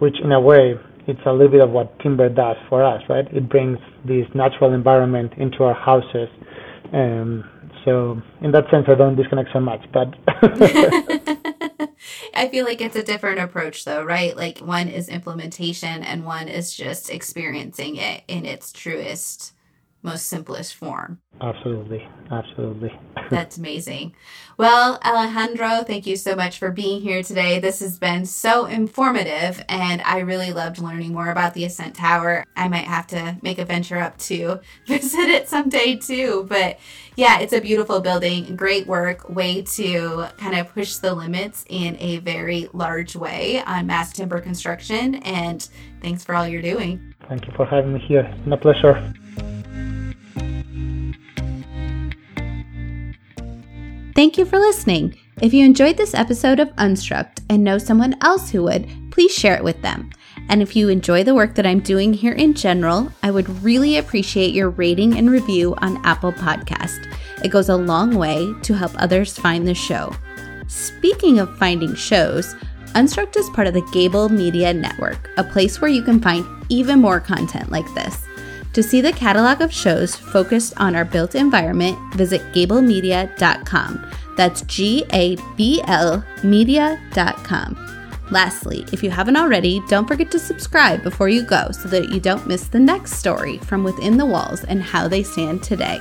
which 0.01 0.15
in 0.23 0.33
a 0.33 0.41
way 0.41 0.75
it's 1.07 1.21
a 1.27 1.33
little 1.33 1.49
bit 1.49 1.61
of 1.61 1.71
what 1.71 1.97
timber 2.01 2.29
does 2.29 2.57
for 2.69 2.83
us 2.83 3.01
right? 3.09 3.27
It 3.33 3.49
brings 3.49 3.79
this 4.05 4.27
natural 4.35 4.73
environment 4.73 5.33
into 5.37 5.63
our 5.63 5.75
houses. 5.75 6.29
Um, 6.93 7.45
so 7.85 8.21
in 8.41 8.51
that 8.53 8.65
sense 8.71 8.87
i 8.89 8.95
don't 8.95 9.17
disconnect 9.17 9.51
so 9.53 9.61
much 9.61 9.81
but 9.93 10.09
I 12.35 12.49
feel 12.49 12.65
like 12.65 12.81
it's 12.81 12.97
a 12.97 13.03
different 13.03 13.41
approach 13.41 13.85
though, 13.85 14.03
right? 14.03 14.37
Like 14.37 14.59
one 14.59 14.89
is 14.89 15.09
implementation 15.09 16.03
and 16.03 16.25
one 16.25 16.49
is 16.49 16.75
just 16.75 17.11
experiencing 17.11 17.97
it 17.97 18.23
in 18.29 18.45
its 18.45 18.73
truest 18.73 19.53
most 20.05 20.27
simplest 20.27 20.75
form. 20.75 21.19
Absolutely. 21.41 22.07
Absolutely. 22.31 22.93
That's 23.31 23.57
amazing. 23.57 24.15
Well, 24.57 25.01
Alejandro, 25.05 25.83
thank 25.83 26.07
you 26.07 26.15
so 26.15 26.37
much 26.37 26.59
for 26.59 26.71
being 26.71 27.01
here 27.01 27.23
today. 27.23 27.59
This 27.59 27.81
has 27.81 27.99
been 27.99 28.25
so 28.25 28.67
informative, 28.67 29.65
and 29.69 30.01
I 30.03 30.21
really 30.21 30.53
loved 30.53 30.79
learning 30.79 31.13
more 31.13 31.31
about 31.31 31.55
the 31.55 31.65
Ascent 31.65 31.97
Tower. 31.97 32.45
I 32.57 32.69
might 32.69 32.85
have 32.85 33.07
to 33.09 33.39
make 33.43 33.59
a 33.59 33.65
venture 33.65 33.99
up 33.99 34.17
to 34.19 34.61
visit 34.87 35.29
it 35.29 35.49
someday 35.49 35.97
too. 35.97 36.47
But 36.49 36.79
yeah, 37.17 37.41
it's 37.41 37.53
a 37.53 37.61
beautiful 37.61 38.01
building, 38.01 38.55
great 38.57 38.87
work, 38.87 39.29
way 39.29 39.63
to 39.63 40.29
kind 40.37 40.57
of 40.57 40.73
push 40.73 40.97
the 40.97 41.15
limits 41.15 41.65
in 41.69 41.97
a 41.99 42.19
very 42.19 42.69
large 42.73 43.17
way 43.17 43.63
on 43.67 43.87
mass 43.87 44.13
timber 44.13 44.41
construction. 44.41 45.17
And 45.17 45.67
thanks 46.01 46.23
for 46.23 46.35
all 46.35 46.47
you're 46.47 46.63
doing. 46.63 47.15
Thank 47.29 47.47
you 47.47 47.53
for 47.57 47.65
having 47.67 47.95
me 47.95 48.01
here. 48.01 48.21
It's 48.21 48.41
been 48.45 48.53
a 48.53 48.57
pleasure. 48.57 49.15
Thank 54.15 54.39
you 54.39 54.45
for 54.45 54.59
listening. 54.59 55.19
If 55.43 55.53
you 55.53 55.65
enjoyed 55.65 55.97
this 55.97 56.15
episode 56.15 56.61
of 56.61 56.69
Unstruct 56.77 57.43
and 57.51 57.65
know 57.65 57.79
someone 57.79 58.15
else 58.21 58.51
who 58.51 58.63
would, 58.63 58.89
please 59.11 59.35
share 59.35 59.57
it 59.57 59.65
with 59.65 59.83
them. 59.83 60.11
And 60.49 60.63
if 60.63 60.77
you 60.77 60.89
enjoy 60.89 61.25
the 61.25 61.35
work 61.35 61.57
that 61.57 61.67
I'm 61.67 61.81
doing 61.81 62.13
here 62.13 62.33
in 62.33 62.55
general, 62.55 63.11
I 63.23 63.31
would 63.31 63.63
really 63.63 63.97
appreciate 63.97 64.55
your 64.55 64.71
rating 64.71 65.19
and 65.19 65.31
review 65.31 65.75
on 65.79 66.05
Apple 66.05 66.33
Podcast. 66.33 67.13
It 67.43 67.49
goes 67.49 67.69
a 67.69 67.77
long 67.77 68.15
way 68.15 68.55
to 68.63 68.75
help 68.75 68.93
others 68.97 69.37
find 69.37 69.67
the 69.67 69.75
show. 69.75 70.15
Speaking 70.69 71.41
of 71.41 71.59
finding 71.59 71.95
shows, 71.95 72.55
Unstruct 72.95 73.37
is 73.37 73.51
part 73.51 73.67
of 73.67 73.75
the 73.75 73.83
Gabl 73.83 74.31
Media 74.31 74.73
Network, 74.73 75.29
a 75.37 75.45
place 75.45 75.81
where 75.81 75.91
you 75.91 76.03
can 76.03 76.21
find 76.21 76.47
even 76.69 77.01
more 77.01 77.19
content 77.19 77.73
like 77.73 77.93
this. 77.95 78.25
To 78.75 78.83
see 78.83 79.01
the 79.01 79.13
catalog 79.13 79.61
of 79.61 79.73
shows 79.73 80.17
focused 80.17 80.75
on 80.79 80.97
our 80.97 81.05
built 81.05 81.37
environment, 81.37 81.97
visit 82.15 82.43
gablmedia.com. 82.53 84.07
That's 84.37 84.63
G 84.63 85.05
A 85.13 85.37
B 85.57 85.81
L 85.87 86.25
media.com. 86.43 87.79
Lastly, 88.33 88.85
if 88.93 89.03
you 89.03 89.11
haven't 89.11 89.37
already, 89.37 89.81
don't 89.89 90.09
forget 90.09 90.31
to 90.33 90.41
subscribe 90.41 91.05
before 91.05 91.29
you 91.29 91.45
go 91.45 91.71
so 91.71 91.89
that 91.89 92.09
you 92.09 92.19
don't 92.19 92.49
miss 92.49 92.67
the 92.67 92.81
next 92.81 93.13
story 93.13 93.59
from 93.59 93.85
within 93.85 94.17
the 94.17 94.27
walls 94.27 94.65
and 94.65 94.83
how 94.83 95.07
they 95.07 95.23
stand 95.23 95.63
today. 95.63 96.01